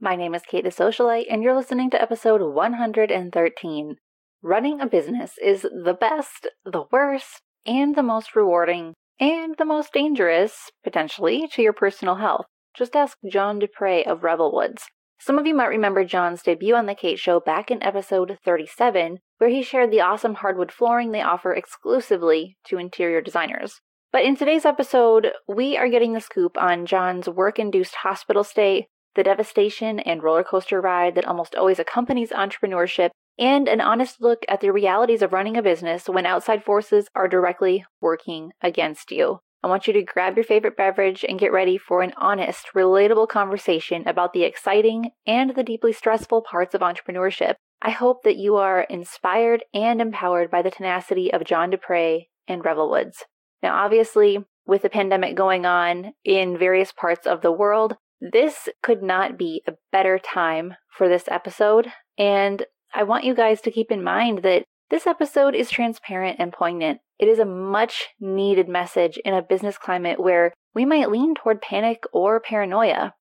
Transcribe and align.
My 0.00 0.14
name 0.14 0.32
is 0.32 0.42
Kate 0.48 0.62
the 0.62 0.70
Socialite, 0.70 1.26
and 1.28 1.42
you're 1.42 1.56
listening 1.56 1.90
to 1.90 2.00
episode 2.00 2.40
113. 2.40 3.96
Running 4.40 4.80
a 4.80 4.86
business 4.86 5.32
is 5.42 5.62
the 5.62 5.96
best, 6.00 6.46
the 6.64 6.84
worst, 6.92 7.42
and 7.66 7.96
the 7.96 8.04
most 8.04 8.36
rewarding, 8.36 8.94
and 9.18 9.56
the 9.58 9.64
most 9.64 9.92
dangerous, 9.92 10.70
potentially, 10.84 11.48
to 11.52 11.62
your 11.62 11.72
personal 11.72 12.14
health. 12.14 12.46
Just 12.76 12.94
ask 12.94 13.18
John 13.28 13.58
Dupre 13.58 14.04
of 14.06 14.20
Revelwoods. 14.20 14.82
Some 15.18 15.36
of 15.36 15.48
you 15.48 15.54
might 15.56 15.66
remember 15.66 16.04
John's 16.04 16.42
debut 16.42 16.76
on 16.76 16.86
The 16.86 16.94
Kate 16.94 17.18
Show 17.18 17.40
back 17.40 17.68
in 17.68 17.82
episode 17.82 18.38
37, 18.44 19.18
where 19.38 19.50
he 19.50 19.64
shared 19.64 19.90
the 19.90 20.00
awesome 20.00 20.34
hardwood 20.34 20.70
flooring 20.70 21.10
they 21.10 21.22
offer 21.22 21.52
exclusively 21.52 22.56
to 22.68 22.78
interior 22.78 23.20
designers. 23.20 23.80
But 24.12 24.22
in 24.22 24.36
today's 24.36 24.64
episode, 24.64 25.32
we 25.48 25.76
are 25.76 25.88
getting 25.88 26.12
the 26.12 26.20
scoop 26.20 26.56
on 26.56 26.86
John's 26.86 27.28
work 27.28 27.58
induced 27.58 27.96
hospital 27.96 28.44
stay, 28.44 28.86
the 29.18 29.24
devastation 29.24 29.98
and 29.98 30.22
roller 30.22 30.44
coaster 30.44 30.80
ride 30.80 31.16
that 31.16 31.24
almost 31.24 31.56
always 31.56 31.80
accompanies 31.80 32.30
entrepreneurship, 32.30 33.10
and 33.36 33.66
an 33.66 33.80
honest 33.80 34.22
look 34.22 34.44
at 34.48 34.60
the 34.60 34.72
realities 34.72 35.22
of 35.22 35.32
running 35.32 35.56
a 35.56 35.62
business 35.62 36.08
when 36.08 36.24
outside 36.24 36.62
forces 36.62 37.08
are 37.16 37.26
directly 37.26 37.84
working 38.00 38.52
against 38.62 39.10
you. 39.10 39.40
I 39.60 39.66
want 39.66 39.88
you 39.88 39.92
to 39.94 40.04
grab 40.04 40.36
your 40.36 40.44
favorite 40.44 40.76
beverage 40.76 41.24
and 41.28 41.36
get 41.36 41.50
ready 41.50 41.78
for 41.78 42.02
an 42.02 42.12
honest, 42.16 42.66
relatable 42.76 43.26
conversation 43.26 44.06
about 44.06 44.32
the 44.34 44.44
exciting 44.44 45.10
and 45.26 45.56
the 45.56 45.64
deeply 45.64 45.92
stressful 45.92 46.42
parts 46.42 46.76
of 46.76 46.80
entrepreneurship. 46.80 47.54
I 47.82 47.90
hope 47.90 48.22
that 48.22 48.36
you 48.36 48.54
are 48.54 48.82
inspired 48.82 49.64
and 49.74 50.00
empowered 50.00 50.48
by 50.48 50.62
the 50.62 50.70
tenacity 50.70 51.32
of 51.32 51.42
John 51.42 51.70
Dupre 51.70 52.28
and 52.46 52.62
Revelwoods. 52.62 53.24
Now, 53.64 53.84
obviously, 53.84 54.44
with 54.64 54.82
the 54.82 54.90
pandemic 54.90 55.34
going 55.34 55.66
on 55.66 56.12
in 56.24 56.56
various 56.56 56.92
parts 56.92 57.26
of 57.26 57.40
the 57.40 57.50
world, 57.50 57.96
this 58.20 58.68
could 58.82 59.02
not 59.02 59.38
be 59.38 59.62
a 59.66 59.72
better 59.92 60.18
time 60.18 60.74
for 60.90 61.08
this 61.08 61.24
episode. 61.28 61.88
And 62.16 62.64
I 62.94 63.02
want 63.02 63.24
you 63.24 63.34
guys 63.34 63.60
to 63.62 63.70
keep 63.70 63.90
in 63.90 64.02
mind 64.02 64.42
that 64.42 64.64
this 64.90 65.06
episode 65.06 65.54
is 65.54 65.70
transparent 65.70 66.36
and 66.38 66.52
poignant. 66.52 67.00
It 67.18 67.28
is 67.28 67.38
a 67.38 67.44
much 67.44 68.08
needed 68.20 68.68
message 68.68 69.18
in 69.24 69.34
a 69.34 69.42
business 69.42 69.76
climate 69.76 70.18
where 70.18 70.52
we 70.74 70.84
might 70.84 71.10
lean 71.10 71.34
toward 71.34 71.60
panic 71.60 72.04
or 72.12 72.40
paranoia. 72.40 73.14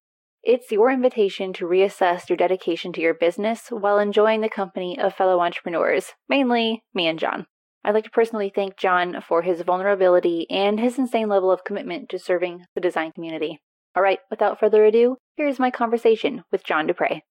It's 0.44 0.72
your 0.72 0.90
invitation 0.90 1.52
to 1.54 1.66
reassess 1.66 2.30
your 2.30 2.38
dedication 2.38 2.94
to 2.94 3.02
your 3.02 3.14
business 3.14 3.68
while 3.70 4.00
enjoying 4.00 4.42
the 4.42 4.50
company 4.50 4.98
of 4.98 5.14
fellow 5.14 5.42
entrepreneurs, 5.42 6.14
mainly 6.30 6.84
me 6.94 7.08
and 7.08 7.20
John. 7.20 7.48
I'd 7.84 7.94
like 7.94 8.06
to 8.06 8.10
personally 8.10 8.52
thank 8.54 8.78
John 8.78 9.22
for 9.28 9.42
his 9.42 9.62
vulnerability 9.62 10.48
and 10.50 10.80
his 10.80 10.98
insane 10.98 11.28
level 11.28 11.52
of 11.52 11.64
commitment 11.64 12.10
to 12.10 12.20
serving 12.20 12.66
the 12.76 12.82
design 12.82 13.12
community. 13.12 13.60
All 13.98 14.04
right, 14.04 14.20
without 14.30 14.60
further 14.60 14.86
ado, 14.86 15.18
here's 15.38 15.58
my 15.58 15.72
conversation 15.72 16.44
with 16.52 16.64
John 16.64 16.86
Dupre. 16.86 17.24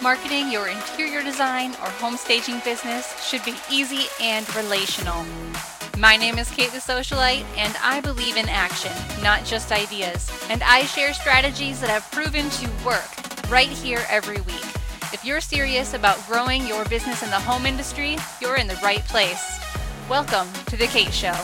Marketing 0.00 0.50
your 0.50 0.68
interior 0.68 1.22
design 1.22 1.72
or 1.72 1.90
home 2.00 2.16
staging 2.16 2.62
business 2.64 3.22
should 3.22 3.44
be 3.44 3.52
easy 3.70 4.06
and 4.18 4.48
relational. 4.56 5.26
My 5.98 6.16
name 6.16 6.38
is 6.38 6.50
Kate 6.50 6.70
the 6.70 6.78
Socialite, 6.78 7.44
and 7.58 7.76
I 7.82 8.00
believe 8.00 8.38
in 8.38 8.48
action, 8.48 8.92
not 9.22 9.44
just 9.44 9.70
ideas. 9.70 10.30
And 10.48 10.62
I 10.62 10.84
share 10.84 11.12
strategies 11.12 11.82
that 11.82 11.90
have 11.90 12.10
proven 12.10 12.48
to 12.48 12.70
work 12.82 13.50
right 13.50 13.68
here 13.68 14.06
every 14.08 14.40
week. 14.40 14.64
If 15.12 15.22
you're 15.22 15.42
serious 15.42 15.92
about 15.92 16.26
growing 16.26 16.66
your 16.66 16.86
business 16.86 17.22
in 17.22 17.28
the 17.28 17.40
home 17.40 17.66
industry, 17.66 18.16
you're 18.40 18.56
in 18.56 18.68
the 18.68 18.80
right 18.82 19.04
place. 19.04 19.60
Welcome 20.08 20.50
to 20.68 20.78
The 20.78 20.86
Kate 20.86 21.12
Show. 21.12 21.34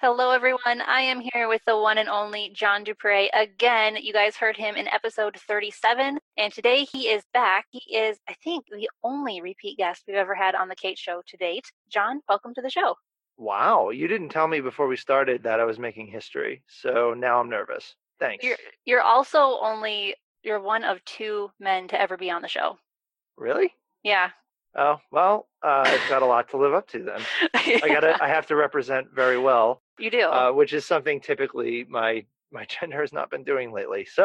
Hello, 0.00 0.30
everyone. 0.30 0.80
I 0.86 1.00
am 1.00 1.20
here 1.20 1.48
with 1.48 1.62
the 1.66 1.76
one 1.76 1.98
and 1.98 2.08
only 2.08 2.52
John 2.54 2.84
Dupre. 2.84 3.30
Again, 3.34 3.96
you 4.00 4.12
guys 4.12 4.36
heard 4.36 4.56
him 4.56 4.76
in 4.76 4.86
episode 4.86 5.36
37, 5.36 6.20
and 6.36 6.52
today 6.52 6.84
he 6.84 7.08
is 7.08 7.24
back. 7.34 7.64
He 7.72 7.96
is, 7.96 8.16
I 8.28 8.34
think, 8.44 8.66
the 8.70 8.88
only 9.02 9.40
repeat 9.40 9.76
guest 9.76 10.04
we've 10.06 10.14
ever 10.14 10.36
had 10.36 10.54
on 10.54 10.68
The 10.68 10.76
Kate 10.76 10.96
Show 10.96 11.22
to 11.26 11.36
date. 11.36 11.72
John, 11.88 12.20
welcome 12.28 12.54
to 12.54 12.62
the 12.62 12.70
show. 12.70 12.94
Wow, 13.38 13.90
you 13.90 14.06
didn't 14.06 14.28
tell 14.28 14.46
me 14.46 14.60
before 14.60 14.86
we 14.86 14.96
started 14.96 15.42
that 15.42 15.58
I 15.58 15.64
was 15.64 15.80
making 15.80 16.06
history, 16.06 16.62
so 16.68 17.12
now 17.12 17.40
I'm 17.40 17.50
nervous. 17.50 17.96
Thanks. 18.20 18.44
You're, 18.44 18.56
you're 18.84 19.02
also 19.02 19.58
only, 19.60 20.14
you're 20.44 20.60
one 20.60 20.84
of 20.84 21.04
two 21.06 21.50
men 21.58 21.88
to 21.88 22.00
ever 22.00 22.16
be 22.16 22.30
on 22.30 22.42
the 22.42 22.46
show. 22.46 22.78
Really? 23.36 23.74
Yeah. 24.04 24.30
Oh 24.78 25.00
well, 25.10 25.48
uh, 25.62 25.82
I've 25.86 26.08
got 26.08 26.22
a 26.22 26.26
lot 26.26 26.48
to 26.50 26.56
live 26.56 26.72
up 26.72 26.86
to 26.90 27.02
then. 27.02 27.20
I 27.82 27.88
gotta, 27.88 28.16
I 28.22 28.28
have 28.28 28.46
to 28.46 28.56
represent 28.56 29.08
very 29.12 29.38
well, 29.38 29.82
You 29.98 30.10
do. 30.10 30.22
uh, 30.22 30.52
which 30.52 30.72
is 30.72 30.86
something 30.86 31.20
typically 31.20 31.84
my 31.88 32.24
my 32.52 32.64
gender 32.66 33.00
has 33.00 33.12
not 33.12 33.28
been 33.30 33.42
doing 33.44 33.72
lately. 33.72 34.04
So, 34.10 34.24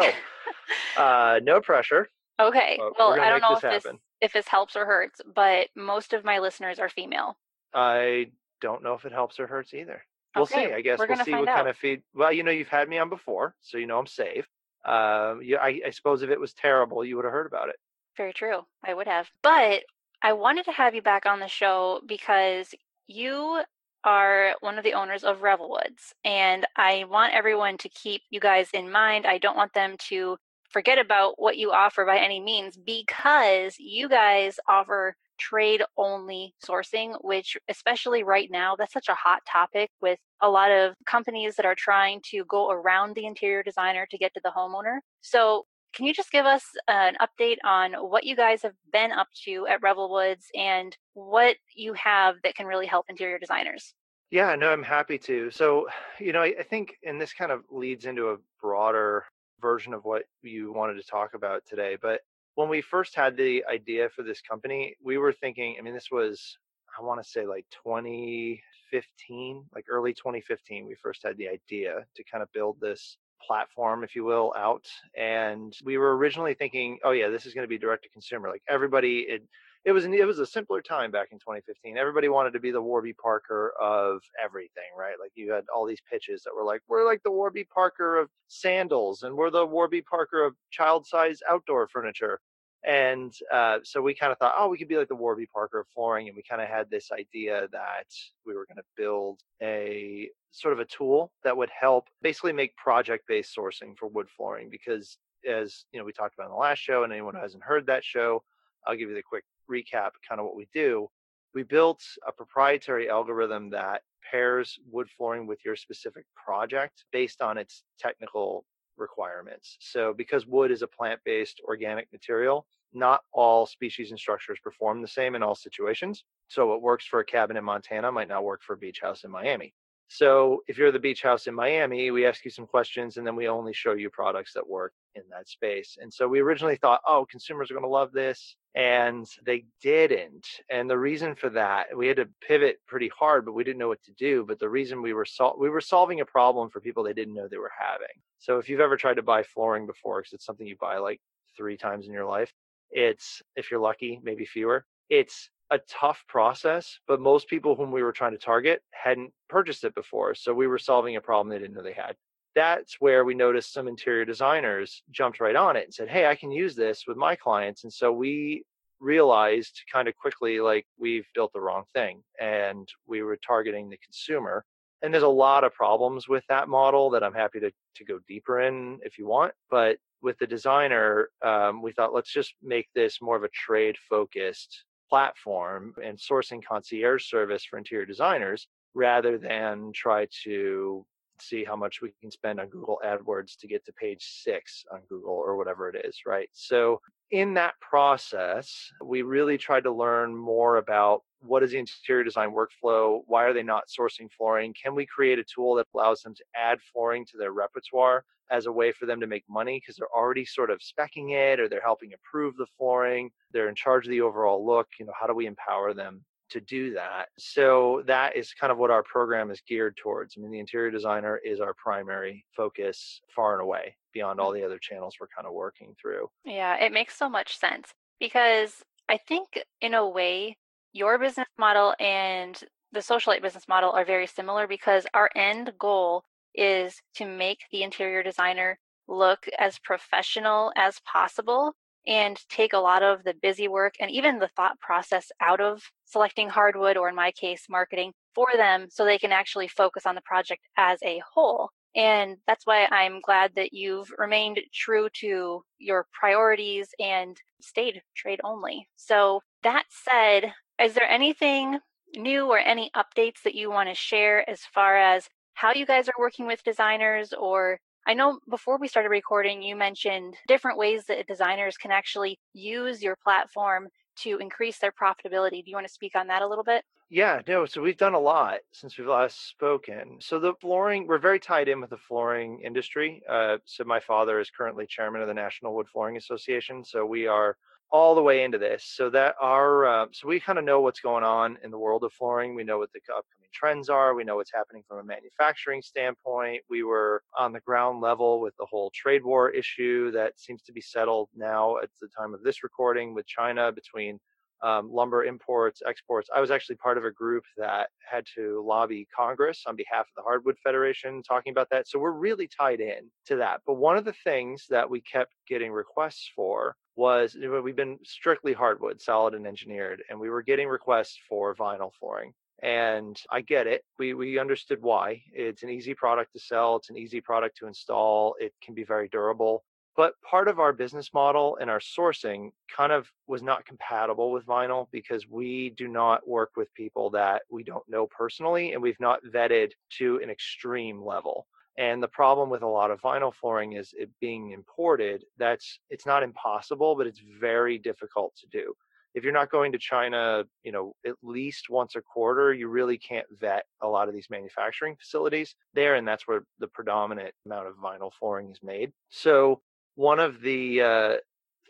uh, 0.97 1.39
no 1.43 1.59
pressure. 1.59 2.07
okay. 2.39 2.79
Well, 2.97 3.19
I 3.19 3.29
don't 3.29 3.41
know 3.41 3.55
this 3.55 3.63
if 3.63 3.83
this 3.83 3.93
if 4.21 4.33
this 4.33 4.47
helps 4.47 4.75
or 4.75 4.85
hurts, 4.85 5.21
but 5.35 5.67
most 5.75 6.13
of 6.13 6.23
my 6.23 6.39
listeners 6.39 6.79
are 6.79 6.87
female. 6.89 7.37
I 7.73 8.27
don't 8.61 8.83
know 8.83 8.93
if 8.93 9.05
it 9.05 9.11
helps 9.11 9.39
or 9.39 9.47
hurts 9.47 9.73
either. 9.73 10.03
We'll 10.35 10.43
Okay, 10.45 10.67
see. 10.67 10.73
I 10.73 10.81
guess 10.81 10.99
we're 10.99 11.07
we'll 11.07 11.25
see 11.25 11.33
what 11.35 11.47
kind 11.47 11.67
of 11.67 11.75
feed. 11.77 12.01
Well, 12.13 12.31
you 12.31 12.43
know, 12.43 12.51
you've 12.51 12.67
had 12.69 12.87
me 12.89 12.97
on 12.97 13.09
before, 13.09 13.55
so 13.61 13.77
you 13.77 13.85
know 13.87 13.99
I'm 13.99 14.07
safe. 14.07 14.47
Um, 14.85 15.41
yeah, 15.43 15.57
I, 15.61 15.81
I 15.87 15.89
suppose 15.91 16.21
if 16.23 16.29
it 16.29 16.39
was 16.39 16.53
terrible, 16.53 17.03
you 17.05 17.15
would 17.15 17.25
have 17.25 17.31
heard 17.33 17.45
about 17.47 17.69
it. 17.69 17.75
Very 18.17 18.33
true. 18.33 18.59
I 18.85 18.93
would 18.93 19.07
have. 19.07 19.27
But 19.41 19.83
I 20.23 20.31
wanted 20.31 20.63
to 20.65 20.71
have 20.71 20.95
you 20.95 21.01
back 21.01 21.25
on 21.25 21.41
the 21.41 21.47
show 21.47 22.01
because 22.07 22.73
you 23.07 23.61
are 24.05 24.55
one 24.61 24.77
of 24.77 24.85
the 24.85 24.93
owners 24.93 25.25
of 25.25 25.41
Revelwoods. 25.41 26.13
And 26.23 26.65
I 26.77 27.03
want 27.09 27.33
everyone 27.33 27.77
to 27.79 27.89
keep 27.89 28.21
you 28.29 28.39
guys 28.39 28.69
in 28.73 28.89
mind. 28.89 29.25
I 29.25 29.37
don't 29.37 29.57
want 29.57 29.73
them 29.73 29.95
to 30.09 30.37
forget 30.69 30.97
about 30.97 31.33
what 31.37 31.57
you 31.57 31.71
offer 31.71 32.05
by 32.05 32.19
any 32.19 32.39
means 32.39 32.77
because 32.77 33.75
you 33.77 34.07
guys 34.07 34.59
offer 34.67 35.15
trade 35.37 35.81
only 35.97 36.53
sourcing, 36.65 37.15
which, 37.21 37.57
especially 37.67 38.23
right 38.23 38.49
now, 38.49 38.75
that's 38.77 38.93
such 38.93 39.09
a 39.09 39.15
hot 39.15 39.41
topic 39.51 39.89
with 40.01 40.19
a 40.41 40.49
lot 40.49 40.71
of 40.71 40.95
companies 41.05 41.55
that 41.55 41.65
are 41.65 41.75
trying 41.75 42.21
to 42.31 42.45
go 42.45 42.71
around 42.71 43.15
the 43.15 43.25
interior 43.25 43.61
designer 43.61 44.07
to 44.09 44.17
get 44.17 44.33
to 44.33 44.41
the 44.43 44.53
homeowner. 44.55 44.99
So, 45.21 45.65
can 45.93 46.05
you 46.05 46.13
just 46.13 46.31
give 46.31 46.45
us 46.45 46.65
an 46.87 47.15
update 47.21 47.57
on 47.63 47.93
what 47.93 48.23
you 48.23 48.35
guys 48.35 48.61
have 48.63 48.73
been 48.91 49.11
up 49.11 49.27
to 49.45 49.67
at 49.67 49.81
Revelwoods 49.81 50.45
and 50.55 50.97
what 51.13 51.57
you 51.75 51.93
have 51.93 52.35
that 52.43 52.55
can 52.55 52.65
really 52.65 52.87
help 52.87 53.05
interior 53.09 53.37
designers? 53.37 53.93
Yeah, 54.31 54.55
no, 54.55 54.71
I'm 54.71 54.83
happy 54.83 55.19
to. 55.19 55.51
So, 55.51 55.87
you 56.19 56.33
know, 56.33 56.41
I, 56.41 56.55
I 56.59 56.63
think, 56.63 56.95
and 57.05 57.21
this 57.21 57.33
kind 57.33 57.51
of 57.51 57.63
leads 57.69 58.05
into 58.05 58.29
a 58.29 58.37
broader 58.59 59.25
version 59.61 59.93
of 59.93 60.03
what 60.05 60.23
you 60.41 60.73
wanted 60.73 60.95
to 60.95 61.03
talk 61.03 61.35
about 61.35 61.61
today. 61.67 61.97
But 62.01 62.21
when 62.55 62.67
we 62.69 62.81
first 62.81 63.15
had 63.15 63.37
the 63.37 63.63
idea 63.71 64.09
for 64.09 64.23
this 64.23 64.41
company, 64.41 64.95
we 65.03 65.17
were 65.17 65.33
thinking, 65.33 65.75
I 65.77 65.81
mean, 65.83 65.93
this 65.93 66.09
was, 66.11 66.57
I 66.99 67.03
want 67.03 67.21
to 67.23 67.29
say 67.29 67.45
like 67.45 67.65
2015, 67.83 69.65
like 69.73 69.85
early 69.87 70.13
2015, 70.13 70.87
we 70.87 70.95
first 70.95 71.21
had 71.23 71.37
the 71.37 71.49
idea 71.49 72.03
to 72.15 72.23
kind 72.23 72.41
of 72.41 72.51
build 72.53 72.77
this 72.79 73.17
platform, 73.45 74.03
if 74.03 74.15
you 74.15 74.23
will, 74.23 74.53
out. 74.57 74.85
And 75.17 75.73
we 75.83 75.97
were 75.97 76.15
originally 76.17 76.53
thinking, 76.53 76.99
oh, 77.03 77.11
yeah, 77.11 77.29
this 77.29 77.45
is 77.45 77.53
going 77.53 77.63
to 77.63 77.69
be 77.69 77.77
direct 77.77 78.03
to 78.03 78.09
consumer. 78.09 78.49
Like 78.49 78.63
everybody, 78.69 79.19
it, 79.27 79.43
it 79.85 79.91
was 79.91 80.05
an, 80.05 80.13
it 80.13 80.25
was 80.25 80.39
a 80.39 80.45
simpler 80.45 80.81
time 80.81 81.11
back 81.11 81.29
in 81.31 81.39
2015. 81.39 81.97
Everybody 81.97 82.29
wanted 82.29 82.53
to 82.53 82.59
be 82.59 82.71
the 82.71 82.81
Warby 82.81 83.13
Parker 83.13 83.73
of 83.81 84.21
everything, 84.43 84.83
right? 84.97 85.15
Like 85.19 85.31
you 85.35 85.51
had 85.51 85.65
all 85.75 85.85
these 85.85 86.01
pitches 86.09 86.43
that 86.43 86.55
were 86.55 86.63
like, 86.63 86.81
we're 86.87 87.05
like 87.05 87.21
the 87.23 87.31
Warby 87.31 87.65
Parker 87.65 88.17
of 88.17 88.29
sandals, 88.47 89.23
and 89.23 89.35
we're 89.35 89.51
the 89.51 89.65
Warby 89.65 90.01
Parker 90.03 90.45
of 90.45 90.55
child-size 90.71 91.39
outdoor 91.49 91.87
furniture. 91.89 92.39
And 92.85 93.33
uh, 93.51 93.79
so 93.83 94.01
we 94.01 94.13
kind 94.13 94.31
of 94.31 94.37
thought, 94.37 94.55
oh, 94.57 94.67
we 94.67 94.77
could 94.77 94.89
be 94.89 94.97
like 94.97 95.07
the 95.07 95.15
Warby 95.15 95.47
Parker 95.53 95.79
of 95.79 95.87
flooring, 95.87 96.27
and 96.27 96.35
we 96.35 96.43
kind 96.43 96.61
of 96.61 96.67
had 96.67 96.89
this 96.89 97.11
idea 97.11 97.67
that 97.71 98.07
we 98.45 98.53
were 98.55 98.65
going 98.65 98.77
to 98.77 98.83
build 98.97 99.39
a 99.61 100.29
sort 100.51 100.73
of 100.73 100.79
a 100.79 100.85
tool 100.85 101.31
that 101.43 101.55
would 101.55 101.69
help 101.69 102.09
basically 102.21 102.51
make 102.51 102.75
project-based 102.75 103.55
sourcing 103.55 103.97
for 103.97 104.07
wood 104.09 104.27
flooring. 104.35 104.69
Because 104.69 105.17
as 105.49 105.85
you 105.91 105.99
know, 105.99 106.05
we 106.05 106.11
talked 106.11 106.35
about 106.35 106.47
in 106.47 106.51
the 106.51 106.57
last 106.57 106.79
show, 106.79 107.03
and 107.03 107.13
anyone 107.13 107.35
who 107.35 107.41
hasn't 107.41 107.63
heard 107.63 107.85
that 107.85 108.03
show, 108.03 108.43
I'll 108.85 108.95
give 108.95 109.09
you 109.09 109.15
the 109.15 109.21
quick 109.21 109.45
recap 109.71 110.11
kind 110.27 110.39
of 110.39 110.45
what 110.45 110.57
we 110.57 110.67
do. 110.73 111.09
We 111.53 111.63
built 111.63 112.03
a 112.27 112.31
proprietary 112.31 113.09
algorithm 113.09 113.69
that 113.69 114.01
pairs 114.29 114.77
wood 114.91 115.07
flooring 115.17 115.47
with 115.47 115.59
your 115.63 115.75
specific 115.75 116.25
project 116.35 117.05
based 117.11 117.41
on 117.41 117.57
its 117.57 117.83
technical 117.99 118.65
requirements. 118.97 119.77
So, 119.79 120.13
because 120.13 120.45
wood 120.45 120.71
is 120.71 120.81
a 120.81 120.87
plant 120.87 121.19
based 121.25 121.61
organic 121.65 122.11
material, 122.11 122.65
not 122.93 123.21
all 123.31 123.65
species 123.65 124.11
and 124.11 124.19
structures 124.19 124.59
perform 124.63 125.01
the 125.01 125.07
same 125.07 125.35
in 125.35 125.43
all 125.43 125.55
situations. 125.55 126.23
So, 126.47 126.67
what 126.67 126.81
works 126.81 127.05
for 127.05 127.19
a 127.19 127.25
cabin 127.25 127.57
in 127.57 127.63
Montana 127.63 128.11
might 128.11 128.27
not 128.27 128.43
work 128.43 128.61
for 128.61 128.73
a 128.73 128.77
beach 128.77 128.99
house 129.01 129.23
in 129.23 129.31
Miami. 129.31 129.73
So, 130.07 130.63
if 130.67 130.77
you're 130.77 130.91
the 130.91 130.99
beach 130.99 131.23
house 131.23 131.47
in 131.47 131.55
Miami, 131.55 132.11
we 132.11 132.25
ask 132.25 132.45
you 132.45 132.51
some 132.51 132.67
questions 132.67 133.17
and 133.17 133.25
then 133.25 133.35
we 133.35 133.47
only 133.47 133.73
show 133.73 133.93
you 133.93 134.09
products 134.09 134.53
that 134.53 134.67
work 134.67 134.93
in 135.15 135.23
that 135.31 135.47
space. 135.47 135.97
And 135.99 136.13
so, 136.13 136.27
we 136.27 136.39
originally 136.39 136.75
thought, 136.75 137.01
oh, 137.07 137.25
consumers 137.29 137.71
are 137.71 137.73
going 137.73 137.83
to 137.83 137.89
love 137.89 138.11
this. 138.11 138.55
And 138.75 139.27
they 139.45 139.65
didn't 139.81 140.47
and 140.71 140.89
the 140.89 140.97
reason 140.97 141.35
for 141.35 141.49
that 141.49 141.95
we 141.95 142.07
had 142.07 142.17
to 142.17 142.27
pivot 142.41 142.79
pretty 142.87 143.09
hard 143.17 143.45
but 143.45 143.53
we 143.53 143.63
didn't 143.63 143.77
know 143.77 143.87
what 143.87 144.01
to 144.03 144.11
do 144.13 144.43
but 144.47 144.57
the 144.59 144.69
reason 144.69 145.01
we 145.01 145.13
were 145.13 145.25
sol- 145.25 145.55
we 145.59 145.69
were 145.69 145.81
solving 145.81 146.21
a 146.21 146.25
problem 146.25 146.69
for 146.69 146.79
people 146.79 147.03
they 147.03 147.13
didn't 147.13 147.35
know 147.35 147.47
they 147.47 147.57
were 147.57 147.71
having. 147.79 148.07
So 148.39 148.57
if 148.57 148.67
you've 148.67 148.79
ever 148.79 148.97
tried 148.97 149.15
to 149.15 149.21
buy 149.21 149.43
flooring 149.43 149.85
before 149.85 150.21
because 150.21 150.33
it's 150.33 150.45
something 150.45 150.65
you 150.65 150.75
buy 150.79 150.97
like 150.97 151.21
three 151.55 151.77
times 151.77 152.07
in 152.07 152.13
your 152.13 152.25
life 152.25 152.51
it's 152.89 153.41
if 153.55 153.69
you're 153.69 153.79
lucky 153.79 154.19
maybe 154.23 154.45
fewer 154.45 154.85
it's 155.09 155.49
a 155.71 155.79
tough 155.89 156.23
process 156.27 156.99
but 157.07 157.19
most 157.19 157.47
people 157.47 157.75
whom 157.75 157.91
we 157.91 158.03
were 158.03 158.11
trying 158.11 158.31
to 158.31 158.37
target 158.37 158.81
hadn't 158.91 159.31
purchased 159.49 159.83
it 159.83 159.93
before 159.95 160.33
so 160.35 160.53
we 160.53 160.67
were 160.67 160.79
solving 160.79 161.15
a 161.15 161.21
problem 161.21 161.49
they 161.49 161.59
didn't 161.59 161.75
know 161.75 161.83
they 161.83 161.93
had 161.93 162.15
that's 162.55 162.97
where 162.99 163.25
we 163.25 163.33
noticed 163.33 163.73
some 163.73 163.87
interior 163.87 164.25
designers 164.25 165.03
jumped 165.11 165.39
right 165.39 165.55
on 165.55 165.75
it 165.75 165.85
and 165.85 165.93
said, 165.93 166.09
Hey, 166.09 166.27
I 166.27 166.35
can 166.35 166.51
use 166.51 166.75
this 166.75 167.03
with 167.07 167.17
my 167.17 167.35
clients. 167.35 167.83
And 167.83 167.91
so 167.91 168.11
we 168.11 168.63
realized 168.99 169.81
kind 169.91 170.07
of 170.07 170.15
quickly 170.15 170.59
like 170.59 170.85
we've 170.97 171.27
built 171.35 171.51
the 171.53 171.61
wrong 171.61 171.83
thing 171.93 172.23
and 172.39 172.87
we 173.05 173.21
were 173.21 173.37
targeting 173.37 173.89
the 173.89 173.97
consumer. 173.97 174.63
And 175.01 175.13
there's 175.13 175.23
a 175.23 175.27
lot 175.27 175.65
of 175.65 175.73
problems 175.73 176.29
with 176.29 176.43
that 176.47 176.69
model 176.69 177.09
that 177.09 177.23
I'm 177.23 177.33
happy 177.33 177.59
to, 177.59 177.71
to 177.97 178.05
go 178.05 178.19
deeper 178.27 178.61
in 178.61 178.99
if 179.03 179.17
you 179.17 179.27
want. 179.27 179.53
But 179.69 179.97
with 180.21 180.37
the 180.39 180.47
designer, 180.47 181.29
um, 181.45 181.81
we 181.81 181.91
thought 181.91 182.13
let's 182.13 182.31
just 182.31 182.53
make 182.63 182.87
this 182.95 183.21
more 183.21 183.35
of 183.35 183.43
a 183.43 183.49
trade 183.49 183.97
focused 184.09 184.85
platform 185.09 185.93
and 186.01 186.17
sourcing 186.17 186.63
concierge 186.63 187.25
service 187.25 187.65
for 187.65 187.77
interior 187.77 188.05
designers 188.05 188.67
rather 188.93 189.37
than 189.37 189.91
try 189.93 190.27
to 190.43 191.05
see 191.39 191.63
how 191.63 191.75
much 191.75 192.01
we 192.01 192.13
can 192.21 192.31
spend 192.31 192.59
on 192.59 192.69
Google 192.69 192.99
AdWords 193.05 193.57
to 193.57 193.67
get 193.67 193.85
to 193.85 193.93
page 193.93 194.23
six 194.43 194.85
on 194.91 195.01
Google 195.09 195.33
or 195.33 195.57
whatever 195.57 195.89
it 195.89 196.05
is, 196.05 196.19
right? 196.25 196.49
So 196.53 197.01
in 197.31 197.53
that 197.55 197.73
process, 197.81 198.91
we 199.03 199.21
really 199.21 199.57
tried 199.57 199.83
to 199.83 199.91
learn 199.91 200.35
more 200.35 200.77
about 200.77 201.23
what 201.41 201.63
is 201.63 201.71
the 201.71 201.79
interior 201.79 202.23
design 202.23 202.51
workflow? 202.51 203.21
Why 203.27 203.43
are 203.45 203.53
they 203.53 203.63
not 203.63 203.85
sourcing 203.87 204.31
flooring? 204.31 204.73
Can 204.81 204.95
we 204.95 205.05
create 205.05 205.39
a 205.39 205.43
tool 205.43 205.75
that 205.75 205.87
allows 205.93 206.21
them 206.21 206.35
to 206.35 206.43
add 206.55 206.79
flooring 206.81 207.25
to 207.31 207.37
their 207.37 207.51
repertoire 207.51 208.23
as 208.51 208.65
a 208.65 208.71
way 208.71 208.91
for 208.91 209.05
them 209.05 209.19
to 209.19 209.27
make 209.27 209.43
money 209.49 209.79
because 209.79 209.95
they're 209.95 210.15
already 210.15 210.45
sort 210.45 210.69
of 210.69 210.79
specking 210.79 211.31
it 211.31 211.59
or 211.59 211.67
they're 211.67 211.81
helping 211.81 212.11
improve 212.11 212.55
the 212.55 212.67
flooring? 212.77 213.29
They're 213.51 213.69
in 213.69 213.75
charge 213.75 214.05
of 214.05 214.11
the 214.11 214.21
overall 214.21 214.65
look. 214.65 214.87
You 214.99 215.05
know, 215.05 215.13
how 215.19 215.27
do 215.27 215.33
we 215.33 215.47
empower 215.47 215.93
them 215.93 216.23
to 216.53 216.61
do 216.61 216.93
that. 216.93 217.27
So 217.37 218.03
that 218.07 218.35
is 218.35 218.53
kind 218.53 218.71
of 218.71 218.77
what 218.77 218.91
our 218.91 219.03
program 219.03 219.51
is 219.51 219.61
geared 219.67 219.97
towards. 219.97 220.35
I 220.37 220.41
mean, 220.41 220.51
the 220.51 220.59
interior 220.59 220.91
designer 220.91 221.39
is 221.43 221.59
our 221.59 221.73
primary 221.73 222.45
focus 222.55 223.21
far 223.35 223.53
and 223.53 223.61
away 223.61 223.95
beyond 224.13 224.39
all 224.39 224.51
mm-hmm. 224.51 224.61
the 224.61 224.65
other 224.65 224.79
channels 224.79 225.15
we're 225.19 225.27
kind 225.35 225.47
of 225.47 225.53
working 225.53 225.95
through. 226.01 226.29
Yeah, 226.45 226.75
it 226.77 226.93
makes 226.93 227.17
so 227.17 227.27
much 227.27 227.57
sense 227.57 227.93
because 228.19 228.83
I 229.09 229.17
think 229.17 229.59
in 229.81 229.93
a 229.93 230.07
way 230.07 230.57
your 230.93 231.17
business 231.17 231.47
model 231.57 231.95
and 231.99 232.59
the 232.91 232.99
socialite 232.99 233.41
business 233.41 233.67
model 233.67 233.91
are 233.91 234.05
very 234.05 234.27
similar 234.27 234.67
because 234.67 235.05
our 235.13 235.29
end 235.35 235.73
goal 235.79 236.23
is 236.53 237.01
to 237.15 237.25
make 237.25 237.61
the 237.71 237.81
interior 237.81 238.21
designer 238.21 238.77
look 239.07 239.47
as 239.57 239.79
professional 239.79 240.71
as 240.77 240.99
possible 241.11 241.73
and 242.07 242.39
take 242.49 242.73
a 242.73 242.79
lot 242.79 243.03
of 243.03 243.23
the 243.23 243.33
busy 243.41 243.67
work 243.67 243.95
and 243.99 244.11
even 244.11 244.39
the 244.39 244.49
thought 244.55 244.79
process 244.79 245.31
out 245.41 245.61
of 245.61 245.81
selecting 246.05 246.49
hardwood 246.49 246.97
or 246.97 247.09
in 247.09 247.15
my 247.15 247.31
case 247.31 247.65
marketing 247.69 248.11
for 248.35 248.47
them 248.55 248.87
so 248.89 249.05
they 249.05 249.17
can 249.17 249.31
actually 249.31 249.67
focus 249.67 250.05
on 250.05 250.15
the 250.15 250.21
project 250.21 250.61
as 250.77 250.99
a 251.03 251.21
whole. 251.33 251.69
And 251.95 252.37
that's 252.47 252.65
why 252.65 252.87
i'm 252.91 253.21
glad 253.21 253.51
that 253.55 253.71
you've 253.71 254.11
remained 254.17 254.59
true 254.73 255.09
to 255.21 255.63
your 255.77 256.07
priorities 256.11 256.89
and 256.99 257.37
stayed 257.61 258.01
trade 258.15 258.41
only. 258.43 258.87
So 258.95 259.41
that 259.63 259.85
said 259.89 260.53
is 260.81 260.95
there 260.95 261.09
anything 261.09 261.79
new 262.15 262.47
or 262.47 262.57
any 262.57 262.91
updates 262.95 263.43
that 263.43 263.55
you 263.55 263.69
want 263.69 263.89
to 263.89 263.95
share 263.95 264.47
as 264.49 264.61
far 264.73 264.97
as 264.97 265.29
how 265.53 265.73
you 265.73 265.85
guys 265.85 266.07
are 266.09 266.19
working 266.19 266.47
with 266.47 266.63
designers 266.63 267.33
or 267.33 267.79
I 268.05 268.13
know 268.13 268.39
before 268.49 268.77
we 268.77 268.87
started 268.87 269.09
recording, 269.09 269.61
you 269.61 269.75
mentioned 269.75 270.35
different 270.47 270.77
ways 270.77 271.05
that 271.07 271.27
designers 271.27 271.77
can 271.77 271.91
actually 271.91 272.39
use 272.53 273.01
your 273.01 273.15
platform 273.15 273.87
to 274.17 274.37
increase 274.37 274.77
their 274.79 274.91
profitability. 274.91 275.63
Do 275.63 275.71
you 275.71 275.75
want 275.75 275.87
to 275.87 275.93
speak 275.93 276.15
on 276.15 276.27
that 276.27 276.41
a 276.41 276.47
little 276.47 276.63
bit? 276.63 276.83
Yeah, 277.09 277.41
no. 277.47 277.65
So 277.65 277.81
we've 277.81 277.97
done 277.97 278.15
a 278.15 278.19
lot 278.19 278.59
since 278.71 278.97
we've 278.97 279.07
last 279.07 279.47
spoken. 279.47 280.17
So 280.19 280.39
the 280.39 280.53
flooring, 280.59 281.07
we're 281.07 281.19
very 281.19 281.39
tied 281.39 281.67
in 281.67 281.79
with 281.79 281.91
the 281.91 281.97
flooring 281.97 282.59
industry. 282.63 283.21
Uh, 283.29 283.57
so 283.65 283.83
my 283.83 283.99
father 283.99 284.39
is 284.39 284.49
currently 284.49 284.87
chairman 284.87 285.21
of 285.21 285.27
the 285.27 285.33
National 285.33 285.75
Wood 285.75 285.87
Flooring 285.87 286.17
Association. 286.17 286.83
So 286.83 287.05
we 287.05 287.27
are 287.27 287.57
all 287.93 288.15
the 288.15 288.21
way 288.21 288.43
into 288.43 288.57
this 288.57 288.83
so 288.83 289.07
that 289.07 289.35
our 289.39 289.85
uh, 289.85 290.05
so 290.11 290.27
we 290.27 290.39
kind 290.39 290.57
of 290.57 290.65
know 290.65 290.81
what's 290.81 290.99
going 290.99 291.23
on 291.23 291.57
in 291.63 291.69
the 291.69 291.77
world 291.77 292.03
of 292.03 292.11
flooring 292.11 292.55
we 292.55 292.63
know 292.63 292.79
what 292.79 292.91
the 292.91 292.99
upcoming 293.01 293.47
trends 293.53 293.87
are 293.87 294.15
we 294.15 294.23
know 294.23 294.35
what's 294.35 294.51
happening 294.51 294.83
from 294.87 294.97
a 294.97 295.03
manufacturing 295.03 295.79
standpoint 295.79 296.59
we 296.71 296.81
were 296.81 297.21
on 297.37 297.53
the 297.53 297.59
ground 297.59 298.01
level 298.01 298.41
with 298.41 298.55
the 298.57 298.65
whole 298.65 298.91
trade 298.95 299.23
war 299.23 299.51
issue 299.51 300.09
that 300.09 300.37
seems 300.39 300.63
to 300.63 300.73
be 300.73 300.81
settled 300.81 301.29
now 301.35 301.77
at 301.77 301.89
the 302.01 302.07
time 302.17 302.33
of 302.33 302.41
this 302.41 302.63
recording 302.63 303.13
with 303.13 303.27
china 303.27 303.71
between 303.71 304.19
um, 304.63 304.89
lumber 304.91 305.25
imports, 305.25 305.81
exports. 305.85 306.29
I 306.35 306.39
was 306.39 306.49
actually 306.49 306.77
part 306.77 306.97
of 306.97 307.05
a 307.05 307.11
group 307.11 307.43
that 307.57 307.89
had 308.09 308.25
to 308.35 308.63
lobby 308.65 309.07
Congress 309.15 309.63
on 309.67 309.75
behalf 309.75 310.01
of 310.01 310.15
the 310.15 310.23
Hardwood 310.23 310.57
Federation 310.63 311.21
talking 311.21 311.51
about 311.51 311.69
that. 311.71 311.87
So 311.87 311.99
we're 311.99 312.11
really 312.11 312.47
tied 312.47 312.79
in 312.79 313.09
to 313.27 313.35
that. 313.35 313.61
But 313.67 313.75
one 313.75 313.97
of 313.97 314.05
the 314.05 314.15
things 314.23 314.65
that 314.69 314.89
we 314.89 315.01
kept 315.01 315.33
getting 315.47 315.71
requests 315.71 316.31
for 316.35 316.75
was 316.95 317.35
we've 317.63 317.75
been 317.75 317.99
strictly 318.03 318.53
hardwood, 318.53 319.01
solid 319.01 319.33
and 319.33 319.45
engineered, 319.45 320.01
and 320.09 320.19
we 320.19 320.29
were 320.29 320.43
getting 320.43 320.67
requests 320.67 321.19
for 321.27 321.55
vinyl 321.55 321.91
flooring. 321.99 322.33
And 322.61 323.19
I 323.29 323.41
get 323.41 323.67
it. 323.67 323.83
We 323.99 324.13
we 324.13 324.39
understood 324.39 324.81
why. 324.81 325.21
It's 325.33 325.63
an 325.63 325.69
easy 325.69 325.93
product 325.93 326.31
to 326.33 326.39
sell. 326.39 326.77
It's 326.77 326.89
an 326.89 326.97
easy 326.97 327.19
product 327.19 327.57
to 327.57 327.67
install. 327.67 328.35
It 328.39 328.53
can 328.63 328.73
be 328.73 328.85
very 328.85 329.09
durable. 329.09 329.63
But 329.95 330.13
part 330.21 330.47
of 330.47 330.59
our 330.59 330.73
business 330.73 331.13
model 331.13 331.57
and 331.61 331.69
our 331.69 331.79
sourcing 331.79 332.51
kind 332.75 332.91
of 332.91 333.11
was 333.27 333.43
not 333.43 333.65
compatible 333.65 334.31
with 334.31 334.45
vinyl 334.45 334.87
because 334.91 335.27
we 335.27 335.69
do 335.71 335.87
not 335.87 336.27
work 336.27 336.51
with 336.55 336.73
people 336.73 337.11
that 337.11 337.43
we 337.51 337.63
don't 337.63 337.87
know 337.87 338.07
personally 338.07 338.73
and 338.73 338.81
we've 338.81 338.99
not 338.99 339.23
vetted 339.23 339.71
to 339.97 340.19
an 340.23 340.31
extreme 340.31 341.03
level. 341.03 341.47
And 341.77 342.01
the 342.01 342.07
problem 342.07 342.49
with 342.49 342.61
a 342.63 342.67
lot 342.67 342.91
of 342.91 343.01
vinyl 343.01 343.33
flooring 343.33 343.73
is 343.73 343.93
it 343.97 344.09
being 344.19 344.51
imported. 344.51 345.25
That's 345.37 345.79
it's 345.89 346.05
not 346.05 346.23
impossible, 346.23 346.95
but 346.95 347.07
it's 347.07 347.21
very 347.39 347.77
difficult 347.77 348.35
to 348.37 348.47
do. 348.47 348.73
If 349.15 349.23
you're 349.23 349.33
not 349.33 349.51
going 349.51 349.71
to 349.73 349.77
China, 349.77 350.43
you 350.63 350.71
know, 350.71 350.95
at 351.05 351.13
least 351.21 351.69
once 351.69 351.95
a 351.95 352.01
quarter, 352.01 352.51
you 352.51 352.67
really 352.67 352.97
can't 352.97 353.27
vet 353.39 353.65
a 353.81 353.87
lot 353.87 354.07
of 354.07 354.13
these 354.15 354.29
manufacturing 354.29 354.95
facilities 354.95 355.55
there, 355.75 355.95
and 355.95 356.07
that's 356.07 356.27
where 356.27 356.45
the 356.57 356.67
predominant 356.67 357.33
amount 357.45 357.67
of 357.67 357.75
vinyl 357.75 358.11
flooring 358.11 358.49
is 358.49 358.59
made. 358.63 358.91
So 359.09 359.61
one 359.95 360.19
of 360.19 360.41
the 360.41 360.81
uh, 360.81 361.13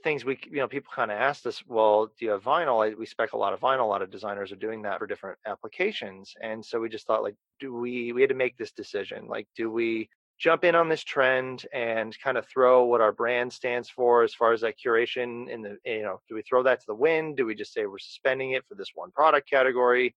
things 0.04 0.26
we 0.26 0.40
you 0.50 0.58
know 0.58 0.68
people 0.68 0.92
kind 0.94 1.12
of 1.12 1.18
asked 1.18 1.46
us 1.46 1.64
well 1.68 2.08
do 2.18 2.26
you 2.26 2.32
have 2.32 2.44
vinyl? 2.44 2.98
We 2.98 3.06
spec 3.06 3.34
a 3.34 3.38
lot 3.38 3.54
of 3.54 3.60
vinyl 3.60 3.82
a 3.82 3.86
lot 3.86 4.02
of 4.02 4.12
designers 4.12 4.52
are 4.52 4.58
doing 4.58 4.82
that 4.84 5.00
for 5.00 5.08
different 5.08 5.40
applications 5.46 6.34
and 6.42 6.64
so 6.64 6.80
we 6.80 6.90
just 6.90 7.08
thought 7.08 7.24
like 7.24 7.36
do 7.60 7.74
we 7.74 8.12
we 8.12 8.22
had 8.22 8.30
to 8.30 8.36
make 8.36 8.58
this 8.58 8.72
decision 8.72 9.28
like 9.28 9.48
do 9.56 9.72
we 9.72 10.10
jump 10.40 10.64
in 10.64 10.76
on 10.76 10.90
this 10.90 11.04
trend 11.04 11.66
and 11.74 12.18
kind 12.20 12.38
of 12.38 12.46
throw 12.48 12.84
what 12.84 13.02
our 13.02 13.12
brand 13.12 13.52
stands 13.52 13.90
for 13.90 14.24
as 14.24 14.34
far 14.34 14.52
as 14.52 14.62
that 14.62 14.76
curation 14.78 15.50
in 15.50 15.62
the 15.62 15.78
you 15.86 16.02
know 16.02 16.20
do 16.28 16.36
we 16.36 16.42
throw 16.42 16.64
that 16.64 16.80
to 16.80 16.86
the 16.88 16.96
wind? 16.96 17.38
Do 17.38 17.46
we 17.46 17.56
just 17.56 17.74
say 17.74 17.86
we're 17.86 18.00
suspending 18.00 18.52
it 18.52 18.66
for 18.68 18.76
this 18.76 18.92
one 18.94 19.12
product 19.12 19.50
category 19.50 20.14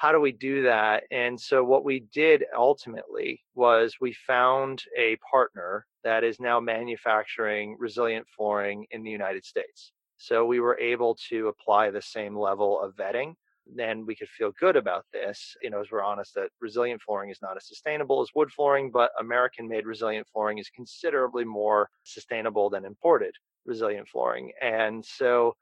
how 0.00 0.12
do 0.12 0.18
we 0.18 0.32
do 0.32 0.62
that? 0.62 1.02
And 1.10 1.38
so 1.38 1.62
what 1.62 1.84
we 1.84 2.06
did 2.14 2.46
ultimately 2.56 3.42
was 3.54 3.96
we 4.00 4.14
found 4.26 4.82
a 4.98 5.18
partner 5.30 5.84
that 6.04 6.24
is 6.24 6.40
now 6.40 6.58
manufacturing 6.58 7.76
resilient 7.78 8.26
flooring 8.34 8.86
in 8.92 9.02
the 9.02 9.10
United 9.10 9.44
States. 9.44 9.92
So 10.16 10.46
we 10.46 10.58
were 10.58 10.80
able 10.80 11.18
to 11.28 11.48
apply 11.48 11.90
the 11.90 12.00
same 12.00 12.34
level 12.34 12.80
of 12.80 12.96
vetting. 12.96 13.34
Then 13.66 14.06
we 14.06 14.16
could 14.16 14.30
feel 14.30 14.52
good 14.58 14.74
about 14.74 15.04
this, 15.12 15.54
you 15.62 15.68
know, 15.68 15.82
as 15.82 15.90
we're 15.92 16.02
honest 16.02 16.32
that 16.34 16.48
resilient 16.62 17.02
flooring 17.02 17.28
is 17.28 17.42
not 17.42 17.58
as 17.58 17.68
sustainable 17.68 18.22
as 18.22 18.30
wood 18.34 18.50
flooring, 18.50 18.90
but 18.90 19.10
American 19.20 19.68
made 19.68 19.84
resilient 19.84 20.26
flooring 20.32 20.56
is 20.56 20.70
considerably 20.74 21.44
more 21.44 21.90
sustainable 22.04 22.70
than 22.70 22.86
imported 22.86 23.34
resilient 23.66 24.08
flooring. 24.08 24.50
And 24.62 25.04
so 25.04 25.56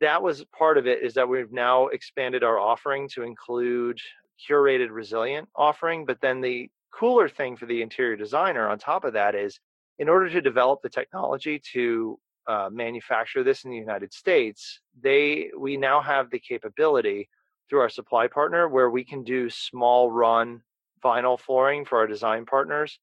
that 0.00 0.22
was 0.22 0.44
part 0.56 0.78
of 0.78 0.86
it 0.86 1.02
is 1.02 1.14
that 1.14 1.28
we've 1.28 1.52
now 1.52 1.86
expanded 1.88 2.42
our 2.42 2.58
offering 2.58 3.08
to 3.08 3.22
include 3.22 3.98
curated 4.48 4.88
resilient 4.90 5.48
offering 5.56 6.04
but 6.04 6.20
then 6.20 6.40
the 6.40 6.68
cooler 6.92 7.28
thing 7.28 7.56
for 7.56 7.66
the 7.66 7.82
interior 7.82 8.16
designer 8.16 8.68
on 8.68 8.78
top 8.78 9.04
of 9.04 9.14
that 9.14 9.34
is 9.34 9.58
in 9.98 10.08
order 10.08 10.28
to 10.28 10.42
develop 10.42 10.80
the 10.82 10.88
technology 10.88 11.60
to 11.72 12.18
uh, 12.46 12.68
manufacture 12.70 13.42
this 13.42 13.64
in 13.64 13.70
the 13.70 13.76
united 13.76 14.12
states 14.12 14.80
they 15.02 15.50
we 15.58 15.76
now 15.76 16.00
have 16.00 16.30
the 16.30 16.38
capability 16.38 17.28
through 17.68 17.80
our 17.80 17.88
supply 17.88 18.26
partner 18.26 18.68
where 18.68 18.90
we 18.90 19.02
can 19.02 19.24
do 19.24 19.48
small 19.48 20.10
run 20.10 20.60
vinyl 21.02 21.38
flooring 21.38 21.84
for 21.84 21.98
our 21.98 22.06
design 22.06 22.44
partners 22.44 22.98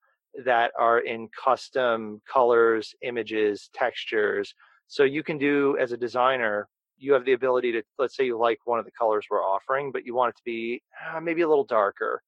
that 0.45 0.71
are 0.79 0.99
in 0.99 1.29
custom 1.29 2.21
colors 2.31 2.95
images 3.01 3.69
textures. 3.73 4.53
So 4.87 5.03
you 5.03 5.23
can 5.23 5.37
do 5.37 5.77
as 5.79 5.91
a 5.91 5.97
designer 5.97 6.67
you 6.97 7.13
have 7.13 7.25
the 7.25 7.33
ability 7.33 7.71
to, 7.73 7.83
let's 7.97 8.15
say 8.15 8.25
you 8.25 8.37
like 8.37 8.59
one 8.65 8.79
of 8.79 8.85
the 8.85 8.91
colors 8.91 9.25
we're 9.29 9.43
offering, 9.43 9.91
but 9.91 10.05
you 10.05 10.15
want 10.15 10.29
it 10.29 10.37
to 10.37 10.43
be 10.45 10.81
uh, 11.13 11.19
maybe 11.19 11.41
a 11.41 11.47
little 11.47 11.65
darker. 11.65 12.21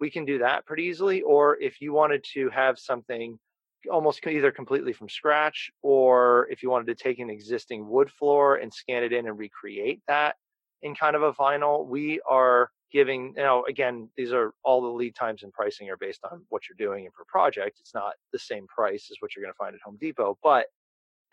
We 0.00 0.10
can 0.10 0.24
do 0.24 0.38
that 0.38 0.66
pretty 0.66 0.84
easily. 0.84 1.22
Or 1.22 1.56
if 1.60 1.80
you 1.80 1.92
wanted 1.92 2.24
to 2.34 2.50
have 2.50 2.78
something 2.78 3.38
almost 3.90 4.26
either 4.26 4.50
completely 4.50 4.92
from 4.92 5.08
scratch, 5.08 5.70
or 5.82 6.48
if 6.50 6.62
you 6.62 6.70
wanted 6.70 6.86
to 6.88 7.02
take 7.02 7.18
an 7.18 7.30
existing 7.30 7.88
wood 7.88 8.10
floor 8.10 8.56
and 8.56 8.72
scan 8.72 9.04
it 9.04 9.12
in 9.12 9.26
and 9.26 9.38
recreate 9.38 10.00
that 10.08 10.36
in 10.82 10.94
kind 10.94 11.16
of 11.16 11.22
a 11.22 11.32
vinyl, 11.32 11.86
we 11.86 12.20
are 12.28 12.70
giving, 12.92 13.34
you 13.36 13.42
know, 13.42 13.64
again, 13.68 14.08
these 14.16 14.32
are 14.32 14.52
all 14.64 14.80
the 14.80 14.88
lead 14.88 15.14
times 15.14 15.42
and 15.42 15.52
pricing 15.52 15.90
are 15.90 15.96
based 15.96 16.20
on 16.30 16.44
what 16.48 16.62
you're 16.68 16.88
doing 16.88 17.04
and 17.04 17.14
per 17.14 17.24
project. 17.26 17.78
It's 17.80 17.94
not 17.94 18.14
the 18.32 18.38
same 18.38 18.66
price 18.66 19.08
as 19.10 19.16
what 19.20 19.34
you're 19.34 19.44
going 19.44 19.52
to 19.52 19.56
find 19.56 19.74
at 19.74 19.80
Home 19.84 19.98
Depot, 20.00 20.38
but 20.42 20.66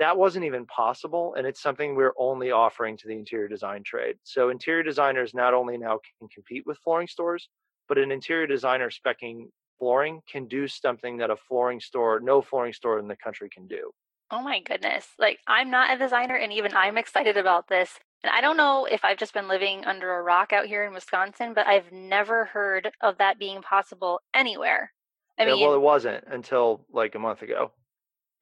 that 0.04 0.18
wasn't 0.18 0.44
even 0.44 0.66
possible. 0.66 1.34
And 1.38 1.48
it's 1.48 1.62
something 1.62 1.96
we're 1.96 2.14
only 2.18 2.52
offering 2.52 2.98
to 2.98 3.08
the 3.08 3.14
interior 3.14 3.48
design 3.48 3.84
trade. 3.84 4.18
So 4.24 4.50
interior 4.50 4.84
designers 4.84 5.34
not 5.34 5.54
only 5.54 5.78
now 5.78 6.00
can 6.20 6.28
compete 6.28 6.64
with 6.66 6.78
flooring 6.84 7.08
stores, 7.08 7.48
but 7.88 7.98
an 7.98 8.12
interior 8.12 8.46
designer 8.46 8.90
specking 8.90 9.48
flooring 9.80 10.22
can 10.30 10.48
do 10.48 10.68
something 10.68 11.18
that 11.18 11.30
a 11.30 11.38
flooring 11.38 11.80
store, 11.80 12.20
no 12.20 12.42
flooring 12.42 12.74
store 12.74 13.00
in 13.00 13.08
the 13.08 13.16
country 13.16 13.50
can 13.50 13.66
do. 13.66 13.92
Oh 14.30 14.42
my 14.42 14.60
goodness. 14.60 15.08
Like, 15.18 15.40
I'm 15.48 15.70
not 15.70 15.94
a 15.94 15.98
designer, 15.98 16.36
and 16.36 16.52
even 16.52 16.74
I'm 16.76 16.98
excited 16.98 17.38
about 17.38 17.68
this. 17.70 18.00
And 18.24 18.32
I 18.32 18.42
don't 18.42 18.58
know 18.58 18.86
if 18.90 19.06
I've 19.06 19.18
just 19.18 19.34
been 19.34 19.48
living 19.48 19.86
under 19.86 20.16
a 20.16 20.22
rock 20.22 20.52
out 20.54 20.66
here 20.66 20.84
in 20.86 20.94
Wisconsin, 20.94 21.54
but 21.54 21.68
I've 21.68 21.92
never 21.92 22.46
heard 22.46 22.92
of 23.02 23.18
that 23.20 23.40
being 23.40 23.62
possible 23.62 24.22
anywhere. 24.34 24.92
I 25.38 25.46
mean, 25.46 25.58
yeah, 25.58 25.68
well, 25.68 25.76
it 25.76 25.82
wasn't 25.82 26.24
until 26.28 26.86
like 26.92 27.16
a 27.16 27.20
month 27.20 27.42
ago. 27.42 27.72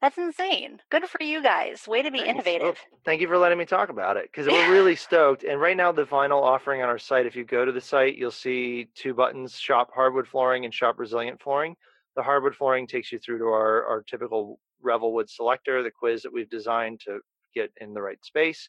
That's 0.01 0.17
insane. 0.17 0.79
Good 0.89 1.05
for 1.05 1.21
you 1.21 1.43
guys. 1.43 1.87
Way 1.87 2.01
to 2.01 2.09
be 2.09 2.19
Thanks. 2.19 2.29
Oh, 2.29 2.31
innovative. 2.31 2.77
Well, 2.91 2.99
thank 3.05 3.21
you 3.21 3.27
for 3.27 3.37
letting 3.37 3.59
me 3.59 3.65
talk 3.65 3.89
about 3.89 4.17
it 4.17 4.29
because 4.31 4.47
we're 4.47 4.71
really 4.71 4.95
stoked. 5.07 5.43
And 5.43 5.61
right 5.61 5.77
now, 5.77 5.91
the 5.91 6.05
vinyl 6.05 6.41
offering 6.41 6.81
on 6.81 6.89
our 6.89 6.97
site, 6.97 7.27
if 7.27 7.35
you 7.35 7.45
go 7.45 7.65
to 7.65 7.71
the 7.71 7.81
site, 7.81 8.17
you'll 8.17 8.31
see 8.31 8.89
two 8.95 9.13
buttons 9.13 9.57
shop 9.59 9.89
hardwood 9.93 10.27
flooring 10.27 10.65
and 10.65 10.73
shop 10.73 10.97
resilient 10.97 11.39
flooring. 11.39 11.75
The 12.15 12.23
hardwood 12.23 12.55
flooring 12.55 12.87
takes 12.87 13.11
you 13.11 13.19
through 13.19 13.37
to 13.39 13.45
our, 13.45 13.85
our 13.85 14.01
typical 14.01 14.59
Revelwood 14.83 15.29
selector, 15.29 15.83
the 15.83 15.91
quiz 15.91 16.23
that 16.23 16.33
we've 16.33 16.49
designed 16.49 16.99
to 17.01 17.19
get 17.53 17.71
in 17.79 17.93
the 17.93 18.01
right 18.01 18.23
space. 18.25 18.67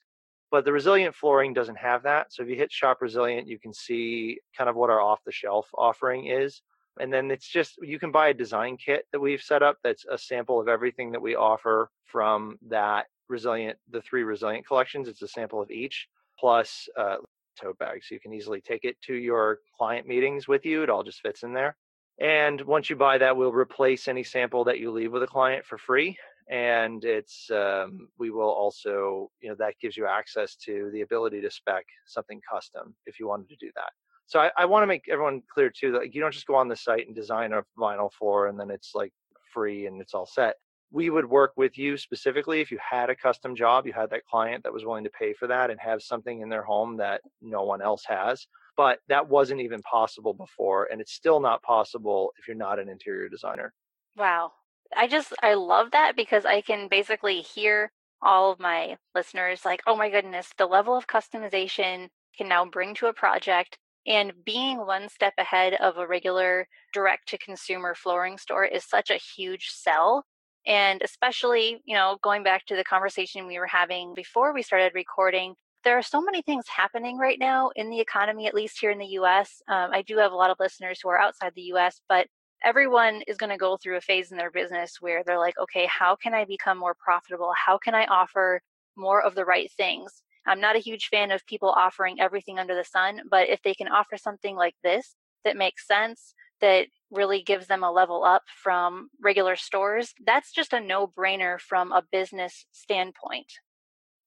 But 0.50 0.66
the 0.66 0.72
resilient 0.72 1.14
flooring 1.14 1.54
doesn't 1.54 1.78
have 1.78 2.02
that. 2.02 2.30
So 2.30 2.42
if 2.42 2.50
you 2.50 2.56
hit 2.56 2.70
shop 2.70 2.98
resilient, 3.00 3.48
you 3.48 3.58
can 3.58 3.72
see 3.72 4.38
kind 4.56 4.68
of 4.68 4.76
what 4.76 4.90
our 4.90 5.00
off 5.00 5.20
the 5.24 5.32
shelf 5.32 5.66
offering 5.78 6.26
is. 6.26 6.60
And 7.00 7.12
then 7.12 7.30
it's 7.30 7.48
just, 7.48 7.78
you 7.80 7.98
can 7.98 8.12
buy 8.12 8.28
a 8.28 8.34
design 8.34 8.76
kit 8.76 9.06
that 9.12 9.20
we've 9.20 9.42
set 9.42 9.62
up 9.62 9.78
that's 9.82 10.04
a 10.10 10.18
sample 10.18 10.60
of 10.60 10.68
everything 10.68 11.12
that 11.12 11.22
we 11.22 11.34
offer 11.34 11.90
from 12.04 12.58
that 12.68 13.06
resilient, 13.28 13.78
the 13.90 14.02
three 14.02 14.24
resilient 14.24 14.66
collections. 14.66 15.08
It's 15.08 15.22
a 15.22 15.28
sample 15.28 15.62
of 15.62 15.70
each, 15.70 16.06
plus 16.38 16.88
uh, 16.98 17.16
tote 17.60 17.78
bag. 17.78 18.02
So 18.04 18.14
you 18.14 18.20
can 18.20 18.34
easily 18.34 18.60
take 18.60 18.84
it 18.84 19.00
to 19.06 19.14
your 19.14 19.60
client 19.76 20.06
meetings 20.06 20.46
with 20.46 20.66
you. 20.66 20.82
It 20.82 20.90
all 20.90 21.02
just 21.02 21.20
fits 21.20 21.42
in 21.42 21.54
there. 21.54 21.76
And 22.20 22.60
once 22.62 22.90
you 22.90 22.96
buy 22.96 23.18
that, 23.18 23.36
we'll 23.36 23.52
replace 23.52 24.06
any 24.06 24.22
sample 24.22 24.64
that 24.64 24.78
you 24.78 24.90
leave 24.90 25.12
with 25.12 25.22
a 25.22 25.26
client 25.26 25.64
for 25.64 25.78
free. 25.78 26.16
And 26.50 27.02
it's, 27.04 27.50
um, 27.50 28.08
we 28.18 28.30
will 28.30 28.50
also, 28.50 29.30
you 29.40 29.48
know, 29.48 29.56
that 29.58 29.74
gives 29.80 29.96
you 29.96 30.06
access 30.06 30.56
to 30.56 30.90
the 30.92 31.00
ability 31.00 31.40
to 31.40 31.50
spec 31.50 31.84
something 32.06 32.40
custom 32.50 32.94
if 33.06 33.18
you 33.18 33.26
wanted 33.26 33.48
to 33.48 33.56
do 33.56 33.70
that. 33.76 33.92
So 34.32 34.40
I, 34.40 34.50
I 34.56 34.64
want 34.64 34.82
to 34.82 34.86
make 34.86 35.10
everyone 35.10 35.42
clear 35.52 35.68
too 35.68 35.92
that 35.92 36.14
you 36.14 36.22
don't 36.22 36.32
just 36.32 36.46
go 36.46 36.54
on 36.54 36.66
the 36.66 36.74
site 36.74 37.06
and 37.06 37.14
design 37.14 37.52
a 37.52 37.62
vinyl 37.78 38.10
floor 38.10 38.46
and 38.46 38.58
then 38.58 38.70
it's 38.70 38.92
like 38.94 39.12
free 39.52 39.84
and 39.84 40.00
it's 40.00 40.14
all 40.14 40.24
set. 40.24 40.54
We 40.90 41.10
would 41.10 41.28
work 41.28 41.52
with 41.58 41.76
you 41.76 41.98
specifically 41.98 42.62
if 42.62 42.70
you 42.70 42.78
had 42.80 43.10
a 43.10 43.14
custom 43.14 43.54
job, 43.54 43.86
you 43.86 43.92
had 43.92 44.08
that 44.08 44.24
client 44.24 44.64
that 44.64 44.72
was 44.72 44.86
willing 44.86 45.04
to 45.04 45.10
pay 45.10 45.34
for 45.34 45.46
that 45.48 45.68
and 45.68 45.78
have 45.80 46.02
something 46.02 46.40
in 46.40 46.48
their 46.48 46.62
home 46.62 46.96
that 46.96 47.20
no 47.42 47.64
one 47.64 47.82
else 47.82 48.04
has. 48.08 48.46
But 48.74 49.00
that 49.08 49.28
wasn't 49.28 49.60
even 49.60 49.82
possible 49.82 50.32
before, 50.32 50.88
and 50.90 50.98
it's 50.98 51.12
still 51.12 51.38
not 51.38 51.62
possible 51.62 52.32
if 52.38 52.48
you're 52.48 52.56
not 52.56 52.78
an 52.78 52.88
interior 52.88 53.28
designer. 53.28 53.74
Wow. 54.16 54.52
I 54.96 55.08
just, 55.08 55.34
I 55.42 55.52
love 55.52 55.90
that 55.90 56.16
because 56.16 56.46
I 56.46 56.62
can 56.62 56.88
basically 56.88 57.42
hear 57.42 57.92
all 58.22 58.50
of 58.50 58.58
my 58.58 58.96
listeners 59.14 59.66
like, 59.66 59.82
oh 59.86 59.94
my 59.94 60.08
goodness, 60.08 60.48
the 60.56 60.64
level 60.64 60.96
of 60.96 61.06
customization 61.06 62.08
can 62.34 62.48
now 62.48 62.64
bring 62.64 62.94
to 62.94 63.08
a 63.08 63.12
project 63.12 63.76
and 64.06 64.32
being 64.44 64.78
one 64.78 65.08
step 65.08 65.34
ahead 65.38 65.74
of 65.74 65.96
a 65.96 66.06
regular 66.06 66.66
direct 66.92 67.28
to 67.28 67.38
consumer 67.38 67.94
flooring 67.94 68.38
store 68.38 68.64
is 68.64 68.84
such 68.84 69.10
a 69.10 69.20
huge 69.36 69.68
sell. 69.70 70.24
And 70.66 71.02
especially, 71.02 71.82
you 71.84 71.94
know, 71.94 72.18
going 72.22 72.42
back 72.42 72.66
to 72.66 72.76
the 72.76 72.84
conversation 72.84 73.46
we 73.46 73.58
were 73.58 73.66
having 73.66 74.14
before 74.14 74.52
we 74.52 74.62
started 74.62 74.92
recording, 74.94 75.54
there 75.84 75.98
are 75.98 76.02
so 76.02 76.20
many 76.22 76.42
things 76.42 76.64
happening 76.68 77.18
right 77.18 77.38
now 77.38 77.70
in 77.74 77.90
the 77.90 78.00
economy, 78.00 78.46
at 78.46 78.54
least 78.54 78.78
here 78.80 78.90
in 78.90 78.98
the 78.98 79.18
US. 79.18 79.60
Um, 79.68 79.90
I 79.92 80.02
do 80.02 80.16
have 80.18 80.32
a 80.32 80.36
lot 80.36 80.50
of 80.50 80.60
listeners 80.60 81.00
who 81.02 81.08
are 81.08 81.18
outside 81.18 81.52
the 81.54 81.72
US, 81.74 82.00
but 82.08 82.26
everyone 82.64 83.22
is 83.26 83.36
going 83.36 83.50
to 83.50 83.56
go 83.56 83.76
through 83.76 83.96
a 83.96 84.00
phase 84.00 84.30
in 84.30 84.38
their 84.38 84.50
business 84.50 84.98
where 85.00 85.22
they're 85.24 85.38
like, 85.38 85.58
okay, 85.58 85.86
how 85.86 86.16
can 86.16 86.34
I 86.34 86.44
become 86.44 86.78
more 86.78 86.94
profitable? 86.94 87.52
How 87.56 87.78
can 87.78 87.94
I 87.94 88.04
offer 88.06 88.60
more 88.96 89.22
of 89.22 89.34
the 89.34 89.44
right 89.44 89.70
things? 89.72 90.22
I'm 90.46 90.60
not 90.60 90.76
a 90.76 90.80
huge 90.80 91.08
fan 91.08 91.30
of 91.30 91.46
people 91.46 91.70
offering 91.70 92.20
everything 92.20 92.58
under 92.58 92.74
the 92.74 92.84
sun, 92.84 93.22
but 93.30 93.48
if 93.48 93.60
they 93.62 93.74
can 93.74 93.88
offer 93.88 94.16
something 94.16 94.56
like 94.56 94.74
this 94.82 95.14
that 95.44 95.56
makes 95.56 95.86
sense, 95.86 96.34
that 96.60 96.86
really 97.10 97.42
gives 97.42 97.66
them 97.66 97.82
a 97.82 97.90
level 97.90 98.24
up 98.24 98.42
from 98.62 99.10
regular 99.20 99.56
stores, 99.56 100.14
that's 100.24 100.52
just 100.52 100.72
a 100.72 100.80
no 100.80 101.06
brainer 101.06 101.60
from 101.60 101.92
a 101.92 102.02
business 102.10 102.66
standpoint. 102.72 103.52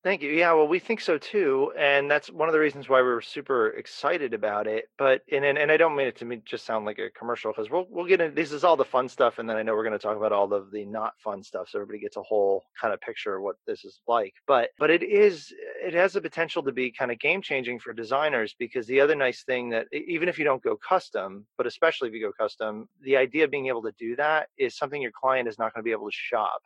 Thank 0.06 0.22
you. 0.22 0.30
Yeah, 0.30 0.54
well, 0.54 0.68
we 0.68 0.78
think 0.78 1.02
so 1.02 1.18
too, 1.18 1.74
and 1.76 2.12
that's 2.12 2.30
one 2.30 2.48
of 2.48 2.54
the 2.54 2.60
reasons 2.60 2.88
why 2.88 3.02
we 3.02 3.08
are 3.08 3.22
super 3.22 3.70
excited 3.70 4.36
about 4.36 4.68
it. 4.68 4.86
But 5.00 5.24
and 5.32 5.44
and, 5.44 5.58
and 5.58 5.72
I 5.72 5.78
don't 5.78 5.96
mean 5.96 6.06
it 6.06 6.16
to 6.18 6.26
me 6.26 6.44
just 6.46 6.64
sound 6.64 6.86
like 6.86 7.00
a 7.00 7.10
commercial 7.18 7.52
because 7.52 7.72
we'll 7.72 7.88
we'll 7.90 8.06
get 8.06 8.22
into 8.22 8.36
this 8.36 8.52
is 8.52 8.64
all 8.64 8.78
the 8.78 8.86
fun 8.86 9.10
stuff, 9.10 9.40
and 9.40 9.50
then 9.50 9.58
I 9.58 9.64
know 9.64 9.74
we're 9.74 9.84
going 9.84 9.98
to 9.98 10.00
talk 10.08 10.16
about 10.16 10.32
all 10.32 10.54
of 10.54 10.70
the 10.70 10.86
not 10.86 11.14
fun 11.24 11.42
stuff, 11.42 11.70
so 11.70 11.80
everybody 11.80 11.98
gets 12.02 12.18
a 12.18 12.22
whole 12.22 12.66
kind 12.80 12.94
of 12.94 13.02
picture 13.02 13.38
of 13.38 13.42
what 13.42 13.56
this 13.66 13.84
is 13.84 14.00
like. 14.08 14.36
But 14.46 14.70
but 14.78 14.92
it 14.92 15.02
is 15.02 15.52
it 15.84 15.96
has 15.96 16.14
the 16.14 16.22
potential 16.22 16.62
to 16.62 16.72
be 16.72 16.92
kind 16.92 17.12
of 17.12 17.18
game 17.18 17.42
changing 17.42 17.80
for 17.80 17.92
designers 17.92 18.54
because 18.60 18.86
the 18.86 19.02
other 19.02 19.16
nice 19.16 19.42
thing 19.42 19.72
that 19.72 19.88
even 19.92 20.30
if 20.30 20.38
you 20.38 20.46
don't 20.46 20.62
go 20.62 20.78
custom, 20.78 21.48
but 21.58 21.66
especially 21.66 22.10
if 22.10 22.14
you 22.14 22.22
go 22.22 22.32
custom, 22.32 22.88
the 23.02 23.18
idea 23.18 23.46
of 23.46 23.50
being 23.50 23.70
able 23.70 23.82
to 23.82 23.94
do 23.98 24.16
that 24.18 24.50
is 24.60 24.78
something 24.78 25.02
your 25.02 25.14
client 25.20 25.50
is 25.50 25.58
not 25.58 25.74
going 25.74 25.82
to 25.82 25.88
be 25.88 25.92
able 25.92 26.06
to 26.06 26.16
shop 26.16 26.62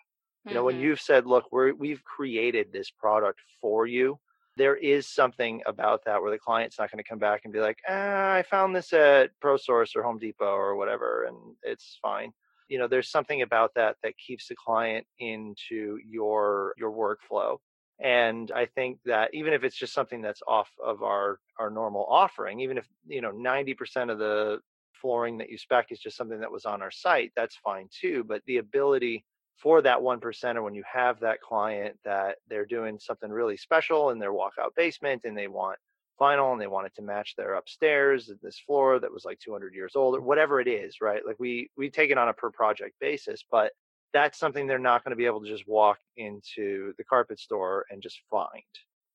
you 0.45 0.53
know, 0.53 0.59
mm-hmm. 0.59 0.65
when 0.65 0.79
you've 0.79 1.01
said, 1.01 1.25
look, 1.25 1.45
we're, 1.51 1.73
we've 1.73 2.03
created 2.03 2.71
this 2.71 2.89
product 2.89 3.39
for 3.61 3.85
you, 3.85 4.19
there 4.59 4.75
is 4.75 5.07
something 5.07 5.61
about 5.65 6.03
that 6.05 6.21
where 6.21 6.31
the 6.31 6.37
client's 6.37 6.77
not 6.77 6.91
going 6.91 7.01
to 7.01 7.09
come 7.09 7.17
back 7.17 7.41
and 7.45 7.53
be 7.53 7.61
like, 7.61 7.77
ah, 7.87 8.33
I 8.33 8.43
found 8.43 8.75
this 8.75 8.91
at 8.91 9.31
ProSource 9.41 9.95
or 9.95 10.03
Home 10.03 10.19
Depot 10.19 10.45
or 10.45 10.75
whatever, 10.75 11.23
and 11.23 11.37
it's 11.63 11.97
fine. 12.01 12.31
You 12.67 12.77
know, 12.77 12.87
there's 12.87 13.09
something 13.09 13.41
about 13.41 13.71
that 13.75 13.95
that 14.03 14.17
keeps 14.17 14.49
the 14.49 14.55
client 14.55 15.07
into 15.17 15.97
your 16.05 16.75
your 16.77 16.91
workflow. 16.91 17.57
And 18.01 18.51
I 18.51 18.65
think 18.65 18.99
that 19.05 19.33
even 19.33 19.53
if 19.53 19.63
it's 19.63 19.77
just 19.77 19.93
something 19.93 20.21
that's 20.21 20.41
off 20.47 20.69
of 20.85 21.03
our 21.03 21.39
our 21.57 21.69
normal 21.69 22.05
offering, 22.09 22.59
even 22.59 22.77
if 22.77 22.85
you 23.07 23.21
know 23.21 23.31
90% 23.31 24.11
of 24.11 24.19
the 24.19 24.59
flooring 25.01 25.37
that 25.37 25.49
you 25.49 25.57
spec 25.57 25.87
is 25.89 25.99
just 25.99 26.17
something 26.17 26.41
that 26.41 26.51
was 26.51 26.65
on 26.65 26.81
our 26.81 26.91
site, 26.91 27.31
that's 27.35 27.55
fine 27.55 27.87
too. 27.97 28.25
But 28.25 28.41
the 28.45 28.57
ability 28.57 29.23
for 29.61 29.81
that 29.81 30.01
one 30.01 30.19
percenter 30.19 30.63
when 30.63 30.73
you 30.73 30.83
have 30.91 31.19
that 31.19 31.41
client 31.41 31.97
that 32.03 32.37
they're 32.47 32.65
doing 32.65 32.97
something 32.99 33.29
really 33.29 33.57
special 33.57 34.09
in 34.09 34.19
their 34.19 34.31
walkout 34.31 34.75
basement 34.75 35.21
and 35.25 35.37
they 35.37 35.47
want 35.47 35.77
vinyl 36.19 36.51
and 36.51 36.61
they 36.61 36.67
want 36.67 36.85
it 36.85 36.93
to 36.95 37.01
match 37.01 37.35
their 37.35 37.55
upstairs 37.55 38.31
this 38.41 38.59
floor 38.59 38.99
that 38.99 39.11
was 39.11 39.25
like 39.25 39.39
200 39.39 39.73
years 39.73 39.95
old 39.95 40.15
or 40.15 40.21
whatever 40.21 40.59
it 40.59 40.67
is 40.67 40.97
right 41.01 41.25
like 41.25 41.37
we 41.39 41.69
we 41.77 41.89
take 41.89 42.11
it 42.11 42.17
on 42.17 42.29
a 42.29 42.33
per 42.33 42.51
project 42.51 42.95
basis 42.99 43.43
but 43.51 43.71
that's 44.11 44.39
something 44.39 44.65
they're 44.65 44.79
not 44.79 45.03
going 45.03 45.11
to 45.11 45.15
be 45.15 45.25
able 45.25 45.41
to 45.41 45.47
just 45.47 45.67
walk 45.67 45.99
into 46.17 46.93
the 46.97 47.03
carpet 47.03 47.39
store 47.39 47.85
and 47.91 48.01
just 48.01 48.19
find 48.29 48.63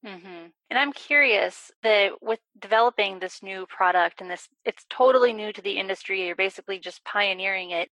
Mm-hmm. 0.05 0.47
And 0.71 0.79
I'm 0.79 0.93
curious 0.93 1.71
that 1.83 2.13
with 2.21 2.41
developing 2.61 3.19
this 3.19 3.43
new 3.43 3.67
product 3.67 4.21
and 4.21 4.31
this, 4.31 4.49
it's 4.65 4.85
totally 4.91 5.33
new 5.33 5.53
to 5.53 5.63
the 5.63 5.79
industry. 5.79 6.27
You're 6.27 6.37
basically 6.37 6.79
just 6.79 7.03
pioneering 7.05 7.71
it. 7.71 7.89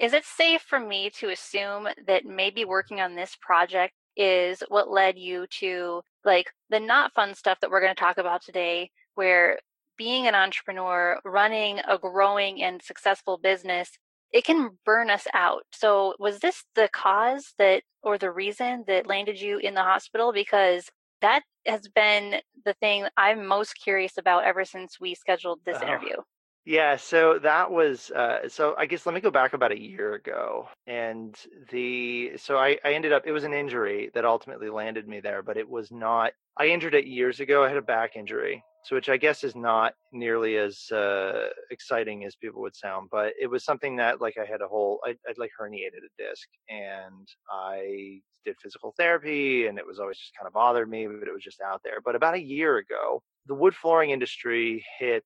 Is 0.00 0.12
it 0.12 0.24
safe 0.24 0.62
for 0.62 0.78
me 0.78 1.10
to 1.18 1.30
assume 1.30 1.88
that 2.06 2.24
maybe 2.26 2.64
working 2.64 3.00
on 3.00 3.14
this 3.14 3.36
project 3.40 3.94
is 4.16 4.62
what 4.68 4.90
led 4.90 5.18
you 5.18 5.46
to 5.58 6.02
like 6.24 6.50
the 6.70 6.80
not 6.80 7.12
fun 7.14 7.34
stuff 7.34 7.58
that 7.60 7.70
we're 7.70 7.80
going 7.80 7.94
to 7.94 8.00
talk 8.00 8.18
about 8.18 8.42
today, 8.42 8.90
where 9.14 9.58
being 9.96 10.26
an 10.26 10.34
entrepreneur, 10.34 11.18
running 11.24 11.80
a 11.88 11.98
growing 11.98 12.62
and 12.62 12.82
successful 12.82 13.38
business, 13.38 13.90
it 14.32 14.44
can 14.44 14.70
burn 14.84 15.08
us 15.08 15.26
out. 15.32 15.62
So, 15.72 16.14
was 16.18 16.40
this 16.40 16.64
the 16.74 16.88
cause 16.92 17.54
that, 17.58 17.82
or 18.02 18.18
the 18.18 18.30
reason 18.30 18.84
that 18.88 19.06
landed 19.06 19.40
you 19.40 19.58
in 19.58 19.74
the 19.74 19.82
hospital? 19.82 20.32
Because 20.32 20.90
that 21.22 21.42
has 21.66 21.88
been 21.88 22.40
the 22.64 22.74
thing 22.74 23.06
I'm 23.16 23.46
most 23.46 23.74
curious 23.82 24.18
about 24.18 24.44
ever 24.44 24.64
since 24.64 25.00
we 25.00 25.14
scheduled 25.14 25.60
this 25.64 25.80
interview. 25.80 26.16
Yeah, 26.66 26.96
so 26.96 27.38
that 27.44 27.70
was 27.70 28.10
uh, 28.10 28.48
so 28.48 28.74
I 28.76 28.86
guess 28.86 29.06
let 29.06 29.14
me 29.14 29.20
go 29.20 29.30
back 29.30 29.52
about 29.52 29.70
a 29.70 29.80
year 29.80 30.14
ago, 30.14 30.68
and 30.88 31.32
the 31.70 32.32
so 32.38 32.58
I 32.58 32.76
I 32.84 32.92
ended 32.94 33.12
up 33.12 33.22
it 33.24 33.30
was 33.30 33.44
an 33.44 33.52
injury 33.54 34.10
that 34.14 34.24
ultimately 34.24 34.68
landed 34.68 35.06
me 35.06 35.20
there, 35.20 35.42
but 35.44 35.56
it 35.56 35.68
was 35.68 35.92
not. 35.92 36.32
I 36.58 36.66
injured 36.66 36.94
it 36.96 37.06
years 37.06 37.38
ago. 37.38 37.62
I 37.62 37.68
had 37.68 37.76
a 37.76 37.82
back 37.82 38.16
injury, 38.16 38.64
so 38.84 38.96
which 38.96 39.08
I 39.08 39.16
guess 39.16 39.44
is 39.44 39.54
not 39.54 39.94
nearly 40.12 40.56
as 40.56 40.90
uh, 40.90 41.50
exciting 41.70 42.24
as 42.24 42.34
people 42.34 42.62
would 42.62 42.74
sound, 42.74 43.10
but 43.12 43.32
it 43.40 43.46
was 43.46 43.64
something 43.64 43.94
that 43.96 44.20
like 44.20 44.34
I 44.36 44.44
had 44.44 44.60
a 44.60 44.66
whole 44.68 45.00
I, 45.06 45.10
I'd 45.28 45.38
like 45.38 45.52
herniated 45.60 46.02
a 46.04 46.10
disc, 46.22 46.48
and 46.68 47.28
I 47.48 48.22
did 48.44 48.56
physical 48.60 48.92
therapy, 48.98 49.68
and 49.68 49.78
it 49.78 49.86
was 49.86 50.00
always 50.00 50.18
just 50.18 50.32
kind 50.36 50.48
of 50.48 50.52
bothered 50.52 50.90
me, 50.90 51.06
but 51.06 51.28
it 51.28 51.32
was 51.32 51.44
just 51.44 51.60
out 51.60 51.82
there. 51.84 52.00
But 52.04 52.16
about 52.16 52.34
a 52.34 52.42
year 52.42 52.78
ago, 52.78 53.22
the 53.46 53.54
wood 53.54 53.74
flooring 53.76 54.10
industry 54.10 54.84
hit 54.98 55.24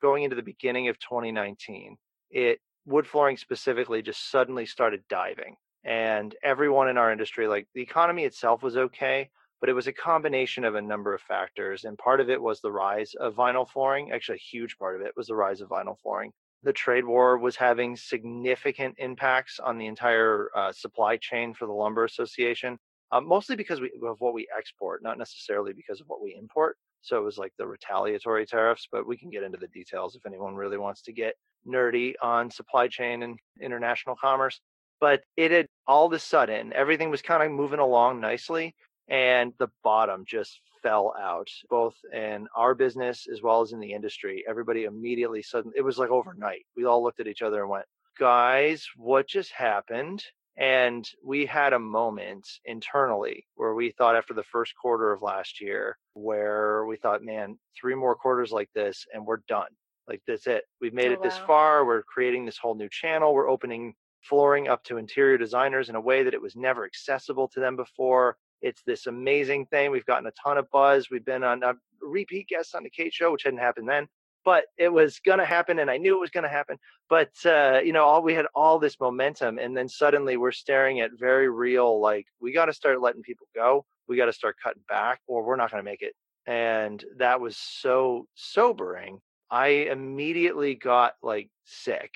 going 0.00 0.24
into 0.24 0.36
the 0.36 0.42
beginning 0.42 0.88
of 0.88 0.98
2019, 0.98 1.96
it 2.30 2.58
wood 2.86 3.06
flooring 3.06 3.36
specifically 3.36 4.02
just 4.02 4.30
suddenly 4.30 4.66
started 4.66 5.02
diving. 5.08 5.56
And 5.84 6.34
everyone 6.42 6.88
in 6.88 6.98
our 6.98 7.12
industry, 7.12 7.46
like 7.46 7.68
the 7.74 7.82
economy 7.82 8.24
itself 8.24 8.62
was 8.62 8.76
okay, 8.76 9.30
but 9.60 9.68
it 9.68 9.74
was 9.74 9.86
a 9.86 9.92
combination 9.92 10.64
of 10.64 10.74
a 10.74 10.82
number 10.82 11.14
of 11.14 11.20
factors. 11.22 11.84
And 11.84 11.96
part 11.96 12.20
of 12.20 12.28
it 12.28 12.40
was 12.40 12.60
the 12.60 12.72
rise 12.72 13.14
of 13.20 13.34
vinyl 13.34 13.68
flooring. 13.68 14.12
Actually, 14.12 14.36
a 14.36 14.50
huge 14.56 14.76
part 14.78 15.00
of 15.00 15.06
it 15.06 15.12
was 15.16 15.28
the 15.28 15.34
rise 15.34 15.60
of 15.60 15.68
vinyl 15.68 15.98
flooring. 15.98 16.32
The 16.62 16.72
trade 16.72 17.04
war 17.04 17.38
was 17.38 17.56
having 17.56 17.96
significant 17.96 18.96
impacts 18.98 19.60
on 19.60 19.78
the 19.78 19.86
entire 19.86 20.50
uh, 20.56 20.72
supply 20.72 21.16
chain 21.16 21.54
for 21.54 21.66
the 21.66 21.72
Lumber 21.72 22.04
Association, 22.04 22.78
uh, 23.12 23.20
mostly 23.20 23.56
because 23.56 23.80
we, 23.80 23.92
of 24.06 24.20
what 24.20 24.34
we 24.34 24.48
export, 24.56 25.02
not 25.02 25.18
necessarily 25.18 25.72
because 25.72 26.00
of 26.00 26.08
what 26.08 26.22
we 26.22 26.36
import. 26.38 26.76
So 27.06 27.16
it 27.16 27.24
was 27.24 27.38
like 27.38 27.52
the 27.56 27.68
retaliatory 27.68 28.46
tariffs, 28.46 28.88
but 28.90 29.06
we 29.06 29.16
can 29.16 29.30
get 29.30 29.44
into 29.44 29.58
the 29.58 29.68
details 29.68 30.16
if 30.16 30.26
anyone 30.26 30.56
really 30.56 30.76
wants 30.76 31.02
to 31.02 31.12
get 31.12 31.34
nerdy 31.64 32.14
on 32.20 32.50
supply 32.50 32.88
chain 32.88 33.22
and 33.22 33.38
international 33.60 34.16
commerce. 34.20 34.60
But 35.00 35.22
it 35.36 35.52
had 35.52 35.68
all 35.86 36.06
of 36.06 36.12
a 36.14 36.18
sudden, 36.18 36.72
everything 36.72 37.10
was 37.10 37.22
kind 37.22 37.44
of 37.44 37.52
moving 37.52 37.78
along 37.78 38.20
nicely, 38.20 38.74
and 39.06 39.52
the 39.60 39.68
bottom 39.84 40.24
just 40.26 40.60
fell 40.82 41.14
out, 41.16 41.48
both 41.70 41.94
in 42.12 42.48
our 42.56 42.74
business 42.74 43.28
as 43.32 43.40
well 43.40 43.60
as 43.60 43.70
in 43.70 43.78
the 43.78 43.92
industry. 43.92 44.44
Everybody 44.48 44.82
immediately 44.82 45.42
suddenly, 45.42 45.76
it 45.78 45.82
was 45.82 45.98
like 45.98 46.10
overnight. 46.10 46.66
We 46.76 46.86
all 46.86 47.04
looked 47.04 47.20
at 47.20 47.28
each 47.28 47.42
other 47.42 47.60
and 47.60 47.70
went, 47.70 47.86
guys, 48.18 48.84
what 48.96 49.28
just 49.28 49.52
happened? 49.52 50.24
And 50.58 51.06
we 51.22 51.44
had 51.44 51.72
a 51.74 51.78
moment 51.78 52.48
internally 52.64 53.46
where 53.56 53.74
we 53.74 53.90
thought 53.90 54.16
after 54.16 54.32
the 54.32 54.42
first 54.42 54.74
quarter 54.80 55.12
of 55.12 55.20
last 55.22 55.60
year, 55.60 55.98
where 56.14 56.86
we 56.86 56.96
thought, 56.96 57.22
man, 57.22 57.58
three 57.78 57.94
more 57.94 58.14
quarters 58.14 58.52
like 58.52 58.70
this 58.74 59.04
and 59.12 59.26
we're 59.26 59.42
done. 59.48 59.68
Like 60.08 60.22
that's 60.26 60.46
it. 60.46 60.64
We've 60.80 60.94
made 60.94 61.10
Oh, 61.10 61.14
it 61.14 61.22
this 61.22 61.38
wow. 61.40 61.46
far. 61.46 61.84
We're 61.84 62.02
creating 62.04 62.46
this 62.46 62.58
whole 62.58 62.74
new 62.74 62.88
channel. 62.90 63.34
We're 63.34 63.50
opening 63.50 63.94
flooring 64.22 64.66
up 64.68 64.82
to 64.84 64.96
interior 64.96 65.36
designers 65.36 65.88
in 65.88 65.94
a 65.94 66.00
way 66.00 66.22
that 66.22 66.34
it 66.34 66.40
was 66.40 66.56
never 66.56 66.84
accessible 66.84 67.48
to 67.48 67.60
them 67.60 67.76
before. 67.76 68.36
It's 68.62 68.82
this 68.86 69.06
amazing 69.06 69.66
thing. 69.66 69.90
We've 69.90 70.06
gotten 70.06 70.26
a 70.26 70.32
ton 70.42 70.58
of 70.58 70.70
buzz. 70.70 71.10
We've 71.10 71.24
been 71.24 71.44
on 71.44 71.62
a 71.62 71.74
repeat 72.00 72.48
guests 72.48 72.74
on 72.74 72.82
the 72.82 72.90
Kate 72.90 73.12
show, 73.12 73.30
which 73.32 73.42
hadn't 73.44 73.58
happened 73.58 73.88
then, 73.88 74.06
but 74.46 74.64
it 74.78 74.90
was 74.90 75.18
going 75.18 75.38
to 75.38 75.44
happen 75.44 75.80
and 75.80 75.90
I 75.90 75.98
knew 75.98 76.16
it 76.16 76.20
was 76.20 76.30
going 76.30 76.44
to 76.44 76.48
happen 76.48 76.78
but 77.10 77.32
uh, 77.44 77.80
you 77.84 77.92
know 77.92 78.04
all 78.04 78.22
we 78.22 78.32
had 78.32 78.46
all 78.54 78.78
this 78.78 78.98
momentum 78.98 79.58
and 79.58 79.76
then 79.76 79.88
suddenly 79.88 80.38
we're 80.38 80.52
staring 80.52 81.00
at 81.00 81.10
very 81.18 81.50
real 81.50 82.00
like 82.00 82.26
we 82.40 82.52
got 82.52 82.66
to 82.66 82.72
start 82.72 83.02
letting 83.02 83.22
people 83.22 83.46
go 83.54 83.84
we 84.08 84.16
got 84.16 84.26
to 84.26 84.32
start 84.32 84.56
cutting 84.62 84.84
back 84.88 85.20
or 85.26 85.44
we're 85.44 85.56
not 85.56 85.70
going 85.70 85.82
to 85.84 85.90
make 85.90 86.00
it 86.00 86.14
and 86.46 87.04
that 87.18 87.40
was 87.40 87.56
so 87.56 88.26
sobering. 88.34 89.20
I 89.50 89.68
immediately 89.68 90.74
got 90.74 91.14
like 91.22 91.50
sick 91.64 92.12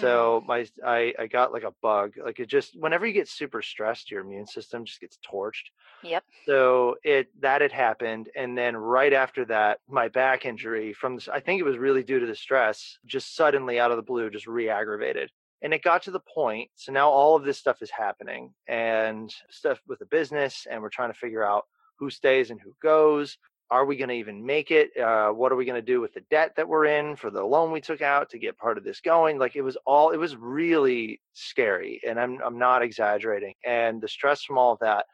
so 0.00 0.42
my 0.46 0.66
I, 0.84 1.14
I 1.18 1.26
got 1.26 1.52
like 1.52 1.64
a 1.64 1.74
bug 1.82 2.14
like 2.22 2.40
it 2.40 2.48
just 2.48 2.78
whenever 2.78 3.06
you 3.06 3.12
get 3.12 3.28
super 3.28 3.62
stressed 3.62 4.10
your 4.10 4.22
immune 4.22 4.46
system 4.46 4.84
just 4.84 5.00
gets 5.00 5.18
torched 5.28 5.70
Yep. 6.02 6.24
so 6.44 6.96
it 7.02 7.28
that 7.40 7.62
had 7.62 7.72
happened, 7.72 8.28
and 8.36 8.56
then 8.56 8.76
right 8.76 9.12
after 9.12 9.44
that, 9.46 9.78
my 9.88 10.08
back 10.08 10.44
injury 10.44 10.92
from 10.92 11.14
this, 11.14 11.28
I 11.28 11.40
think 11.40 11.60
it 11.60 11.64
was 11.64 11.78
really 11.78 12.02
due 12.02 12.20
to 12.20 12.26
the 12.26 12.34
stress, 12.34 12.98
just 13.06 13.34
suddenly 13.34 13.80
out 13.80 13.90
of 13.90 13.96
the 13.96 14.02
blue, 14.02 14.28
just 14.28 14.46
re-aggravated. 14.46 15.30
And 15.62 15.72
it 15.72 15.82
got 15.82 16.02
to 16.02 16.10
the 16.10 16.20
point. 16.20 16.70
So 16.74 16.92
now 16.92 17.08
all 17.08 17.36
of 17.36 17.44
this 17.44 17.58
stuff 17.58 17.80
is 17.80 17.90
happening, 17.90 18.52
and 18.68 19.34
stuff 19.50 19.80
with 19.88 19.98
the 19.98 20.06
business, 20.06 20.66
and 20.70 20.82
we're 20.82 20.90
trying 20.90 21.12
to 21.12 21.18
figure 21.18 21.42
out 21.42 21.64
who 21.98 22.10
stays 22.10 22.50
and 22.50 22.60
who 22.60 22.74
goes. 22.82 23.38
Are 23.70 23.84
we 23.84 23.96
going 23.96 24.10
to 24.10 24.14
even 24.14 24.44
make 24.44 24.70
it? 24.70 24.96
Uh, 24.96 25.30
what 25.30 25.50
are 25.50 25.56
we 25.56 25.64
going 25.64 25.80
to 25.80 25.82
do 25.82 26.00
with 26.00 26.14
the 26.14 26.22
debt 26.30 26.52
that 26.56 26.68
we're 26.68 26.84
in 26.84 27.16
for 27.16 27.30
the 27.30 27.42
loan 27.42 27.72
we 27.72 27.80
took 27.80 28.02
out 28.02 28.30
to 28.30 28.38
get 28.38 28.58
part 28.58 28.78
of 28.78 28.84
this 28.84 29.00
going? 29.00 29.38
Like 29.38 29.56
it 29.56 29.62
was 29.62 29.76
all, 29.86 30.10
it 30.10 30.18
was 30.18 30.36
really 30.36 31.20
scary, 31.32 32.00
and 32.06 32.20
I'm 32.20 32.40
I'm 32.44 32.58
not 32.58 32.82
exaggerating. 32.82 33.54
And 33.64 34.00
the 34.00 34.08
stress 34.08 34.42
from 34.42 34.58
all 34.58 34.72
of 34.72 34.78
that 34.80 35.06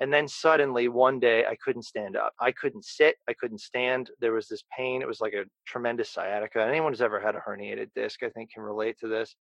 and 0.00 0.12
then 0.12 0.26
suddenly 0.26 0.88
one 0.88 1.20
day 1.20 1.44
I 1.46 1.56
couldn't 1.56 1.84
stand 1.84 2.16
up. 2.16 2.34
I 2.40 2.50
couldn't 2.52 2.84
sit. 2.84 3.16
I 3.28 3.32
couldn't 3.32 3.60
stand. 3.60 4.10
There 4.20 4.32
was 4.32 4.48
this 4.48 4.64
pain. 4.76 5.02
It 5.02 5.08
was 5.08 5.20
like 5.20 5.34
a 5.34 5.44
tremendous 5.66 6.10
sciatica. 6.10 6.62
Anyone 6.62 6.92
who's 6.92 7.00
ever 7.00 7.20
had 7.20 7.36
a 7.36 7.40
herniated 7.40 7.90
disc, 7.94 8.22
I 8.22 8.30
think, 8.30 8.52
can 8.52 8.62
relate 8.62 8.98
to 9.00 9.08
this. 9.08 9.36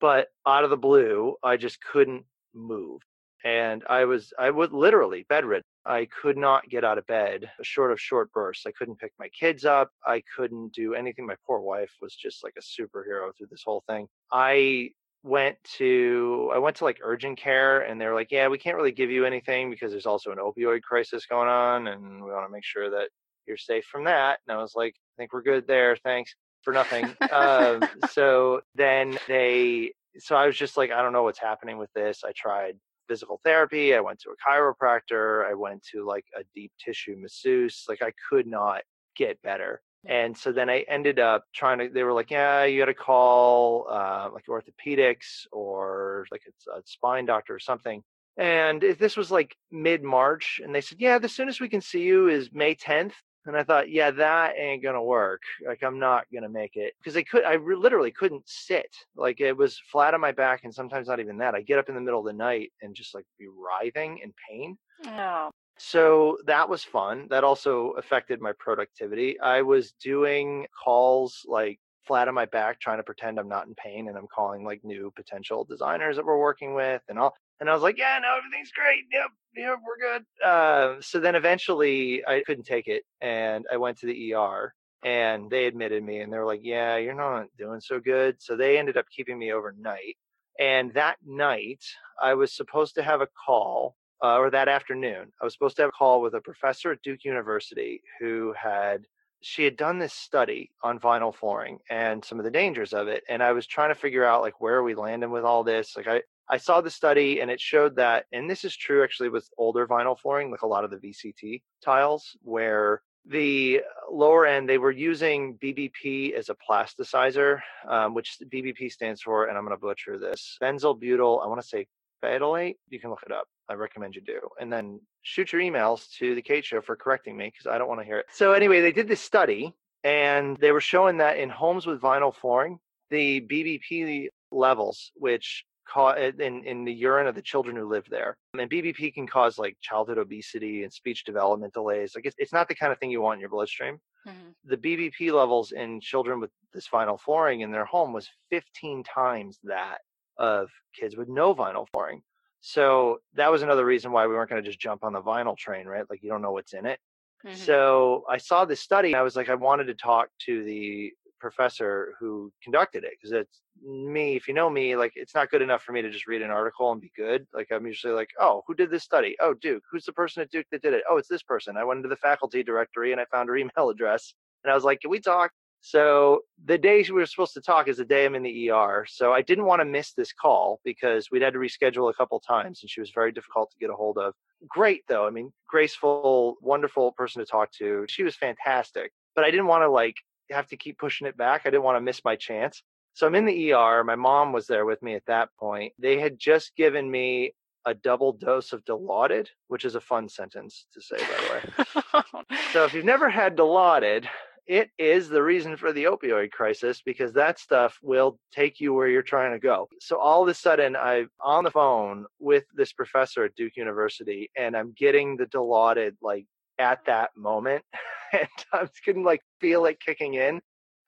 But 0.00 0.28
out 0.46 0.64
of 0.64 0.70
the 0.70 0.76
blue, 0.76 1.36
I 1.44 1.56
just 1.56 1.78
couldn't 1.80 2.24
move. 2.52 3.00
And 3.44 3.82
I 3.88 4.04
was, 4.04 4.32
I 4.38 4.50
was 4.50 4.70
literally 4.72 5.26
bedridden. 5.28 5.64
I 5.84 6.06
could 6.06 6.36
not 6.36 6.68
get 6.68 6.84
out 6.84 6.98
of 6.98 7.06
bed, 7.06 7.50
short 7.62 7.90
of 7.90 8.00
short 8.00 8.32
bursts. 8.32 8.66
I 8.66 8.72
couldn't 8.72 8.98
pick 8.98 9.12
my 9.18 9.28
kids 9.28 9.64
up. 9.64 9.90
I 10.06 10.22
couldn't 10.36 10.72
do 10.72 10.94
anything. 10.94 11.26
My 11.26 11.36
poor 11.46 11.60
wife 11.60 11.90
was 12.00 12.14
just 12.14 12.44
like 12.44 12.54
a 12.56 12.60
superhero 12.60 13.36
through 13.36 13.48
this 13.50 13.64
whole 13.64 13.82
thing. 13.88 14.06
I 14.32 14.90
went 15.24 15.56
to 15.78 16.50
I 16.52 16.58
went 16.58 16.76
to 16.76 16.84
like 16.84 16.98
urgent 17.02 17.38
care 17.38 17.82
and 17.82 18.00
they 18.00 18.06
were 18.06 18.14
like, 18.14 18.30
yeah, 18.30 18.48
we 18.48 18.58
can't 18.58 18.76
really 18.76 18.92
give 18.92 19.10
you 19.10 19.24
anything 19.24 19.70
because 19.70 19.92
there's 19.92 20.06
also 20.06 20.30
an 20.30 20.38
opioid 20.38 20.82
crisis 20.82 21.26
going 21.26 21.48
on 21.48 21.88
and 21.88 22.24
we 22.24 22.30
want 22.30 22.46
to 22.46 22.52
make 22.52 22.64
sure 22.64 22.90
that 22.90 23.08
you're 23.46 23.56
safe 23.56 23.84
from 23.84 24.04
that. 24.04 24.38
And 24.46 24.56
I 24.56 24.60
was 24.60 24.72
like, 24.74 24.94
I 24.94 25.14
think 25.20 25.32
we're 25.32 25.42
good 25.42 25.66
there. 25.66 25.96
Thanks 25.96 26.34
for 26.62 26.72
nothing. 26.72 27.16
um, 27.32 27.82
so 28.10 28.60
then 28.74 29.18
they, 29.28 29.92
so 30.18 30.36
I 30.36 30.46
was 30.46 30.56
just 30.56 30.76
like, 30.76 30.90
I 30.90 31.02
don't 31.02 31.12
know 31.12 31.22
what's 31.22 31.38
happening 31.38 31.78
with 31.78 31.92
this. 31.94 32.22
I 32.24 32.32
tried 32.36 32.76
physical 33.08 33.40
therapy. 33.44 33.94
I 33.94 34.00
went 34.00 34.20
to 34.20 34.30
a 34.30 34.50
chiropractor. 34.50 35.48
I 35.48 35.54
went 35.54 35.84
to 35.92 36.04
like 36.06 36.26
a 36.38 36.42
deep 36.54 36.72
tissue 36.82 37.16
masseuse. 37.18 37.84
Like 37.88 38.02
I 38.02 38.12
could 38.28 38.46
not 38.46 38.82
get 39.16 39.40
better. 39.42 39.80
And 40.04 40.36
so 40.36 40.50
then 40.50 40.68
I 40.68 40.84
ended 40.88 41.20
up 41.20 41.44
trying 41.54 41.78
to, 41.78 41.88
they 41.88 42.02
were 42.02 42.12
like, 42.12 42.30
yeah, 42.30 42.64
you 42.64 42.80
got 42.80 42.86
to 42.86 42.94
call 42.94 43.86
uh, 43.88 44.30
like 44.32 44.46
orthopedics 44.46 45.46
or 45.52 46.26
like 46.32 46.42
a, 46.46 46.78
a 46.78 46.82
spine 46.84 47.24
doctor 47.24 47.54
or 47.54 47.60
something. 47.60 48.02
And 48.36 48.82
if 48.82 48.98
this 48.98 49.16
was 49.16 49.30
like 49.30 49.54
mid 49.70 50.02
March, 50.02 50.60
and 50.62 50.74
they 50.74 50.80
said, 50.80 51.00
yeah, 51.00 51.18
the 51.18 51.28
soonest 51.28 51.60
we 51.60 51.68
can 51.68 51.80
see 51.80 52.02
you 52.02 52.28
is 52.28 52.50
May 52.52 52.74
10th. 52.74 53.12
And 53.44 53.56
I 53.56 53.64
thought, 53.64 53.90
yeah, 53.90 54.10
that 54.12 54.54
ain't 54.56 54.82
gonna 54.82 55.02
work. 55.02 55.42
Like 55.66 55.82
I'm 55.82 55.98
not 55.98 56.26
gonna 56.32 56.48
make 56.48 56.76
it 56.76 56.94
because 56.98 57.16
I 57.16 57.22
could, 57.22 57.44
I 57.44 57.54
re- 57.54 57.76
literally 57.76 58.12
couldn't 58.12 58.44
sit. 58.46 58.94
Like 59.16 59.40
it 59.40 59.56
was 59.56 59.80
flat 59.90 60.14
on 60.14 60.20
my 60.20 60.32
back, 60.32 60.60
and 60.64 60.72
sometimes 60.72 61.08
not 61.08 61.20
even 61.20 61.38
that. 61.38 61.54
I 61.54 61.62
get 61.62 61.78
up 61.78 61.88
in 61.88 61.94
the 61.94 62.00
middle 62.00 62.20
of 62.20 62.26
the 62.26 62.32
night 62.32 62.72
and 62.82 62.94
just 62.94 63.14
like 63.14 63.26
be 63.38 63.46
writhing 63.48 64.18
in 64.22 64.32
pain. 64.48 64.78
No. 65.04 65.50
So 65.78 66.38
that 66.46 66.68
was 66.68 66.84
fun. 66.84 67.26
That 67.30 67.42
also 67.42 67.90
affected 67.92 68.40
my 68.40 68.52
productivity. 68.58 69.40
I 69.40 69.62
was 69.62 69.92
doing 70.00 70.66
calls 70.84 71.44
like 71.46 71.80
flat 72.06 72.28
on 72.28 72.34
my 72.34 72.44
back, 72.46 72.78
trying 72.80 72.98
to 72.98 73.02
pretend 73.02 73.38
I'm 73.38 73.48
not 73.48 73.66
in 73.66 73.74
pain, 73.74 74.08
and 74.08 74.16
I'm 74.16 74.28
calling 74.32 74.64
like 74.64 74.84
new 74.84 75.12
potential 75.16 75.64
designers 75.64 76.16
that 76.16 76.24
we're 76.24 76.38
working 76.38 76.74
with, 76.74 77.02
and 77.08 77.18
all. 77.18 77.34
And 77.62 77.70
I 77.70 77.74
was 77.74 77.82
like, 77.84 77.96
"Yeah, 77.96 78.18
no, 78.20 78.36
everything's 78.36 78.72
great. 78.72 79.04
Yep, 79.12 79.30
yep, 79.54 79.78
we're 79.86 79.96
good." 79.96 80.26
Uh, 80.44 81.00
so 81.00 81.20
then 81.20 81.36
eventually, 81.36 82.26
I 82.26 82.42
couldn't 82.44 82.64
take 82.64 82.88
it, 82.88 83.04
and 83.20 83.64
I 83.72 83.76
went 83.76 83.98
to 84.00 84.06
the 84.06 84.34
ER, 84.34 84.74
and 85.04 85.48
they 85.48 85.66
admitted 85.66 86.02
me, 86.02 86.20
and 86.20 86.32
they 86.32 86.38
were 86.38 86.44
like, 86.44 86.64
"Yeah, 86.64 86.96
you're 86.96 87.14
not 87.14 87.46
doing 87.56 87.80
so 87.80 88.00
good." 88.00 88.42
So 88.42 88.56
they 88.56 88.78
ended 88.78 88.96
up 88.96 89.06
keeping 89.14 89.38
me 89.38 89.52
overnight. 89.52 90.16
And 90.58 90.92
that 90.94 91.18
night, 91.24 91.84
I 92.20 92.34
was 92.34 92.52
supposed 92.52 92.96
to 92.96 93.02
have 93.04 93.20
a 93.20 93.28
call 93.46 93.96
uh, 94.22 94.38
or 94.38 94.50
that 94.50 94.68
afternoon, 94.68 95.32
I 95.40 95.44
was 95.44 95.52
supposed 95.52 95.76
to 95.76 95.82
have 95.82 95.90
a 95.90 95.92
call 95.92 96.20
with 96.20 96.34
a 96.34 96.40
professor 96.40 96.92
at 96.92 97.02
Duke 97.02 97.24
University 97.24 98.02
who 98.20 98.54
had 98.60 99.06
she 99.44 99.64
had 99.64 99.76
done 99.76 99.98
this 99.98 100.12
study 100.12 100.70
on 100.84 101.00
vinyl 101.00 101.34
flooring 101.34 101.80
and 101.90 102.24
some 102.24 102.38
of 102.38 102.44
the 102.44 102.50
dangers 102.50 102.92
of 102.92 103.08
it, 103.08 103.24
and 103.28 103.42
I 103.42 103.52
was 103.52 103.66
trying 103.66 103.90
to 103.90 104.00
figure 104.00 104.24
out 104.24 104.42
like 104.42 104.60
where 104.60 104.76
are 104.76 104.82
we 104.82 104.94
landing 104.94 105.30
with 105.30 105.44
all 105.44 105.64
this. 105.64 105.96
Like 105.96 106.08
I 106.08 106.22
I 106.48 106.58
saw 106.58 106.80
the 106.80 106.90
study 106.90 107.40
and 107.40 107.50
it 107.50 107.60
showed 107.60 107.96
that, 107.96 108.26
and 108.32 108.48
this 108.48 108.64
is 108.64 108.76
true 108.76 109.02
actually 109.02 109.30
with 109.30 109.48
older 109.58 109.86
vinyl 109.86 110.18
flooring, 110.18 110.50
like 110.50 110.62
a 110.62 110.66
lot 110.66 110.84
of 110.84 110.90
the 110.90 110.96
VCT 110.96 111.62
tiles, 111.82 112.36
where 112.42 113.02
the 113.26 113.80
lower 114.10 114.46
end 114.46 114.68
they 114.68 114.78
were 114.78 114.90
using 114.90 115.56
BBP 115.58 116.32
as 116.32 116.48
a 116.48 116.56
plasticizer, 116.56 117.60
um, 117.88 118.14
which 118.14 118.38
BBP 118.52 118.90
stands 118.90 119.22
for, 119.22 119.46
and 119.46 119.56
I'm 119.56 119.64
going 119.64 119.76
to 119.76 119.80
butcher 119.80 120.18
this, 120.18 120.58
benzyl 120.60 120.98
butyl. 120.98 121.40
I 121.42 121.46
want 121.46 121.60
to 121.60 121.66
say 121.66 121.86
phthalate. 122.22 122.76
You 122.88 123.00
can 123.00 123.10
look 123.10 123.22
it 123.24 123.32
up. 123.32 123.46
I 123.68 123.74
recommend 123.74 124.14
you 124.16 124.22
do. 124.22 124.40
And 124.60 124.72
then 124.72 125.00
shoot 125.22 125.52
your 125.52 125.62
emails 125.62 126.10
to 126.18 126.34
the 126.34 126.42
Kate 126.42 126.64
Show 126.64 126.80
for 126.80 126.96
correcting 126.96 127.36
me 127.36 127.46
because 127.46 127.66
I 127.66 127.78
don't 127.78 127.88
want 127.88 128.00
to 128.00 128.04
hear 128.04 128.18
it. 128.18 128.26
So 128.32 128.52
anyway, 128.52 128.80
they 128.80 128.92
did 128.92 129.08
this 129.08 129.20
study 129.20 129.74
And 130.04 130.56
they 130.58 130.72
were 130.72 130.80
showing 130.80 131.18
that 131.18 131.38
in 131.38 131.48
homes 131.48 131.86
with 131.86 132.00
vinyl 132.00 132.34
flooring, 132.34 132.78
the 133.10 133.40
BBP 133.42 134.28
levels, 134.50 135.12
which 135.14 135.64
cause 135.92 136.16
in, 136.38 136.64
in 136.64 136.84
the 136.84 136.92
urine 136.92 137.26
of 137.26 137.34
the 137.34 137.42
children 137.42 137.76
who 137.76 137.88
live 137.88 138.06
there. 138.08 138.36
And 138.58 138.70
BBP 138.70 139.14
can 139.14 139.26
cause 139.26 139.58
like 139.58 139.76
childhood 139.80 140.18
obesity 140.18 140.84
and 140.84 140.92
speech 140.92 141.24
development 141.24 141.74
delays. 141.74 142.12
Like 142.14 142.26
it's, 142.26 142.36
it's 142.38 142.52
not 142.52 142.68
the 142.68 142.74
kind 142.74 142.92
of 142.92 142.98
thing 142.98 143.10
you 143.10 143.20
want 143.20 143.36
in 143.36 143.40
your 143.40 143.50
bloodstream. 143.50 143.98
Mm-hmm. 144.26 144.50
The 144.64 144.76
BBP 144.76 145.32
levels 145.32 145.72
in 145.72 146.00
children 146.00 146.40
with 146.40 146.50
this 146.72 146.88
vinyl 146.88 147.20
flooring 147.20 147.60
in 147.60 147.72
their 147.72 147.84
home 147.84 148.12
was 148.12 148.28
15 148.50 149.02
times 149.02 149.58
that 149.64 149.98
of 150.38 150.70
kids 150.98 151.16
with 151.16 151.28
no 151.28 151.54
vinyl 151.54 151.86
flooring. 151.92 152.22
So 152.60 153.18
that 153.34 153.50
was 153.50 153.62
another 153.62 153.84
reason 153.84 154.12
why 154.12 154.26
we 154.26 154.34
weren't 154.34 154.48
going 154.48 154.62
to 154.62 154.68
just 154.68 154.80
jump 154.80 155.04
on 155.04 155.12
the 155.12 155.20
vinyl 155.20 155.56
train, 155.56 155.86
right? 155.86 156.04
Like 156.08 156.22
you 156.22 156.30
don't 156.30 156.42
know 156.42 156.52
what's 156.52 156.74
in 156.74 156.86
it. 156.86 156.98
Mm-hmm. 157.44 157.56
So 157.56 158.24
I 158.30 158.36
saw 158.36 158.64
this 158.64 158.80
study. 158.80 159.14
I 159.14 159.22
was 159.22 159.34
like, 159.34 159.48
I 159.48 159.54
wanted 159.56 159.86
to 159.86 159.94
talk 159.94 160.28
to 160.46 160.62
the 160.64 161.12
professor 161.42 162.14
who 162.18 162.50
conducted 162.62 163.02
it 163.04 163.14
because 163.20 163.32
it's 163.32 163.60
me 163.84 164.36
if 164.36 164.46
you 164.46 164.54
know 164.54 164.70
me 164.70 164.96
like 164.96 165.12
it's 165.16 165.34
not 165.34 165.50
good 165.50 165.60
enough 165.60 165.82
for 165.82 165.90
me 165.90 166.00
to 166.00 166.08
just 166.08 166.28
read 166.28 166.40
an 166.40 166.50
article 166.50 166.92
and 166.92 167.00
be 167.00 167.12
good. 167.16 167.46
Like 167.52 167.68
i'm 167.72 167.86
usually 167.86 168.14
like 168.14 168.30
oh 168.40 168.62
who 168.66 168.74
did 168.74 168.90
this 168.90 169.02
study? 169.02 169.36
Oh 169.40 169.52
duke. 169.52 169.82
Who's 169.90 170.04
the 170.04 170.12
person 170.12 170.40
at 170.40 170.50
duke 170.50 170.66
that 170.70 170.82
did 170.82 170.94
it? 170.94 171.02
Oh 171.10 171.18
it's 171.18 171.28
this 171.28 171.42
person. 171.42 171.76
I 171.76 171.84
went 171.84 171.98
into 171.98 172.08
the 172.08 172.16
faculty 172.16 172.62
directory 172.62 173.12
and 173.12 173.20
i 173.20 173.26
found 173.26 173.48
her 173.48 173.56
email 173.56 173.90
address. 173.94 174.32
And 174.64 174.70
i 174.70 174.74
was 174.74 174.84
like 174.84 175.00
can 175.00 175.10
we 175.10 175.20
talk? 175.20 175.50
So 175.84 176.42
the 176.64 176.78
day 176.78 177.04
we 177.08 177.14
were 177.14 177.26
supposed 177.26 177.54
to 177.54 177.60
talk 177.60 177.88
is 177.88 177.96
the 177.96 178.04
day 178.04 178.24
i'm 178.24 178.36
in 178.36 178.44
the 178.44 178.70
er 178.70 179.04
so 179.08 179.32
i 179.32 179.42
didn't 179.42 179.64
want 179.64 179.80
to 179.80 179.84
miss 179.84 180.12
this 180.12 180.32
call 180.32 180.80
because 180.84 181.28
we'd 181.32 181.42
had 181.42 181.54
to 181.54 181.58
reschedule 181.58 182.08
a 182.08 182.14
couple 182.14 182.38
times 182.38 182.80
and 182.82 182.88
she 182.88 183.00
was 183.00 183.10
very 183.10 183.32
difficult 183.32 183.72
to 183.72 183.78
get 183.80 183.90
a 183.90 183.94
hold 183.94 184.16
of. 184.16 184.32
Great 184.68 185.02
though 185.08 185.26
i 185.26 185.30
mean 185.30 185.52
graceful 185.68 186.56
wonderful 186.60 187.10
person 187.12 187.40
to 187.40 187.46
talk 187.46 187.72
to. 187.72 188.06
She 188.08 188.22
was 188.22 188.36
fantastic 188.36 189.10
but 189.34 189.44
i 189.44 189.50
didn't 189.50 189.66
want 189.66 189.82
to 189.82 189.88
like 189.88 190.16
have 190.50 190.68
to 190.68 190.76
keep 190.76 190.98
pushing 190.98 191.26
it 191.26 191.36
back. 191.36 191.62
I 191.64 191.70
didn't 191.70 191.84
want 191.84 191.96
to 191.96 192.00
miss 192.00 192.24
my 192.24 192.36
chance. 192.36 192.82
So 193.14 193.26
I'm 193.26 193.34
in 193.34 193.44
the 193.44 193.72
ER. 193.72 194.04
My 194.04 194.16
mom 194.16 194.52
was 194.52 194.66
there 194.66 194.86
with 194.86 195.02
me 195.02 195.14
at 195.14 195.26
that 195.26 195.50
point. 195.58 195.92
They 195.98 196.18
had 196.18 196.38
just 196.38 196.74
given 196.76 197.10
me 197.10 197.52
a 197.84 197.94
double 197.94 198.32
dose 198.32 198.72
of 198.72 198.84
Dilaudid, 198.84 199.48
which 199.68 199.84
is 199.84 199.94
a 199.94 200.00
fun 200.00 200.28
sentence 200.28 200.86
to 200.94 201.00
say, 201.00 201.16
by 201.18 201.24
the 201.24 202.22
way. 202.44 202.56
so 202.72 202.84
if 202.84 202.94
you've 202.94 203.04
never 203.04 203.28
had 203.28 203.56
Dilaudid, 203.56 204.26
it 204.66 204.90
is 204.96 205.28
the 205.28 205.42
reason 205.42 205.76
for 205.76 205.92
the 205.92 206.04
opioid 206.04 206.52
crisis 206.52 207.02
because 207.04 207.32
that 207.32 207.58
stuff 207.58 207.98
will 208.02 208.38
take 208.52 208.80
you 208.80 208.94
where 208.94 209.08
you're 209.08 209.20
trying 209.20 209.52
to 209.52 209.58
go. 209.58 209.88
So 210.00 210.18
all 210.18 210.42
of 210.42 210.48
a 210.48 210.54
sudden, 210.54 210.94
I'm 210.94 211.28
on 211.40 211.64
the 211.64 211.70
phone 211.70 212.26
with 212.38 212.64
this 212.74 212.92
professor 212.92 213.44
at 213.44 213.56
Duke 213.56 213.76
University, 213.76 214.50
and 214.56 214.76
I'm 214.76 214.94
getting 214.96 215.36
the 215.36 215.46
Dilaudid 215.46 216.12
like 216.22 216.46
at 216.78 217.04
that 217.06 217.30
moment. 217.36 217.84
and 218.32 218.48
I 218.72 218.82
was 218.82 218.90
getting 219.04 219.24
like 219.24 219.42
feel 219.60 219.84
it 219.86 220.00
kicking 220.00 220.34
in. 220.34 220.60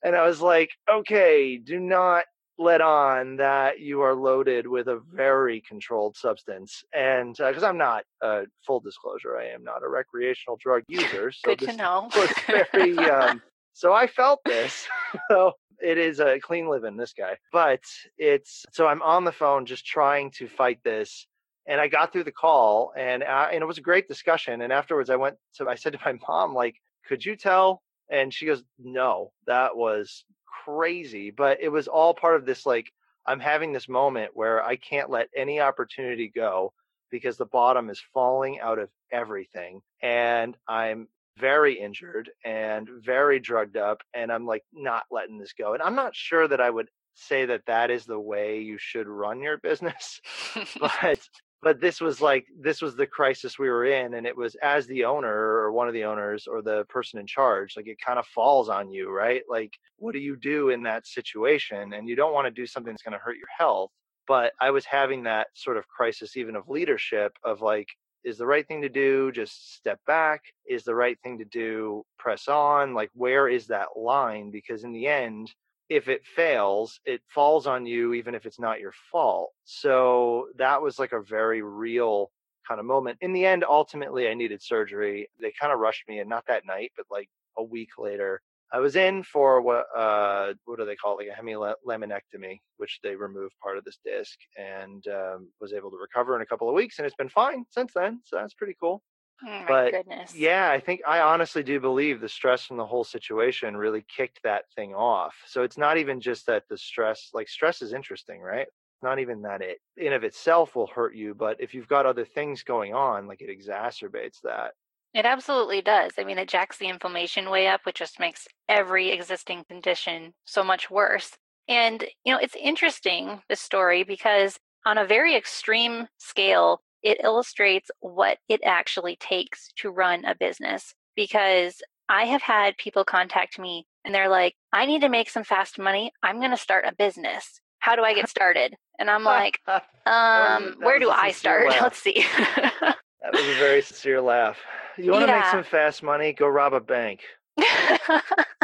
And 0.03 0.15
I 0.15 0.27
was 0.27 0.41
like, 0.41 0.71
okay, 0.93 1.57
do 1.57 1.81
not 1.81 2.25
let 2.59 2.81
on 2.81 3.37
that 3.37 3.81
you 3.81 4.03
are 4.03 4.15
loaded 4.15 4.67
with 4.67 4.87
a 4.87 5.01
very 5.13 5.63
controlled 5.67 6.17
substance. 6.17 6.85
And 6.93 7.35
because 7.37 7.63
uh, 7.63 7.69
I'm 7.69 7.79
not, 7.79 8.05
uh, 8.23 8.43
full 8.67 8.81
disclosure, 8.81 9.37
I 9.39 9.47
am 9.47 9.65
not 9.65 9.83
a 9.83 9.89
recreational 9.89 10.59
drug 10.61 10.85
user. 10.87 11.33
So 11.33 11.57
Good 11.57 11.71
to 11.71 11.77
know. 11.77 12.11
very, 12.47 12.99
um, 12.99 13.43
so 13.73 13.93
I 13.93 14.07
felt 14.07 14.41
this. 14.45 14.87
so 15.31 15.53
it 15.83 15.99
is 15.99 16.21
a 16.21 16.39
clean 16.39 16.69
living, 16.69 16.97
this 16.97 17.15
guy. 17.15 17.37
But 17.51 17.81
it's, 18.19 18.65
so 18.73 18.87
I'm 18.87 19.03
on 19.03 19.25
the 19.25 19.33
phone 19.33 19.67
just 19.67 19.87
trying 19.87 20.31
to 20.33 20.47
fight 20.47 20.79
this 20.85 21.27
and 21.67 21.81
I 21.81 21.89
got 21.89 22.13
through 22.13 22.25
the 22.25 22.33
call 22.33 22.93
and 22.97 23.23
uh, 23.23 23.49
and 23.51 23.63
it 23.63 23.67
was 23.67 23.79
a 23.79 23.83
great 23.83 24.07
discussion. 24.09 24.61
And 24.61 24.73
afterwards, 24.73 25.11
I 25.11 25.17
went 25.17 25.37
to 25.57 25.69
I 25.69 25.77
said 25.77 25.95
to 25.95 25.99
my 26.05 26.19
mom 26.29 26.55
like, 26.55 26.77
"Could 27.07 27.25
you 27.25 27.37
tell?" 27.37 27.83
And 28.11 28.33
she 28.33 28.47
goes, 28.47 28.65
"No, 28.79 29.33
that 29.47 29.77
was 29.77 30.25
crazy." 30.65 31.31
But 31.31 31.61
it 31.61 31.69
was 31.69 31.89
all 31.89 32.15
part 32.15 32.37
of 32.37 32.47
this 32.47 32.67
like 32.67 32.93
I'm 33.27 33.41
having 33.41 33.73
this 33.73 33.89
moment 33.89 34.33
where 34.35 34.63
I 34.63 34.77
can't 34.77 35.11
let 35.11 35.29
any 35.37 35.61
opportunity 35.61 36.29
go 36.29 36.73
because 37.11 37.37
the 37.37 37.47
bottom 37.47 37.91
is 37.91 38.03
falling 38.13 38.61
out 38.61 38.79
of 38.79 38.91
everything, 39.13 39.81
and 40.03 40.57
I'm 40.69 41.09
very 41.39 41.75
injured 41.75 42.31
and 42.45 42.89
very 43.05 43.41
drugged 43.41 43.77
up, 43.77 44.03
and 44.15 44.31
I'm 44.33 44.47
like 44.47 44.65
not 44.73 45.05
letting 45.11 45.39
this 45.39 45.53
go. 45.53 45.75
And 45.75 45.83
I'm 45.83 45.97
not 45.97 46.15
sure 46.15 46.47
that 46.49 46.61
I 46.61 46.71
would 46.71 46.89
say 47.15 47.47
that 47.47 47.67
that 47.67 47.91
is 47.91 48.05
the 48.05 48.19
way 48.19 48.61
you 48.61 48.77
should 48.79 49.07
run 49.07 49.41
your 49.41 49.59
business 49.59 50.21
but 50.81 51.21
but 51.65 51.81
this 51.81 52.01
was 52.01 52.21
like 52.21 52.47
this 52.61 52.83
was 52.83 52.95
the 52.95 53.07
crisis 53.07 53.59
we 53.59 53.71
were 53.71 53.87
in 53.87 54.15
and 54.15 54.27
it 54.27 54.37
was 54.37 54.55
as 54.57 54.87
the 54.87 55.05
owner 55.05 55.35
or 55.35 55.73
one 55.73 55.89
of 55.89 55.95
the 55.95 56.05
owners 56.05 56.47
or 56.47 56.63
the 56.63 56.85
person 56.85 57.19
in 57.19 57.27
charge 57.27 57.75
like 57.77 57.89
it 57.89 57.99
kind 58.05 58.19
of 58.19 58.27
falls 58.27 58.69
on 58.69 58.91
you 58.91 59.11
right? 59.11 59.43
Like 59.49 59.73
what 59.97 60.13
do 60.13 60.21
you 60.21 60.37
do 60.37 60.69
in 60.69 60.83
that 60.85 61.07
situation? 61.07 61.95
And 61.95 62.09
you 62.09 62.17
don't 62.17 62.35
want 62.35 62.47
to 62.47 62.51
do 62.51 62.67
something 62.67 62.93
that's 62.93 63.03
going 63.03 63.19
to 63.19 63.19
hurt 63.19 63.37
your 63.37 63.49
health 63.59 63.91
but 64.27 64.53
i 64.61 64.71
was 64.71 64.85
having 64.87 65.23
that 65.23 65.49
sort 65.55 65.77
of 65.77 65.87
crisis 65.89 66.37
even 66.37 66.57
of 66.57 66.69
leadership 66.69 67.37
of 67.45 67.61
like 67.61 67.89
is 68.25 68.39
the 68.39 68.47
right 68.47 68.67
thing 68.67 68.81
to 68.83 68.89
do 68.89 69.31
just 69.33 69.75
step 69.75 70.01
back 70.07 70.43
is 70.67 70.83
the 70.83 70.95
right 70.95 71.19
thing 71.23 71.39
to 71.39 71.45
do 71.45 72.03
press 72.19 72.49
on 72.49 72.95
like 72.95 73.11
where 73.15 73.49
is 73.49 73.67
that 73.67 73.89
line? 73.97 74.51
Because 74.51 74.85
in 74.85 74.93
the 74.93 75.07
end 75.07 75.53
if 75.89 76.09
it 76.09 76.25
fails, 76.25 77.01
it 77.05 77.21
falls 77.29 77.67
on 77.67 77.87
you, 77.87 78.15
even 78.15 78.35
if 78.35 78.47
it's 78.47 78.61
not 78.61 78.81
your 78.81 78.95
fault. 79.13 79.51
So 79.65 80.49
that 80.57 80.81
was 80.83 80.99
like 80.99 81.13
a 81.13 81.23
very 81.23 81.63
real 81.63 82.31
kind 82.67 82.81
of 82.81 82.87
moment. 82.87 83.19
In 83.21 83.33
the 83.33 83.45
end, 83.45 83.65
ultimately, 83.69 84.29
I 84.29 84.35
needed 84.35 84.63
surgery. 84.63 85.29
They 85.41 85.53
kind 85.61 85.73
of 85.73 85.79
rushed 85.79 86.09
me 86.09 86.21
in, 86.21 86.29
not 86.29 86.45
that 86.49 86.67
night, 86.67 86.93
but 86.97 87.07
like 87.11 87.29
a 87.59 87.63
week 87.63 87.91
later. 87.99 88.41
I 88.73 88.81
was 88.81 88.97
in 88.97 89.23
for 89.23 89.61
what 89.61 89.87
uh, 89.97 90.55
what 90.65 90.79
do 90.79 90.85
they 90.85 90.97
call 90.97 91.19
it, 91.19 91.29
like 91.29 91.39
a 91.39 91.41
hemilaminectomy, 91.41 92.59
which 92.79 92.99
they 93.05 93.15
removed 93.15 93.55
part 93.63 93.79
of 93.79 93.85
this 93.85 93.99
disc, 94.05 94.37
and 94.59 95.07
um, 95.07 95.49
was 95.61 95.73
able 95.73 95.91
to 95.91 95.97
recover 95.97 96.35
in 96.35 96.43
a 96.43 96.47
couple 96.47 96.69
of 96.69 96.75
weeks, 96.75 96.99
and 96.99 97.07
it's 97.07 97.15
been 97.15 97.29
fine 97.29 97.65
since 97.71 97.93
then. 97.95 98.21
So 98.25 98.37
that's 98.37 98.55
pretty 98.55 98.75
cool. 98.81 99.03
Oh 99.43 99.67
but 99.67 99.95
goodness. 99.95 100.35
yeah, 100.35 100.71
I 100.71 100.81
think 100.81 101.03
I 101.07 101.21
honestly 101.21 101.63
do 101.63 101.81
believe 101.81 102.21
the 102.21 102.29
stress 102.29 102.65
from 102.65 102.77
the 102.77 102.87
whole 102.87 103.05
situation 103.05 103.77
really 103.77 104.03
kicked 104.09 104.43
that 104.43 104.65
thing 104.75 104.95
off. 104.95 105.35
So 105.47 105.63
it's 105.63 105.79
not 105.79 105.99
even 105.99 106.21
just 106.21 106.47
that 106.47 106.65
the 106.69 106.79
stress, 106.79 107.31
like 107.35 107.49
stress 107.49 107.83
is 107.83 107.93
interesting, 107.93 108.41
right? 108.41 108.67
Not 109.03 109.19
even 109.19 109.43
that 109.43 109.61
it 109.63 109.79
in 109.97 110.13
of 110.13 110.25
itself 110.25 110.75
will 110.75 110.87
hurt 110.87 111.15
you, 111.15 111.35
but 111.35 111.61
if 111.61 111.75
you've 111.75 111.89
got 111.89 112.07
other 112.07 112.25
things 112.25 112.63
going 112.63 112.95
on, 112.95 113.27
like 113.27 113.43
it 113.43 113.51
exacerbates 113.57 114.41
that. 114.43 114.75
It 115.13 115.25
absolutely 115.27 115.81
does. 115.81 116.13
I 116.19 116.25
mean, 116.25 116.39
it 116.39 116.49
jacks 116.49 116.77
the 116.79 116.89
inflammation 116.89 117.49
way 117.49 117.69
up, 117.69 117.87
which 117.87 117.97
just 117.99 118.19
makes 118.19 118.49
every 118.69 119.11
existing 119.11 119.65
condition 119.65 120.35
so 120.45 120.65
much 120.65 120.91
worse. 120.91 121.39
And, 121.69 122.03
you 122.25 122.33
know, 122.33 122.39
it's 122.39 122.57
interesting, 122.57 123.43
this 123.49 123.61
story, 123.61 124.03
because 124.03 124.59
on 124.85 124.99
a 124.99 125.07
very 125.07 125.35
extreme 125.37 126.09
scale, 126.19 126.83
it 127.05 127.19
illustrates 127.23 127.91
what 128.01 128.39
it 128.49 128.61
actually 128.65 129.17
takes 129.17 129.71
to 129.77 129.91
run 129.91 130.25
a 130.25 130.35
business 130.35 130.95
because 131.15 131.81
I 132.09 132.25
have 132.25 132.43
had 132.43 132.77
people 132.79 133.05
contact 133.05 133.59
me 133.59 133.87
and 134.05 134.15
they're 134.15 134.29
like, 134.29 134.55
I 134.73 134.87
need 134.87 135.03
to 135.03 135.09
make 135.09 135.31
some 135.31 135.45
fast 135.45 135.79
money. 135.79 136.13
I'm 136.23 136.39
going 136.39 136.51
to 136.51 136.57
start 136.57 136.87
a 136.87 136.95
business. 136.95 137.61
How 137.79 137.95
do 137.95 138.03
I 138.03 138.15
get 138.15 138.29
started? 138.31 138.75
And 138.99 139.11
I'm 139.11 139.23
like, 139.23 139.61
um, 140.07 140.77
where 140.79 140.99
do 140.99 141.11
I 141.11 141.31
start? 141.31 141.69
Laugh. 141.71 141.83
Let's 141.83 141.99
see. 141.99 142.25
that 142.57 142.97
was 143.33 143.43
a 143.43 143.55
very 143.59 143.83
sincere 143.83 144.21
laugh. 144.21 144.59
You 144.97 145.11
want 145.11 145.27
to 145.27 145.33
yeah. 145.33 145.41
make 145.41 145.51
some 145.51 145.65
fast 145.65 146.03
money? 146.03 146.33
Go 146.33 146.49
rob 146.49 146.73
a 146.73 146.81
bank. 146.81 147.21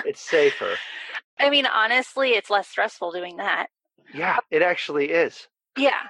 it's 0.04 0.20
safer. 0.20 0.76
I 1.38 1.50
mean, 1.50 1.66
honestly, 1.66 2.30
it's 2.30 2.50
less 2.50 2.68
stressful 2.68 3.12
doing 3.12 3.36
that. 3.38 3.66
Yeah, 4.14 4.38
it 4.50 4.62
actually 4.62 5.10
is. 5.10 5.48
Yeah. 5.76 6.00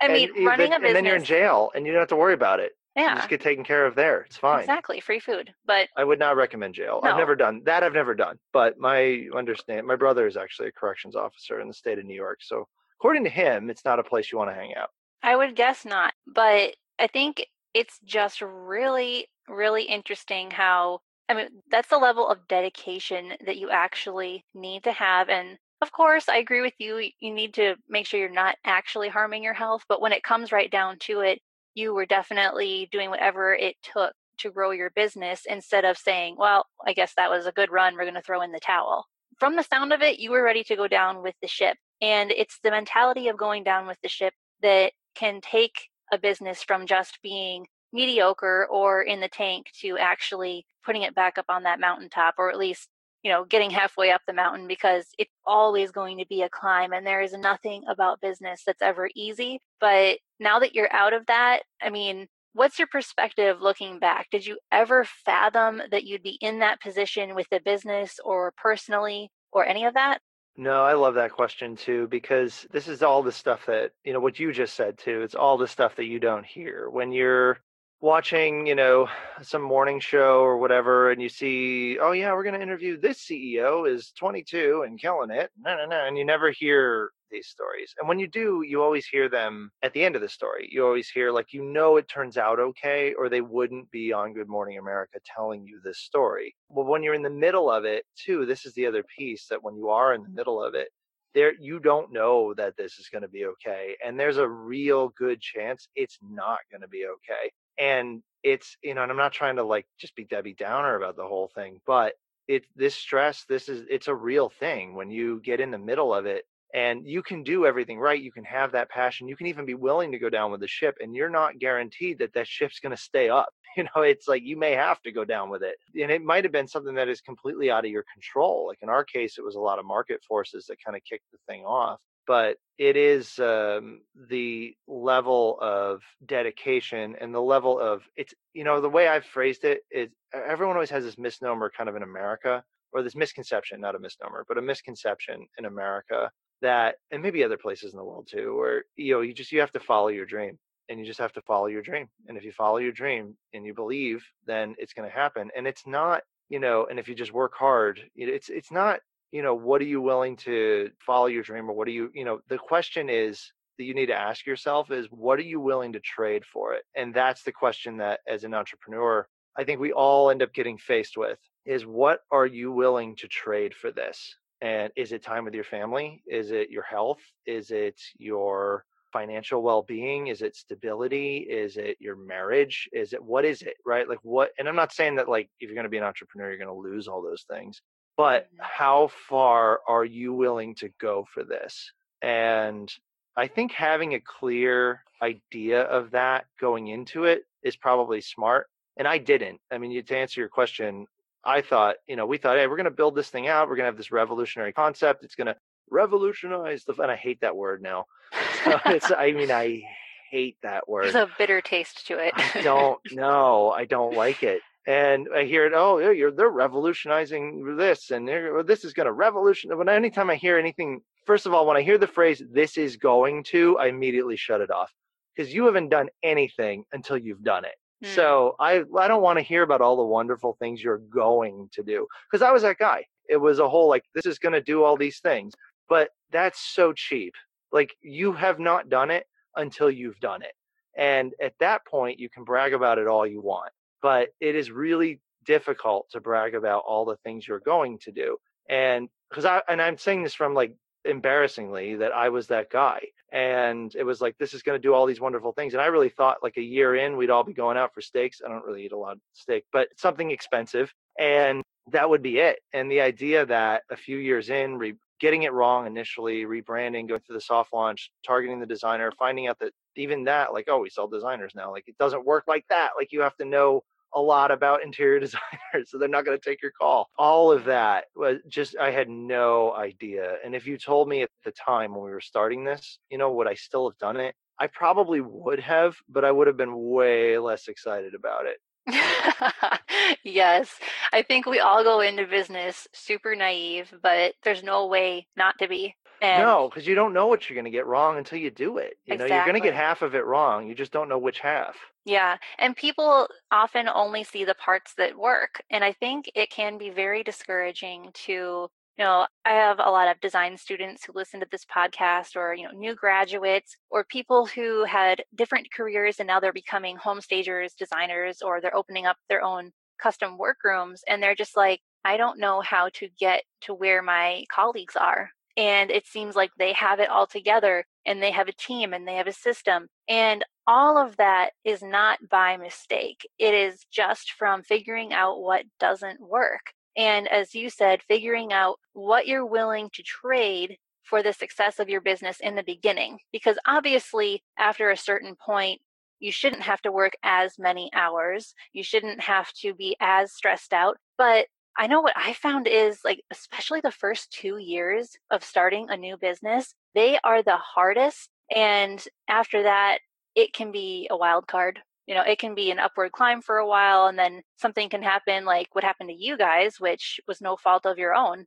I 0.00 0.08
mean, 0.08 0.30
and, 0.36 0.46
running 0.46 0.72
a 0.72 0.78
business. 0.78 0.88
And 0.88 0.96
then 0.96 1.04
you're 1.04 1.16
in 1.16 1.24
jail 1.24 1.70
and 1.74 1.86
you 1.86 1.92
don't 1.92 2.00
have 2.00 2.08
to 2.08 2.16
worry 2.16 2.34
about 2.34 2.60
it. 2.60 2.72
Yeah. 2.96 3.10
You 3.10 3.16
just 3.16 3.28
get 3.28 3.40
taken 3.40 3.64
care 3.64 3.86
of 3.86 3.94
there. 3.94 4.22
It's 4.22 4.36
fine. 4.36 4.60
Exactly. 4.60 5.00
Free 5.00 5.20
food. 5.20 5.52
But 5.66 5.88
I 5.96 6.04
would 6.04 6.18
not 6.18 6.36
recommend 6.36 6.74
jail. 6.74 7.00
No. 7.02 7.10
I've 7.10 7.16
never 7.16 7.36
done 7.36 7.62
that. 7.64 7.82
I've 7.82 7.92
never 7.92 8.14
done. 8.14 8.38
But 8.52 8.78
my 8.78 9.26
understand, 9.36 9.86
my 9.86 9.96
brother 9.96 10.26
is 10.26 10.36
actually 10.36 10.68
a 10.68 10.72
corrections 10.72 11.14
officer 11.14 11.60
in 11.60 11.68
the 11.68 11.74
state 11.74 11.98
of 11.98 12.04
New 12.04 12.14
York. 12.14 12.40
So 12.42 12.66
according 12.98 13.24
to 13.24 13.30
him, 13.30 13.70
it's 13.70 13.84
not 13.84 13.98
a 14.00 14.04
place 14.04 14.32
you 14.32 14.38
want 14.38 14.50
to 14.50 14.54
hang 14.54 14.74
out. 14.74 14.90
I 15.22 15.36
would 15.36 15.54
guess 15.54 15.84
not. 15.84 16.12
But 16.26 16.74
I 16.98 17.06
think 17.06 17.46
it's 17.74 18.00
just 18.04 18.40
really, 18.42 19.28
really 19.48 19.84
interesting 19.84 20.50
how 20.50 21.00
I 21.28 21.34
mean, 21.34 21.48
that's 21.70 21.90
the 21.90 21.98
level 21.98 22.28
of 22.28 22.48
dedication 22.48 23.34
that 23.44 23.58
you 23.58 23.70
actually 23.70 24.44
need 24.54 24.84
to 24.84 24.92
have. 24.92 25.28
And 25.28 25.58
of 25.80 25.92
course, 25.92 26.28
I 26.28 26.38
agree 26.38 26.60
with 26.60 26.74
you. 26.78 27.10
You 27.20 27.32
need 27.32 27.54
to 27.54 27.76
make 27.88 28.06
sure 28.06 28.18
you're 28.18 28.28
not 28.28 28.56
actually 28.64 29.08
harming 29.08 29.44
your 29.44 29.54
health. 29.54 29.84
But 29.88 30.00
when 30.00 30.12
it 30.12 30.22
comes 30.22 30.52
right 30.52 30.70
down 30.70 30.98
to 31.00 31.20
it, 31.20 31.40
you 31.74 31.94
were 31.94 32.06
definitely 32.06 32.88
doing 32.90 33.10
whatever 33.10 33.54
it 33.54 33.76
took 33.82 34.12
to 34.38 34.50
grow 34.50 34.70
your 34.70 34.90
business 34.90 35.42
instead 35.48 35.84
of 35.84 35.96
saying, 35.96 36.36
well, 36.38 36.66
I 36.86 36.92
guess 36.92 37.12
that 37.16 37.30
was 37.30 37.46
a 37.46 37.52
good 37.52 37.70
run. 37.70 37.94
We're 37.94 38.04
going 38.04 38.14
to 38.14 38.22
throw 38.22 38.42
in 38.42 38.52
the 38.52 38.60
towel. 38.60 39.06
From 39.38 39.56
the 39.56 39.62
sound 39.62 39.92
of 39.92 40.02
it, 40.02 40.18
you 40.18 40.30
were 40.30 40.42
ready 40.42 40.64
to 40.64 40.76
go 40.76 40.88
down 40.88 41.22
with 41.22 41.34
the 41.40 41.48
ship. 41.48 41.76
And 42.00 42.30
it's 42.30 42.58
the 42.62 42.70
mentality 42.70 43.28
of 43.28 43.36
going 43.36 43.64
down 43.64 43.86
with 43.86 43.98
the 44.02 44.08
ship 44.08 44.34
that 44.62 44.92
can 45.14 45.40
take 45.40 45.88
a 46.12 46.18
business 46.18 46.62
from 46.62 46.86
just 46.86 47.18
being 47.22 47.66
mediocre 47.92 48.66
or 48.70 49.02
in 49.02 49.20
the 49.20 49.28
tank 49.28 49.66
to 49.80 49.96
actually 49.98 50.66
putting 50.84 51.02
it 51.02 51.14
back 51.14 51.38
up 51.38 51.46
on 51.48 51.62
that 51.62 51.80
mountaintop 51.80 52.34
or 52.38 52.50
at 52.50 52.58
least 52.58 52.88
you 53.28 53.34
know, 53.34 53.44
getting 53.44 53.68
halfway 53.68 54.10
up 54.10 54.22
the 54.26 54.32
mountain 54.32 54.66
because 54.66 55.04
it's 55.18 55.34
always 55.46 55.90
going 55.90 56.16
to 56.16 56.24
be 56.30 56.40
a 56.40 56.48
climb 56.48 56.94
and 56.94 57.06
there 57.06 57.20
is 57.20 57.34
nothing 57.34 57.82
about 57.86 58.22
business 58.22 58.62
that's 58.64 58.80
ever 58.80 59.10
easy. 59.14 59.60
But 59.80 60.20
now 60.40 60.60
that 60.60 60.74
you're 60.74 60.90
out 60.90 61.12
of 61.12 61.26
that, 61.26 61.60
I 61.82 61.90
mean, 61.90 62.28
what's 62.54 62.78
your 62.78 62.88
perspective 62.88 63.60
looking 63.60 63.98
back? 63.98 64.28
Did 64.30 64.46
you 64.46 64.58
ever 64.72 65.04
fathom 65.26 65.82
that 65.90 66.04
you'd 66.04 66.22
be 66.22 66.38
in 66.40 66.60
that 66.60 66.80
position 66.80 67.34
with 67.34 67.46
the 67.50 67.60
business 67.62 68.18
or 68.24 68.54
personally 68.56 69.30
or 69.52 69.66
any 69.66 69.84
of 69.84 69.92
that? 69.92 70.20
No, 70.56 70.82
I 70.82 70.94
love 70.94 71.12
that 71.16 71.32
question 71.32 71.76
too, 71.76 72.08
because 72.08 72.66
this 72.72 72.88
is 72.88 73.02
all 73.02 73.22
the 73.22 73.30
stuff 73.30 73.66
that, 73.66 73.90
you 74.04 74.14
know, 74.14 74.20
what 74.20 74.38
you 74.38 74.54
just 74.54 74.72
said 74.72 74.96
too. 74.96 75.20
It's 75.20 75.34
all 75.34 75.58
the 75.58 75.68
stuff 75.68 75.96
that 75.96 76.06
you 76.06 76.18
don't 76.18 76.46
hear 76.46 76.88
when 76.88 77.12
you're 77.12 77.58
watching, 78.00 78.66
you 78.66 78.74
know, 78.74 79.08
some 79.42 79.62
morning 79.62 80.00
show 80.00 80.40
or 80.40 80.58
whatever, 80.58 81.10
and 81.10 81.20
you 81.20 81.28
see, 81.28 81.98
oh 81.98 82.12
yeah, 82.12 82.32
we're 82.32 82.44
going 82.44 82.54
to 82.54 82.62
interview 82.62 82.98
this 82.98 83.24
CEO 83.24 83.90
is 83.90 84.12
22 84.18 84.84
and 84.86 85.00
killing 85.00 85.30
it, 85.30 85.50
no, 85.58 85.76
no, 85.76 85.86
no, 85.86 86.06
and 86.06 86.16
you 86.16 86.24
never 86.24 86.50
hear 86.50 87.10
these 87.30 87.48
stories. 87.48 87.94
And 87.98 88.08
when 88.08 88.18
you 88.18 88.26
do, 88.26 88.62
you 88.66 88.82
always 88.82 89.06
hear 89.06 89.28
them 89.28 89.70
at 89.82 89.92
the 89.92 90.04
end 90.04 90.16
of 90.16 90.22
the 90.22 90.28
story. 90.28 90.68
You 90.70 90.84
always 90.86 91.10
hear 91.10 91.30
like, 91.30 91.52
you 91.52 91.62
know, 91.62 91.96
it 91.96 92.08
turns 92.08 92.36
out 92.36 92.60
okay, 92.60 93.14
or 93.18 93.28
they 93.28 93.40
wouldn't 93.40 93.90
be 93.90 94.12
on 94.12 94.32
Good 94.32 94.48
Morning 94.48 94.78
America 94.78 95.18
telling 95.24 95.66
you 95.66 95.80
this 95.84 95.98
story. 95.98 96.54
Well, 96.68 96.86
when 96.86 97.02
you're 97.02 97.14
in 97.14 97.22
the 97.22 97.30
middle 97.30 97.70
of 97.70 97.84
it 97.84 98.04
too, 98.16 98.46
this 98.46 98.64
is 98.64 98.74
the 98.74 98.86
other 98.86 99.04
piece 99.16 99.46
that 99.48 99.62
when 99.62 99.76
you 99.76 99.90
are 99.90 100.14
in 100.14 100.22
the 100.22 100.30
middle 100.30 100.62
of 100.62 100.74
it, 100.74 100.88
there 101.34 101.52
you 101.60 101.78
don't 101.78 102.12
know 102.12 102.54
that 102.54 102.76
this 102.76 102.98
is 102.98 103.08
going 103.08 103.22
to 103.22 103.28
be 103.28 103.44
okay 103.44 103.94
and 104.04 104.18
there's 104.18 104.38
a 104.38 104.48
real 104.48 105.10
good 105.10 105.40
chance 105.40 105.86
it's 105.94 106.18
not 106.22 106.58
going 106.70 106.80
to 106.80 106.88
be 106.88 107.04
okay 107.04 107.50
and 107.78 108.22
it's 108.42 108.76
you 108.82 108.94
know 108.94 109.02
and 109.02 109.10
i'm 109.10 109.18
not 109.18 109.32
trying 109.32 109.56
to 109.56 109.62
like 109.62 109.86
just 109.98 110.14
be 110.14 110.24
debbie 110.24 110.54
downer 110.54 110.96
about 110.96 111.16
the 111.16 111.26
whole 111.26 111.50
thing 111.54 111.80
but 111.86 112.14
it 112.46 112.64
this 112.76 112.94
stress 112.94 113.44
this 113.48 113.68
is 113.68 113.84
it's 113.90 114.08
a 114.08 114.14
real 114.14 114.48
thing 114.48 114.94
when 114.94 115.10
you 115.10 115.40
get 115.44 115.60
in 115.60 115.70
the 115.70 115.78
middle 115.78 116.14
of 116.14 116.26
it 116.26 116.44
and 116.74 117.06
you 117.06 117.22
can 117.22 117.42
do 117.42 117.66
everything 117.66 117.98
right 117.98 118.22
you 118.22 118.32
can 118.32 118.44
have 118.44 118.72
that 118.72 118.90
passion 118.90 119.28
you 119.28 119.36
can 119.36 119.46
even 119.46 119.64
be 119.64 119.74
willing 119.74 120.12
to 120.12 120.18
go 120.18 120.28
down 120.28 120.50
with 120.50 120.60
the 120.60 120.66
ship 120.66 120.96
and 121.00 121.14
you're 121.14 121.30
not 121.30 121.58
guaranteed 121.58 122.18
that 122.18 122.32
that 122.34 122.46
ship's 122.46 122.80
going 122.80 122.94
to 122.94 123.02
stay 123.02 123.28
up 123.28 123.48
you 123.76 123.84
know 123.84 124.02
it's 124.02 124.28
like 124.28 124.42
you 124.42 124.56
may 124.56 124.72
have 124.72 125.00
to 125.02 125.12
go 125.12 125.24
down 125.24 125.50
with 125.50 125.62
it 125.62 125.76
and 126.00 126.10
it 126.10 126.22
might 126.22 126.44
have 126.44 126.52
been 126.52 126.68
something 126.68 126.94
that 126.94 127.08
is 127.08 127.20
completely 127.20 127.70
out 127.70 127.84
of 127.84 127.90
your 127.90 128.04
control 128.12 128.66
like 128.66 128.78
in 128.82 128.88
our 128.88 129.04
case 129.04 129.38
it 129.38 129.44
was 129.44 129.56
a 129.56 129.60
lot 129.60 129.78
of 129.78 129.84
market 129.84 130.22
forces 130.26 130.66
that 130.66 130.82
kind 130.84 130.96
of 130.96 131.02
kicked 131.04 131.30
the 131.32 131.38
thing 131.46 131.64
off 131.64 132.00
but 132.28 132.58
it 132.76 132.96
is 132.96 133.40
um, 133.40 134.02
the 134.28 134.76
level 134.86 135.58
of 135.60 136.02
dedication 136.26 137.16
and 137.20 137.34
the 137.34 137.40
level 137.40 137.80
of 137.80 138.02
it's 138.16 138.34
you 138.52 138.62
know 138.62 138.80
the 138.80 138.88
way 138.88 139.08
i've 139.08 139.24
phrased 139.24 139.64
it 139.64 139.80
is 139.90 140.10
everyone 140.32 140.76
always 140.76 140.90
has 140.90 141.02
this 141.02 141.18
misnomer 141.18 141.72
kind 141.76 141.88
of 141.88 141.96
in 141.96 142.04
america 142.04 142.62
or 142.92 143.02
this 143.02 143.16
misconception 143.16 143.80
not 143.80 143.96
a 143.96 143.98
misnomer 143.98 144.44
but 144.46 144.58
a 144.58 144.62
misconception 144.62 145.46
in 145.58 145.64
america 145.64 146.30
that 146.60 146.96
and 147.10 147.22
maybe 147.22 147.42
other 147.42 147.56
places 147.56 147.92
in 147.92 147.98
the 147.98 148.04
world 148.04 148.28
too 148.30 148.56
where 148.56 148.84
you 148.96 149.14
know 149.14 149.22
you 149.22 149.32
just 149.32 149.50
you 149.50 149.60
have 149.60 149.72
to 149.72 149.80
follow 149.80 150.08
your 150.08 150.26
dream 150.26 150.56
and 150.88 151.00
you 151.00 151.06
just 151.06 151.20
have 151.20 151.32
to 151.32 151.42
follow 151.42 151.66
your 151.66 151.82
dream 151.82 152.06
and 152.28 152.36
if 152.36 152.44
you 152.44 152.52
follow 152.52 152.78
your 152.78 152.92
dream 152.92 153.36
and 153.54 153.64
you 153.64 153.74
believe 153.74 154.24
then 154.46 154.74
it's 154.78 154.92
going 154.92 155.08
to 155.08 155.14
happen 155.14 155.50
and 155.56 155.66
it's 155.66 155.86
not 155.86 156.22
you 156.48 156.58
know 156.58 156.86
and 156.88 156.98
if 156.98 157.08
you 157.08 157.14
just 157.14 157.32
work 157.32 157.54
hard 157.54 158.00
it's 158.14 158.48
it's 158.48 158.70
not 158.70 159.00
you 159.32 159.42
know 159.42 159.54
what 159.54 159.80
are 159.80 159.86
you 159.86 160.00
willing 160.00 160.36
to 160.36 160.90
follow 161.04 161.26
your 161.26 161.42
dream 161.42 161.68
or 161.68 161.74
what 161.74 161.88
are 161.88 161.92
you 161.92 162.10
you 162.14 162.24
know 162.24 162.40
the 162.48 162.58
question 162.58 163.08
is 163.10 163.52
that 163.78 163.84
you 163.84 163.94
need 163.94 164.06
to 164.06 164.14
ask 164.14 164.44
yourself 164.44 164.90
is 164.90 165.06
what 165.10 165.38
are 165.38 165.42
you 165.42 165.60
willing 165.60 165.92
to 165.92 166.00
trade 166.00 166.44
for 166.44 166.74
it? 166.74 166.82
And 166.96 167.14
that's 167.14 167.42
the 167.44 167.52
question 167.52 167.96
that 167.98 168.20
as 168.28 168.44
an 168.44 168.54
entrepreneur 168.54 169.26
i 169.56 169.64
think 169.64 169.80
we 169.80 169.92
all 169.92 170.30
end 170.30 170.42
up 170.42 170.52
getting 170.52 170.78
faced 170.78 171.16
with 171.16 171.38
is 171.66 171.84
what 171.84 172.20
are 172.30 172.46
you 172.46 172.72
willing 172.72 173.14
to 173.16 173.28
trade 173.28 173.74
for 173.74 173.90
this? 173.90 174.36
And 174.60 174.90
is 174.96 175.12
it 175.12 175.22
time 175.22 175.44
with 175.44 175.54
your 175.54 175.64
family? 175.64 176.22
Is 176.26 176.50
it 176.50 176.70
your 176.70 176.82
health? 176.82 177.20
Is 177.46 177.70
it 177.70 178.00
your 178.18 178.84
financial 179.12 179.62
well-being? 179.62 180.28
Is 180.28 180.42
it 180.42 180.56
stability? 180.56 181.46
Is 181.48 181.76
it 181.76 181.96
your 182.00 182.16
marriage? 182.16 182.88
Is 182.92 183.12
it 183.12 183.22
what 183.22 183.44
is 183.44 183.62
it 183.62 183.74
right? 183.86 184.08
Like 184.08 184.18
what 184.22 184.50
and 184.58 184.68
i'm 184.68 184.76
not 184.76 184.92
saying 184.92 185.16
that 185.16 185.28
like 185.28 185.48
if 185.60 185.68
you're 185.68 185.74
going 185.74 185.84
to 185.84 185.90
be 185.90 185.98
an 185.98 186.04
entrepreneur 186.04 186.48
you're 186.48 186.58
going 186.58 186.68
to 186.68 186.90
lose 186.90 187.06
all 187.06 187.22
those 187.22 187.44
things 187.50 187.82
but 188.18 188.46
mm-hmm. 188.46 188.56
how 188.60 189.08
far 189.28 189.80
are 189.88 190.04
you 190.04 190.34
willing 190.34 190.74
to 190.74 190.90
go 191.00 191.26
for 191.32 191.44
this? 191.44 191.92
And 192.20 192.92
I 193.36 193.46
think 193.46 193.72
having 193.72 194.12
a 194.12 194.20
clear 194.20 195.02
idea 195.22 195.82
of 195.82 196.10
that 196.10 196.44
going 196.60 196.88
into 196.88 197.24
it 197.24 197.44
is 197.62 197.76
probably 197.76 198.20
smart. 198.20 198.66
And 198.98 199.06
I 199.06 199.18
didn't. 199.18 199.60
I 199.70 199.78
mean, 199.78 200.04
to 200.04 200.16
answer 200.16 200.40
your 200.40 200.48
question, 200.48 201.06
I 201.44 201.62
thought, 201.62 201.96
you 202.08 202.16
know, 202.16 202.26
we 202.26 202.36
thought, 202.36 202.56
hey, 202.56 202.66
we're 202.66 202.76
going 202.76 202.84
to 202.84 202.90
build 202.90 203.14
this 203.14 203.30
thing 203.30 203.46
out. 203.46 203.68
We're 203.68 203.76
going 203.76 203.84
to 203.84 203.92
have 203.92 203.96
this 203.96 204.10
revolutionary 204.10 204.72
concept. 204.72 205.22
It's 205.22 205.36
going 205.36 205.46
to 205.46 205.56
revolutionize 205.88 206.84
the, 206.84 207.00
and 207.00 207.12
I 207.12 207.16
hate 207.16 207.40
that 207.40 207.56
word 207.56 207.80
now. 207.80 208.06
So 208.64 208.78
it's, 208.86 209.10
I 209.16 209.32
mean, 209.32 209.52
I 209.52 209.82
hate 210.30 210.56
that 210.62 210.88
word. 210.88 211.04
There's 211.04 211.14
a 211.14 211.30
bitter 211.38 211.60
taste 211.60 212.08
to 212.08 212.18
it. 212.18 212.34
I 212.36 212.60
don't 212.60 212.98
know. 213.12 213.70
I 213.70 213.84
don't 213.84 214.14
like 214.14 214.42
it 214.42 214.60
and 214.88 215.28
I 215.36 215.44
hear 215.44 215.66
it. 215.66 215.74
Oh, 215.76 215.98
you're 215.98 216.32
they're 216.32 216.48
revolutionizing 216.48 217.76
this, 217.76 218.10
and 218.10 218.26
this 218.66 218.86
is 218.86 218.94
going 218.94 219.04
to 219.04 219.12
revolution. 219.12 219.70
But 219.76 219.86
anytime 219.86 220.30
I 220.30 220.36
hear 220.36 220.58
anything, 220.58 221.02
first 221.26 221.44
of 221.44 221.52
all, 221.52 221.66
when 221.66 221.76
I 221.76 221.82
hear 221.82 221.98
the 221.98 222.06
phrase 222.06 222.42
"this 222.50 222.78
is 222.78 222.96
going 222.96 223.44
to," 223.44 223.76
I 223.76 223.88
immediately 223.88 224.36
shut 224.36 224.62
it 224.62 224.70
off 224.70 224.90
because 225.36 225.52
you 225.52 225.66
haven't 225.66 225.90
done 225.90 226.08
anything 226.22 226.84
until 226.92 227.18
you've 227.18 227.44
done 227.44 227.66
it. 227.66 227.74
Mm. 228.02 228.14
So 228.14 228.56
I 228.58 228.82
I 228.96 229.08
don't 229.08 229.20
want 229.20 229.38
to 229.38 229.42
hear 229.42 229.62
about 229.62 229.82
all 229.82 229.98
the 229.98 230.04
wonderful 230.04 230.56
things 230.58 230.82
you're 230.82 230.98
going 230.98 231.68
to 231.74 231.82
do 231.82 232.06
because 232.30 232.40
I 232.40 232.50
was 232.50 232.62
that 232.62 232.78
guy. 232.78 233.04
It 233.28 233.36
was 233.36 233.58
a 233.58 233.68
whole 233.68 233.90
like 233.90 234.04
this 234.14 234.24
is 234.24 234.38
going 234.38 234.54
to 234.54 234.62
do 234.62 234.84
all 234.84 234.96
these 234.96 235.20
things, 235.20 235.52
but 235.90 236.08
that's 236.32 236.60
so 236.60 236.94
cheap. 236.94 237.34
Like 237.72 237.94
you 238.00 238.32
have 238.32 238.58
not 238.58 238.88
done 238.88 239.10
it 239.10 239.26
until 239.54 239.90
you've 239.90 240.18
done 240.20 240.40
it. 240.40 240.54
And 240.96 241.34
at 241.42 241.52
that 241.60 241.84
point, 241.86 242.18
you 242.18 242.30
can 242.30 242.42
brag 242.42 242.72
about 242.72 242.96
it 242.96 243.06
all 243.06 243.26
you 243.26 243.42
want 243.42 243.70
but 244.02 244.28
it 244.40 244.54
is 244.54 244.70
really 244.70 245.20
difficult 245.44 246.10
to 246.10 246.20
brag 246.20 246.54
about 246.54 246.84
all 246.86 247.04
the 247.04 247.16
things 247.16 247.46
you're 247.46 247.60
going 247.60 247.98
to 247.98 248.12
do. 248.12 248.36
And 248.68 249.08
because 249.30 249.44
I, 249.44 249.62
and 249.68 249.80
I'm 249.80 249.98
saying 249.98 250.22
this 250.22 250.34
from 250.34 250.54
like 250.54 250.74
embarrassingly 251.04 251.96
that 251.96 252.12
I 252.12 252.28
was 252.28 252.48
that 252.48 252.70
guy. 252.70 253.00
And 253.32 253.94
it 253.94 254.04
was 254.04 254.20
like, 254.20 254.36
this 254.38 254.54
is 254.54 254.62
going 254.62 254.76
to 254.76 254.82
do 254.82 254.94
all 254.94 255.06
these 255.06 255.20
wonderful 255.20 255.52
things. 255.52 255.74
And 255.74 255.82
I 255.82 255.86
really 255.86 256.08
thought 256.08 256.42
like 256.42 256.56
a 256.56 256.62
year 256.62 256.96
in, 256.96 257.16
we'd 257.16 257.30
all 257.30 257.44
be 257.44 257.52
going 257.52 257.76
out 257.76 257.92
for 257.94 258.00
steaks. 258.00 258.40
I 258.44 258.48
don't 258.48 258.64
really 258.64 258.84
eat 258.84 258.92
a 258.92 258.98
lot 258.98 259.12
of 259.12 259.20
steak, 259.34 259.64
but 259.72 259.88
something 259.96 260.30
expensive. 260.30 260.92
And 261.18 261.62
that 261.92 262.08
would 262.08 262.22
be 262.22 262.38
it. 262.38 262.60
And 262.72 262.90
the 262.90 263.00
idea 263.00 263.44
that 263.46 263.82
a 263.90 263.96
few 263.96 264.18
years 264.18 264.50
in, 264.50 264.78
re- 264.78 264.94
getting 265.20 265.42
it 265.42 265.52
wrong 265.52 265.86
initially, 265.86 266.44
rebranding, 266.44 267.08
going 267.08 267.20
through 267.20 267.36
the 267.36 267.40
soft 267.40 267.72
launch, 267.72 268.10
targeting 268.24 268.60
the 268.60 268.66
designer, 268.66 269.12
finding 269.18 269.48
out 269.48 269.58
that 269.58 269.72
even 269.98 270.24
that, 270.24 270.52
like, 270.52 270.66
oh, 270.68 270.80
we 270.80 270.90
sell 270.90 271.08
designers 271.08 271.52
now. 271.54 271.70
Like, 271.70 271.88
it 271.88 271.98
doesn't 271.98 272.24
work 272.24 272.44
like 272.46 272.64
that. 272.68 272.90
Like, 272.96 273.12
you 273.12 273.20
have 273.20 273.36
to 273.36 273.44
know 273.44 273.82
a 274.14 274.20
lot 274.20 274.50
about 274.50 274.82
interior 274.84 275.20
designers, 275.20 275.86
so 275.86 275.98
they're 275.98 276.08
not 276.08 276.24
going 276.24 276.38
to 276.38 276.50
take 276.50 276.62
your 276.62 276.72
call. 276.72 277.08
All 277.18 277.52
of 277.52 277.64
that 277.64 278.04
was 278.16 278.38
just, 278.48 278.76
I 278.76 278.90
had 278.90 279.08
no 279.08 279.74
idea. 279.74 280.36
And 280.44 280.54
if 280.54 280.66
you 280.66 280.78
told 280.78 281.08
me 281.08 281.22
at 281.22 281.30
the 281.44 281.52
time 281.52 281.92
when 281.92 282.04
we 282.04 282.10
were 282.10 282.20
starting 282.20 282.64
this, 282.64 282.98
you 283.10 283.18
know, 283.18 283.32
would 283.32 283.48
I 283.48 283.54
still 283.54 283.88
have 283.88 283.98
done 283.98 284.16
it? 284.16 284.34
I 284.60 284.66
probably 284.66 285.20
would 285.20 285.60
have, 285.60 285.96
but 286.08 286.24
I 286.24 286.32
would 286.32 286.48
have 286.48 286.56
been 286.56 286.74
way 286.74 287.38
less 287.38 287.68
excited 287.68 288.14
about 288.14 288.46
it. 288.46 288.58
yes, 290.24 290.78
I 291.12 291.22
think 291.22 291.46
we 291.46 291.60
all 291.60 291.84
go 291.84 292.00
into 292.00 292.26
business 292.26 292.88
super 292.92 293.36
naive, 293.36 293.92
but 294.02 294.34
there's 294.42 294.62
no 294.62 294.86
way 294.86 295.26
not 295.36 295.58
to 295.58 295.68
be. 295.68 295.94
And 296.20 296.42
no, 296.42 296.68
because 296.68 296.86
you 296.86 296.94
don't 296.94 297.12
know 297.12 297.26
what 297.26 297.48
you're 297.48 297.54
going 297.54 297.64
to 297.64 297.70
get 297.70 297.86
wrong 297.86 298.18
until 298.18 298.38
you 298.38 298.50
do 298.50 298.78
it. 298.78 298.98
You 299.06 299.14
exactly. 299.14 299.28
know, 299.28 299.36
you're 299.36 299.44
going 299.44 299.62
to 299.62 299.68
get 299.68 299.74
half 299.74 300.02
of 300.02 300.14
it 300.14 300.24
wrong. 300.24 300.66
You 300.66 300.74
just 300.74 300.92
don't 300.92 301.08
know 301.08 301.18
which 301.18 301.40
half. 301.40 301.76
Yeah. 302.04 302.36
And 302.58 302.76
people 302.76 303.28
often 303.52 303.88
only 303.88 304.24
see 304.24 304.44
the 304.44 304.54
parts 304.54 304.94
that 304.96 305.16
work. 305.16 305.62
And 305.70 305.84
I 305.84 305.92
think 305.92 306.30
it 306.34 306.50
can 306.50 306.78
be 306.78 306.90
very 306.90 307.22
discouraging 307.22 308.10
to, 308.24 308.32
you 308.32 309.04
know, 309.04 309.26
I 309.44 309.50
have 309.50 309.78
a 309.78 309.90
lot 309.90 310.08
of 310.08 310.20
design 310.20 310.56
students 310.56 311.04
who 311.04 311.12
listen 311.14 311.40
to 311.40 311.46
this 311.50 311.64
podcast 311.64 312.34
or, 312.34 312.54
you 312.54 312.64
know, 312.64 312.72
new 312.72 312.94
graduates 312.94 313.76
or 313.90 314.04
people 314.04 314.46
who 314.46 314.84
had 314.84 315.22
different 315.34 315.68
careers 315.72 316.16
and 316.18 316.26
now 316.26 316.40
they're 316.40 316.52
becoming 316.52 316.96
home 316.96 317.20
stagers, 317.20 317.74
designers, 317.74 318.42
or 318.42 318.60
they're 318.60 318.76
opening 318.76 319.06
up 319.06 319.16
their 319.28 319.42
own 319.42 319.70
custom 320.02 320.38
workrooms. 320.38 321.02
And 321.06 321.22
they're 321.22 321.34
just 321.34 321.56
like, 321.56 321.80
I 322.04 322.16
don't 322.16 322.40
know 322.40 322.60
how 322.60 322.88
to 322.94 323.08
get 323.20 323.42
to 323.62 323.74
where 323.74 324.02
my 324.02 324.44
colleagues 324.50 324.96
are 324.96 325.30
and 325.58 325.90
it 325.90 326.06
seems 326.06 326.36
like 326.36 326.52
they 326.56 326.72
have 326.72 327.00
it 327.00 327.10
all 327.10 327.26
together 327.26 327.84
and 328.06 328.22
they 328.22 328.30
have 328.30 328.48
a 328.48 328.52
team 328.52 328.94
and 328.94 329.06
they 329.06 329.16
have 329.16 329.26
a 329.26 329.32
system 329.32 329.88
and 330.08 330.44
all 330.66 330.96
of 330.96 331.16
that 331.16 331.50
is 331.64 331.82
not 331.82 332.18
by 332.30 332.56
mistake. 332.56 333.26
It 333.38 333.54
is 333.54 333.86
just 333.90 334.32
from 334.32 334.62
figuring 334.62 335.12
out 335.12 335.40
what 335.40 335.64
doesn't 335.80 336.20
work 336.20 336.72
and 336.96 337.28
as 337.28 337.54
you 337.54 337.70
said 337.70 338.02
figuring 338.08 338.52
out 338.52 338.76
what 338.92 339.26
you're 339.26 339.46
willing 339.46 339.88
to 339.94 340.02
trade 340.02 340.76
for 341.02 341.22
the 341.22 341.32
success 341.32 341.78
of 341.78 341.88
your 341.88 342.02
business 342.02 342.38
in 342.40 342.54
the 342.54 342.62
beginning 342.62 343.18
because 343.32 343.56
obviously 343.66 344.42
after 344.58 344.90
a 344.90 344.96
certain 344.96 345.34
point 345.34 345.80
you 346.20 346.32
shouldn't 346.32 346.62
have 346.62 346.82
to 346.82 346.92
work 346.92 347.12
as 347.22 347.54
many 347.58 347.90
hours 347.94 348.54
you 348.72 348.82
shouldn't 348.82 349.20
have 349.20 349.50
to 349.52 349.72
be 349.74 349.96
as 350.00 350.32
stressed 350.32 350.72
out 350.72 350.98
but 351.16 351.46
I 351.80 351.86
know 351.86 352.00
what 352.00 352.16
I 352.16 352.32
found 352.32 352.66
is 352.66 352.98
like, 353.04 353.22
especially 353.30 353.80
the 353.80 353.92
first 353.92 354.32
two 354.32 354.56
years 354.56 355.16
of 355.30 355.44
starting 355.44 355.86
a 355.88 355.96
new 355.96 356.16
business, 356.16 356.74
they 356.96 357.20
are 357.22 357.40
the 357.40 357.56
hardest. 357.56 358.28
And 358.54 359.02
after 359.28 359.62
that, 359.62 359.98
it 360.34 360.52
can 360.52 360.72
be 360.72 361.06
a 361.08 361.16
wild 361.16 361.46
card. 361.46 361.78
You 362.08 362.16
know, 362.16 362.22
it 362.22 362.40
can 362.40 362.56
be 362.56 362.72
an 362.72 362.80
upward 362.80 363.12
climb 363.12 363.42
for 363.42 363.58
a 363.58 363.66
while, 363.66 364.06
and 364.06 364.18
then 364.18 364.42
something 364.56 364.88
can 364.88 365.02
happen 365.02 365.44
like 365.44 365.68
what 365.72 365.84
happened 365.84 366.08
to 366.08 366.16
you 366.16 366.36
guys, 366.36 366.80
which 366.80 367.20
was 367.28 367.40
no 367.40 367.56
fault 367.56 367.86
of 367.86 367.98
your 367.98 368.14
own. 368.14 368.46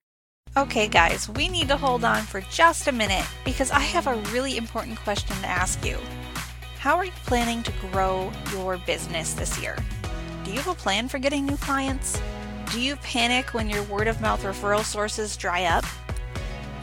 Okay, 0.58 0.89
guys, 0.89 1.30
we 1.30 1.48
need 1.48 1.70
to 1.70 1.78
hold 1.78 2.04
on 2.04 2.24
for 2.24 2.41
just 2.50 2.88
a 2.88 2.91
minute 2.91 3.26
because 3.46 3.72
I 3.72 3.80
have 3.80 4.08
a 4.08 4.15
really 4.34 4.58
important 4.58 4.98
question 5.00 5.38
to 5.38 5.48
ask 5.48 5.86
you. 5.86 5.98
How 6.80 6.98
are 6.98 7.06
you 7.06 7.12
planning 7.26 7.63
to 7.63 7.72
grow 7.91 8.32
your 8.52 8.78
business 8.80 9.34
this 9.34 9.62
year? 9.62 9.78
Do 10.44 10.52
you 10.52 10.58
have 10.58 10.67
a 10.67 10.74
plan 10.74 11.08
for 11.08 11.20
getting 11.20 11.46
new 11.46 11.58
clients? 11.58 12.20
Do 12.72 12.80
you 12.80 12.96
panic 12.96 13.54
when 13.54 13.70
your 13.70 13.84
word 13.84 14.08
of 14.08 14.22
mouth 14.22 14.44
referral 14.44 14.86
sources 14.86 15.36
dry 15.36 15.66
up? 15.66 15.84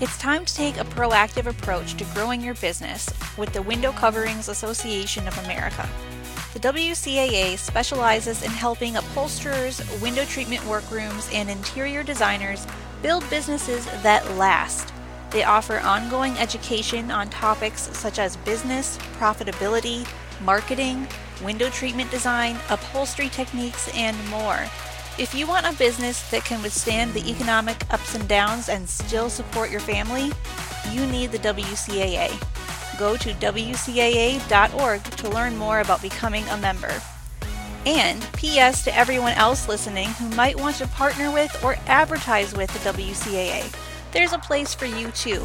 It's 0.00 0.18
time 0.18 0.44
to 0.44 0.54
take 0.54 0.76
a 0.76 0.84
proactive 0.84 1.46
approach 1.46 1.94
to 1.94 2.04
growing 2.12 2.42
your 2.42 2.56
business 2.56 3.08
with 3.38 3.54
the 3.54 3.62
Window 3.62 3.92
Coverings 3.92 4.50
Association 4.50 5.26
of 5.26 5.38
America. 5.46 5.88
The 6.52 6.60
WCAA 6.60 7.56
specializes 7.56 8.42
in 8.42 8.50
helping 8.50 8.96
upholsterers, 8.96 9.80
window 10.02 10.26
treatment 10.26 10.62
workrooms, 10.66 11.30
and 11.32 11.48
interior 11.48 12.02
designers 12.02 12.66
build 13.00 13.24
businesses 13.30 13.86
that 14.02 14.30
last. 14.36 14.92
They 15.30 15.44
offer 15.44 15.78
ongoing 15.78 16.36
education 16.36 17.10
on 17.10 17.30
topics 17.30 17.88
such 17.96 18.18
as 18.18 18.36
business, 18.36 18.98
profitability, 19.18 20.06
marketing, 20.44 21.08
window 21.42 21.70
treatment 21.70 22.10
design, 22.10 22.58
upholstery 22.68 23.30
techniques, 23.30 23.88
and 23.94 24.16
more. 24.28 24.66
If 25.18 25.34
you 25.34 25.48
want 25.48 25.66
a 25.66 25.72
business 25.76 26.30
that 26.30 26.44
can 26.44 26.62
withstand 26.62 27.12
the 27.12 27.28
economic 27.28 27.82
ups 27.92 28.14
and 28.14 28.28
downs 28.28 28.68
and 28.68 28.88
still 28.88 29.28
support 29.28 29.68
your 29.68 29.80
family, 29.80 30.30
you 30.92 31.04
need 31.06 31.32
the 31.32 31.40
WCAA. 31.40 32.30
Go 33.00 33.16
to 33.16 33.34
WCAA.org 33.34 35.02
to 35.02 35.28
learn 35.28 35.56
more 35.56 35.80
about 35.80 36.02
becoming 36.02 36.44
a 36.50 36.56
member. 36.56 37.02
And 37.84 38.24
P.S. 38.34 38.84
to 38.84 38.96
everyone 38.96 39.32
else 39.32 39.68
listening 39.68 40.08
who 40.10 40.28
might 40.36 40.58
want 40.58 40.76
to 40.76 40.86
partner 40.86 41.32
with 41.32 41.64
or 41.64 41.74
advertise 41.86 42.54
with 42.54 42.72
the 42.72 42.90
WCAA, 42.90 43.74
there's 44.12 44.32
a 44.32 44.38
place 44.38 44.72
for 44.72 44.86
you 44.86 45.10
too. 45.10 45.44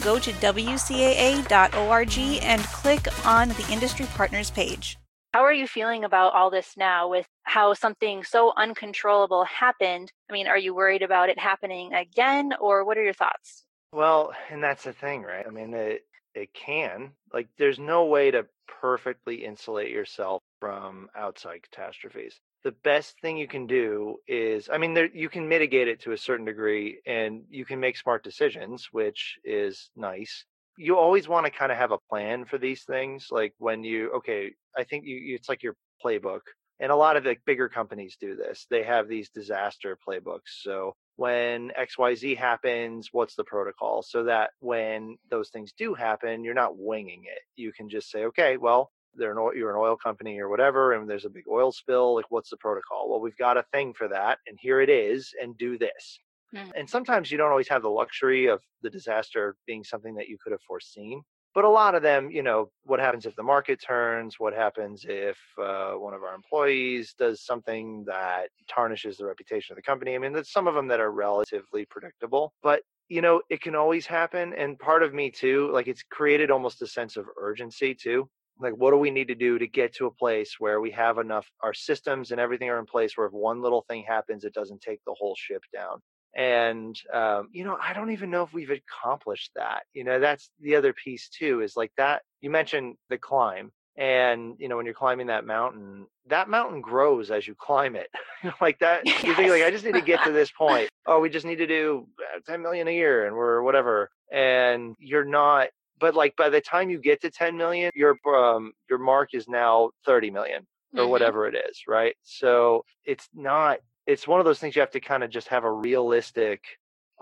Go 0.00 0.18
to 0.18 0.32
WCAA.org 0.32 2.18
and 2.42 2.62
click 2.64 3.26
on 3.26 3.50
the 3.50 3.66
Industry 3.70 4.06
Partners 4.14 4.50
page. 4.50 4.98
How 5.32 5.42
are 5.42 5.52
you 5.52 5.68
feeling 5.68 6.02
about 6.02 6.34
all 6.34 6.50
this 6.50 6.76
now 6.76 7.08
with 7.08 7.26
how 7.44 7.74
something 7.74 8.24
so 8.24 8.52
uncontrollable 8.56 9.44
happened? 9.44 10.12
I 10.30 10.32
mean, 10.32 10.46
are 10.46 10.58
you 10.58 10.74
worried 10.74 11.02
about 11.02 11.28
it 11.28 11.38
happening 11.38 11.92
again 11.92 12.52
or 12.60 12.84
what 12.84 12.98
are 12.98 13.04
your 13.04 13.12
thoughts? 13.12 13.64
Well, 13.92 14.32
and 14.50 14.62
that's 14.62 14.84
the 14.84 14.92
thing, 14.92 15.22
right? 15.22 15.46
I 15.46 15.50
mean, 15.50 15.74
it 15.74 16.02
it 16.34 16.54
can. 16.54 17.12
Like 17.32 17.48
there's 17.58 17.78
no 17.78 18.06
way 18.06 18.30
to 18.30 18.46
perfectly 18.80 19.44
insulate 19.44 19.90
yourself 19.90 20.40
from 20.60 21.08
outside 21.14 21.62
catastrophes. 21.62 22.40
The 22.64 22.72
best 22.84 23.20
thing 23.20 23.36
you 23.36 23.48
can 23.48 23.66
do 23.66 24.16
is 24.26 24.68
I 24.72 24.78
mean 24.78 24.94
there 24.94 25.10
you 25.12 25.28
can 25.28 25.48
mitigate 25.48 25.88
it 25.88 26.00
to 26.02 26.12
a 26.12 26.18
certain 26.18 26.46
degree 26.46 27.00
and 27.06 27.44
you 27.50 27.64
can 27.64 27.80
make 27.80 27.96
smart 27.96 28.24
decisions, 28.24 28.88
which 28.92 29.38
is 29.44 29.90
nice 29.96 30.44
you 30.76 30.96
always 30.98 31.28
want 31.28 31.46
to 31.46 31.52
kind 31.52 31.72
of 31.72 31.78
have 31.78 31.92
a 31.92 31.98
plan 32.10 32.44
for 32.44 32.58
these 32.58 32.84
things. 32.84 33.28
Like 33.30 33.54
when 33.58 33.84
you, 33.84 34.10
okay, 34.16 34.52
I 34.76 34.84
think 34.84 35.04
you, 35.04 35.34
it's 35.34 35.48
like 35.48 35.62
your 35.62 35.76
playbook. 36.04 36.40
And 36.82 36.90
a 36.90 36.96
lot 36.96 37.16
of 37.16 37.22
the 37.22 37.36
bigger 37.46 37.68
companies 37.68 38.16
do 38.20 38.34
this. 38.34 38.66
They 38.68 38.82
have 38.82 39.08
these 39.08 39.30
disaster 39.30 39.96
playbooks. 40.06 40.62
So 40.62 40.96
when 41.14 41.70
XYZ 41.78 42.36
happens, 42.36 43.10
what's 43.12 43.36
the 43.36 43.44
protocol? 43.44 44.02
So 44.02 44.24
that 44.24 44.50
when 44.58 45.16
those 45.30 45.50
things 45.50 45.72
do 45.78 45.94
happen, 45.94 46.42
you're 46.42 46.54
not 46.54 46.76
winging 46.76 47.22
it. 47.24 47.38
You 47.54 47.72
can 47.72 47.88
just 47.88 48.10
say, 48.10 48.24
okay, 48.24 48.56
well, 48.56 48.90
they're 49.14 49.30
an 49.30 49.38
oil, 49.38 49.54
you're 49.54 49.70
an 49.70 49.80
oil 49.80 49.96
company 49.96 50.40
or 50.40 50.48
whatever, 50.48 50.94
and 50.94 51.08
there's 51.08 51.24
a 51.24 51.30
big 51.30 51.44
oil 51.48 51.70
spill. 51.70 52.16
Like, 52.16 52.30
what's 52.30 52.50
the 52.50 52.56
protocol? 52.56 53.08
Well, 53.08 53.20
we've 53.20 53.36
got 53.36 53.56
a 53.56 53.64
thing 53.72 53.94
for 53.94 54.08
that, 54.08 54.38
and 54.48 54.58
here 54.60 54.80
it 54.80 54.90
is, 54.90 55.32
and 55.40 55.56
do 55.56 55.78
this. 55.78 56.18
Mm. 56.52 56.72
And 56.74 56.90
sometimes 56.90 57.30
you 57.30 57.38
don't 57.38 57.50
always 57.50 57.68
have 57.68 57.82
the 57.82 57.90
luxury 57.90 58.46
of 58.46 58.60
the 58.82 58.90
disaster 58.90 59.54
being 59.68 59.84
something 59.84 60.16
that 60.16 60.28
you 60.28 60.36
could 60.42 60.52
have 60.52 60.62
foreseen. 60.62 61.22
But 61.54 61.64
a 61.64 61.68
lot 61.68 61.94
of 61.94 62.02
them, 62.02 62.30
you 62.30 62.42
know, 62.42 62.70
what 62.84 62.98
happens 62.98 63.26
if 63.26 63.36
the 63.36 63.42
market 63.42 63.80
turns? 63.86 64.36
What 64.38 64.54
happens 64.54 65.04
if 65.06 65.36
uh, 65.60 65.92
one 65.92 66.14
of 66.14 66.22
our 66.22 66.34
employees 66.34 67.14
does 67.18 67.44
something 67.44 68.04
that 68.06 68.48
tarnishes 68.68 69.18
the 69.18 69.26
reputation 69.26 69.74
of 69.74 69.76
the 69.76 69.82
company? 69.82 70.14
I 70.14 70.18
mean, 70.18 70.32
there's 70.32 70.50
some 70.50 70.66
of 70.66 70.74
them 70.74 70.88
that 70.88 71.00
are 71.00 71.12
relatively 71.12 71.84
predictable, 71.84 72.54
but 72.62 72.82
you 73.08 73.20
know, 73.20 73.42
it 73.50 73.60
can 73.60 73.74
always 73.74 74.06
happen. 74.06 74.54
And 74.54 74.78
part 74.78 75.02
of 75.02 75.12
me 75.12 75.30
too, 75.30 75.70
like 75.72 75.88
it's 75.88 76.02
created 76.02 76.50
almost 76.50 76.80
a 76.80 76.86
sense 76.86 77.18
of 77.18 77.26
urgency 77.36 77.94
too. 77.94 78.30
Like, 78.58 78.74
what 78.74 78.92
do 78.92 78.96
we 78.96 79.10
need 79.10 79.28
to 79.28 79.34
do 79.34 79.58
to 79.58 79.66
get 79.66 79.94
to 79.96 80.06
a 80.06 80.10
place 80.10 80.56
where 80.58 80.80
we 80.80 80.90
have 80.92 81.18
enough, 81.18 81.46
our 81.62 81.74
systems 81.74 82.30
and 82.30 82.40
everything 82.40 82.70
are 82.70 82.78
in 82.78 82.86
place 82.86 83.16
where 83.16 83.26
if 83.26 83.32
one 83.32 83.60
little 83.60 83.84
thing 83.88 84.04
happens, 84.06 84.44
it 84.44 84.54
doesn't 84.54 84.80
take 84.80 85.00
the 85.04 85.14
whole 85.18 85.34
ship 85.36 85.62
down 85.74 86.00
and 86.34 86.98
um, 87.12 87.48
you 87.52 87.64
know 87.64 87.76
i 87.82 87.92
don't 87.92 88.10
even 88.10 88.30
know 88.30 88.42
if 88.42 88.52
we've 88.52 88.70
accomplished 88.70 89.50
that 89.54 89.82
you 89.92 90.04
know 90.04 90.18
that's 90.18 90.50
the 90.60 90.74
other 90.74 90.92
piece 90.92 91.28
too 91.28 91.60
is 91.60 91.76
like 91.76 91.92
that 91.96 92.22
you 92.40 92.50
mentioned 92.50 92.96
the 93.10 93.18
climb 93.18 93.70
and 93.98 94.54
you 94.58 94.68
know 94.68 94.76
when 94.76 94.86
you're 94.86 94.94
climbing 94.94 95.26
that 95.26 95.44
mountain 95.44 96.06
that 96.26 96.48
mountain 96.48 96.80
grows 96.80 97.30
as 97.30 97.46
you 97.46 97.54
climb 97.54 97.94
it 97.94 98.08
like 98.60 98.78
that 98.78 99.02
yes. 99.04 99.22
you 99.24 99.34
think 99.34 99.50
like 99.50 99.62
i 99.62 99.70
just 99.70 99.84
need 99.84 99.94
to 99.94 100.00
get 100.00 100.22
to 100.24 100.32
this 100.32 100.50
point 100.50 100.88
oh 101.06 101.20
we 101.20 101.28
just 101.28 101.44
need 101.44 101.56
to 101.56 101.66
do 101.66 102.06
uh, 102.34 102.40
10 102.46 102.62
million 102.62 102.88
a 102.88 102.92
year 102.92 103.26
and 103.26 103.36
we're 103.36 103.62
whatever 103.62 104.10
and 104.32 104.94
you're 104.98 105.24
not 105.24 105.68
but 106.00 106.14
like 106.14 106.34
by 106.36 106.48
the 106.48 106.60
time 106.60 106.88
you 106.88 106.98
get 106.98 107.20
to 107.20 107.30
10 107.30 107.56
million 107.56 107.90
your 107.94 108.16
um 108.34 108.72
your 108.88 108.98
mark 108.98 109.30
is 109.34 109.46
now 109.46 109.90
30 110.06 110.30
million 110.30 110.66
or 110.94 111.00
mm-hmm. 111.00 111.10
whatever 111.10 111.46
it 111.46 111.54
is 111.54 111.82
right 111.86 112.16
so 112.22 112.84
it's 113.04 113.28
not 113.34 113.78
it's 114.06 114.26
one 114.26 114.40
of 114.40 114.46
those 114.46 114.58
things 114.58 114.74
you 114.76 114.80
have 114.80 114.90
to 114.90 115.00
kind 115.00 115.22
of 115.22 115.30
just 115.30 115.48
have 115.48 115.64
a 115.64 115.72
realistic 115.72 116.62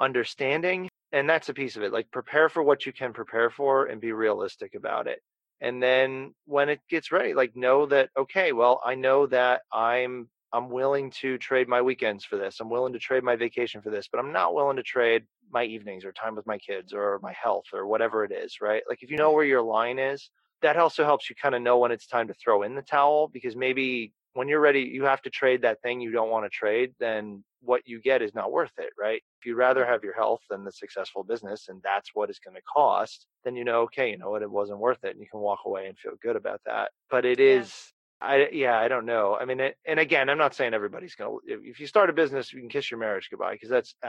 understanding 0.01 0.89
and 1.13 1.29
that's 1.29 1.49
a 1.49 1.55
piece 1.55 1.77
of 1.77 1.83
it 1.83 1.93
like 1.93 2.11
prepare 2.11 2.49
for 2.49 2.63
what 2.63 2.87
you 2.87 2.93
can 2.93 3.13
prepare 3.13 3.51
for 3.51 3.87
and 3.87 4.01
be 4.01 4.13
realistic 4.13 4.75
about 4.75 5.07
it. 5.07 5.21
And 5.61 5.83
then 5.83 6.35
when 6.47 6.69
it 6.71 6.81
gets 6.89 7.13
ready 7.13 7.35
like 7.35 7.55
know 7.55 7.85
that 7.87 8.09
okay 8.17 8.53
well 8.53 8.81
i 8.85 8.95
know 8.95 9.27
that 9.27 9.61
i'm 9.73 10.29
i'm 10.55 10.71
willing 10.71 11.11
to 11.11 11.37
trade 11.37 11.69
my 11.69 11.83
weekends 11.83 12.25
for 12.25 12.37
this 12.39 12.61
i'm 12.61 12.71
willing 12.71 12.95
to 12.95 12.99
trade 12.99 13.23
my 13.23 13.37
vacation 13.37 13.83
for 13.83 13.91
this 13.91 14.09
but 14.11 14.19
i'm 14.19 14.33
not 14.33 14.55
willing 14.55 14.77
to 14.77 14.83
trade 14.83 15.25
my 15.53 15.65
evenings 15.65 16.05
or 16.05 16.13
time 16.13 16.35
with 16.35 16.47
my 16.47 16.59
kids 16.59 16.93
or 16.93 17.19
my 17.23 17.33
health 17.33 17.65
or 17.73 17.87
whatever 17.87 18.25
it 18.25 18.33
is 18.33 18.61
right? 18.61 18.83
Like 18.89 19.03
if 19.03 19.11
you 19.11 19.17
know 19.17 19.33
where 19.33 19.45
your 19.45 19.63
line 19.63 19.99
is 19.99 20.31
that 20.63 20.77
also 20.77 21.05
helps 21.05 21.29
you 21.31 21.37
kind 21.41 21.55
of 21.55 21.63
know 21.63 21.79
when 21.79 21.91
it's 21.91 22.07
time 22.07 22.29
to 22.29 22.35
throw 22.35 22.63
in 22.63 22.75
the 22.75 22.83
towel 22.83 23.29
because 23.29 23.57
maybe 23.57 24.13
when 24.35 24.49
you're 24.49 24.61
ready, 24.61 24.81
you 24.83 25.05
have 25.05 25.23
to 25.23 25.31
trade 25.31 25.63
that 25.63 25.83
thing 25.83 26.01
you 26.01 26.13
don't 26.13 26.31
want 26.31 26.45
to 26.45 26.51
trade, 26.51 26.93
then 27.01 27.43
what 27.63 27.83
you 27.85 28.01
get 28.01 28.23
is 28.23 28.35
not 28.35 28.53
worth 28.53 28.73
it, 28.79 28.91
right? 28.99 29.23
If 29.41 29.47
you'd 29.47 29.57
rather 29.57 29.85
have 29.85 30.05
your 30.05 30.15
health 30.15 30.41
than 30.49 30.65
the 30.65 30.73
successful 30.73 31.25
business 31.25 31.69
and 31.69 31.81
that's 31.83 32.11
what 32.15 32.31
it's 32.31 32.39
going 32.39 32.55
to 32.55 32.63
cost, 32.63 33.27
then 33.45 33.57
you 33.57 33.65
know, 33.65 33.83
okay, 33.83 34.11
you 34.11 34.19
know 34.19 34.31
what, 34.31 34.43
it 34.43 34.51
wasn't 34.51 34.79
worth 34.79 35.03
it 35.05 35.11
and 35.11 35.21
you 35.21 35.27
can 35.31 35.41
walk 35.41 35.61
away 35.67 35.87
and 35.87 35.99
feel 35.99 36.15
good 36.23 36.37
about 36.37 36.61
that. 36.65 36.91
But 37.11 37.25
it 37.25 37.39
yeah. 37.39 37.61
is 37.61 37.93
I 38.23 38.49
yeah, 38.53 38.79
I 38.79 38.89
don't 38.89 39.07
know. 39.07 39.37
I 39.41 39.47
mean, 39.47 39.61
it, 39.61 39.77
and 39.87 39.99
again, 39.99 40.29
I'm 40.29 40.37
not 40.37 40.55
saying 40.55 40.75
everybody's 40.75 41.15
gonna. 41.15 41.37
If 41.47 41.81
you 41.81 41.87
start 41.87 42.11
a 42.11 42.13
business, 42.13 42.53
you 42.53 42.61
can 42.61 42.69
kiss 42.69 42.91
your 42.91 43.01
marriage 43.01 43.29
goodbye 43.31 43.55
because 43.55 43.71
that's 43.71 43.95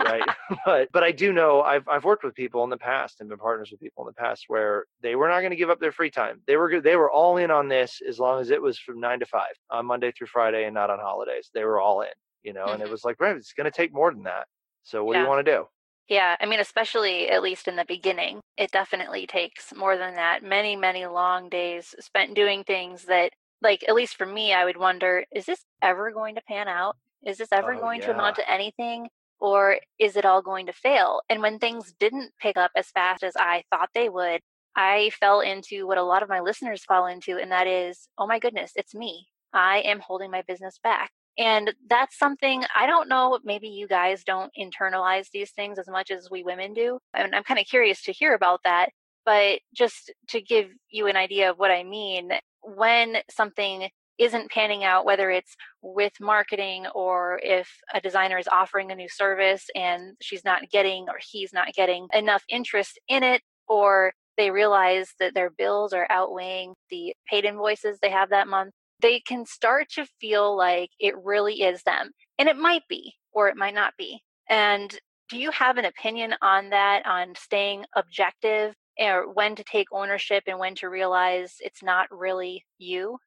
right. 0.00 0.22
But 0.66 0.88
but 0.92 1.02
I 1.02 1.12
do 1.12 1.32
know 1.32 1.62
I've 1.62 1.88
I've 1.88 2.04
worked 2.04 2.24
with 2.24 2.34
people 2.34 2.62
in 2.64 2.70
the 2.70 2.76
past 2.76 3.20
and 3.20 3.28
been 3.28 3.38
partners 3.38 3.70
with 3.70 3.80
people 3.80 4.04
in 4.04 4.12
the 4.14 4.20
past 4.20 4.44
where 4.48 4.84
they 5.02 5.14
were 5.14 5.28
not 5.28 5.40
going 5.40 5.50
to 5.50 5.56
give 5.56 5.70
up 5.70 5.80
their 5.80 5.92
free 5.92 6.10
time. 6.10 6.40
They 6.46 6.56
were 6.56 6.80
they 6.80 6.96
were 6.96 7.10
all 7.10 7.36
in 7.38 7.50
on 7.50 7.68
this 7.68 8.00
as 8.06 8.18
long 8.18 8.40
as 8.40 8.50
it 8.50 8.60
was 8.60 8.78
from 8.78 9.00
nine 9.00 9.20
to 9.20 9.26
five 9.26 9.54
on 9.70 9.86
Monday 9.86 10.12
through 10.12 10.26
Friday 10.26 10.64
and 10.64 10.74
not 10.74 10.90
on 10.90 10.98
holidays. 10.98 11.50
They 11.54 11.64
were 11.64 11.80
all 11.80 12.02
in, 12.02 12.08
you 12.42 12.52
know. 12.52 12.64
Mm-hmm. 12.66 12.74
And 12.74 12.82
it 12.82 12.90
was 12.90 13.04
like, 13.04 13.20
right, 13.20 13.36
it's 13.36 13.54
going 13.54 13.70
to 13.70 13.76
take 13.76 13.94
more 13.94 14.12
than 14.12 14.24
that. 14.24 14.46
So 14.84 15.04
what 15.04 15.14
yeah. 15.14 15.20
do 15.20 15.24
you 15.24 15.28
want 15.30 15.46
to 15.46 15.52
do? 15.52 15.66
Yeah, 16.08 16.36
I 16.40 16.46
mean, 16.46 16.60
especially 16.60 17.28
at 17.30 17.42
least 17.42 17.68
in 17.68 17.76
the 17.76 17.84
beginning, 17.86 18.40
it 18.56 18.70
definitely 18.70 19.26
takes 19.26 19.72
more 19.74 19.96
than 19.96 20.14
that. 20.16 20.42
Many, 20.42 20.76
many 20.76 21.06
long 21.06 21.48
days 21.48 21.94
spent 22.00 22.34
doing 22.34 22.64
things 22.64 23.04
that, 23.04 23.30
like, 23.62 23.84
at 23.88 23.94
least 23.94 24.16
for 24.16 24.26
me, 24.26 24.52
I 24.52 24.64
would 24.64 24.76
wonder 24.76 25.24
is 25.32 25.46
this 25.46 25.64
ever 25.80 26.10
going 26.10 26.34
to 26.34 26.42
pan 26.42 26.68
out? 26.68 26.96
Is 27.24 27.38
this 27.38 27.48
ever 27.52 27.74
oh, 27.74 27.80
going 27.80 28.00
yeah. 28.00 28.06
to 28.08 28.14
amount 28.14 28.36
to 28.36 28.50
anything? 28.50 29.08
Or 29.40 29.78
is 29.98 30.16
it 30.16 30.24
all 30.24 30.42
going 30.42 30.66
to 30.66 30.72
fail? 30.72 31.22
And 31.28 31.40
when 31.40 31.58
things 31.58 31.94
didn't 31.98 32.32
pick 32.40 32.56
up 32.56 32.70
as 32.76 32.90
fast 32.90 33.24
as 33.24 33.34
I 33.36 33.64
thought 33.70 33.90
they 33.94 34.08
would, 34.08 34.40
I 34.76 35.10
fell 35.18 35.40
into 35.40 35.86
what 35.86 35.98
a 35.98 36.02
lot 36.02 36.22
of 36.22 36.28
my 36.28 36.40
listeners 36.40 36.84
fall 36.84 37.06
into, 37.06 37.36
and 37.38 37.50
that 37.50 37.66
is, 37.66 38.08
oh 38.18 38.26
my 38.26 38.38
goodness, 38.38 38.72
it's 38.74 38.94
me. 38.94 39.26
I 39.52 39.78
am 39.78 40.00
holding 40.00 40.30
my 40.30 40.42
business 40.46 40.78
back. 40.82 41.10
And 41.38 41.72
that's 41.88 42.18
something 42.18 42.62
I 42.76 42.86
don't 42.86 43.08
know, 43.08 43.38
maybe 43.44 43.68
you 43.68 43.88
guys 43.88 44.22
don't 44.24 44.52
internalize 44.58 45.30
these 45.32 45.50
things 45.50 45.78
as 45.78 45.88
much 45.88 46.10
as 46.10 46.28
we 46.30 46.42
women 46.42 46.74
do. 46.74 46.98
And 47.14 47.34
I'm 47.34 47.44
kind 47.44 47.60
of 47.60 47.66
curious 47.66 48.02
to 48.04 48.12
hear 48.12 48.34
about 48.34 48.60
that. 48.64 48.90
But 49.24 49.60
just 49.74 50.12
to 50.28 50.40
give 50.40 50.66
you 50.90 51.06
an 51.06 51.16
idea 51.16 51.50
of 51.50 51.58
what 51.58 51.70
I 51.70 51.84
mean, 51.84 52.32
when 52.60 53.18
something 53.30 53.88
isn't 54.18 54.50
panning 54.50 54.84
out, 54.84 55.04
whether 55.04 55.30
it's 55.30 55.56
with 55.80 56.12
marketing 56.20 56.86
or 56.94 57.40
if 57.42 57.68
a 57.94 58.00
designer 58.00 58.38
is 58.38 58.48
offering 58.48 58.90
a 58.90 58.94
new 58.94 59.08
service 59.08 59.66
and 59.74 60.16
she's 60.20 60.44
not 60.44 60.70
getting 60.70 61.06
or 61.08 61.16
he's 61.30 61.52
not 61.52 61.72
getting 61.72 62.06
enough 62.12 62.44
interest 62.48 63.00
in 63.08 63.22
it, 63.22 63.42
or 63.68 64.12
they 64.36 64.50
realize 64.50 65.14
that 65.18 65.34
their 65.34 65.50
bills 65.50 65.92
are 65.92 66.06
outweighing 66.10 66.74
the 66.90 67.14
paid 67.28 67.44
invoices 67.44 67.98
they 68.00 68.10
have 68.10 68.30
that 68.30 68.48
month, 68.48 68.74
they 69.02 69.20
can 69.20 69.44
start 69.44 69.88
to 69.90 70.06
feel 70.20 70.56
like 70.56 70.90
it 70.98 71.14
really 71.22 71.62
is 71.62 71.82
them. 71.82 72.12
And 72.38 72.48
it 72.48 72.56
might 72.56 72.82
be, 72.88 73.14
or 73.32 73.48
it 73.48 73.56
might 73.56 73.74
not 73.74 73.94
be. 73.98 74.22
And 74.48 74.96
do 75.28 75.38
you 75.38 75.50
have 75.50 75.76
an 75.76 75.84
opinion 75.84 76.34
on 76.42 76.70
that, 76.70 77.04
on 77.06 77.34
staying 77.34 77.84
objective 77.96 78.74
or 78.98 79.32
when 79.32 79.56
to 79.56 79.64
take 79.64 79.88
ownership 79.92 80.44
and 80.46 80.58
when 80.58 80.74
to 80.76 80.88
realize 80.88 81.56
it's 81.60 81.82
not 81.82 82.06
really 82.10 82.64
you? 82.78 83.18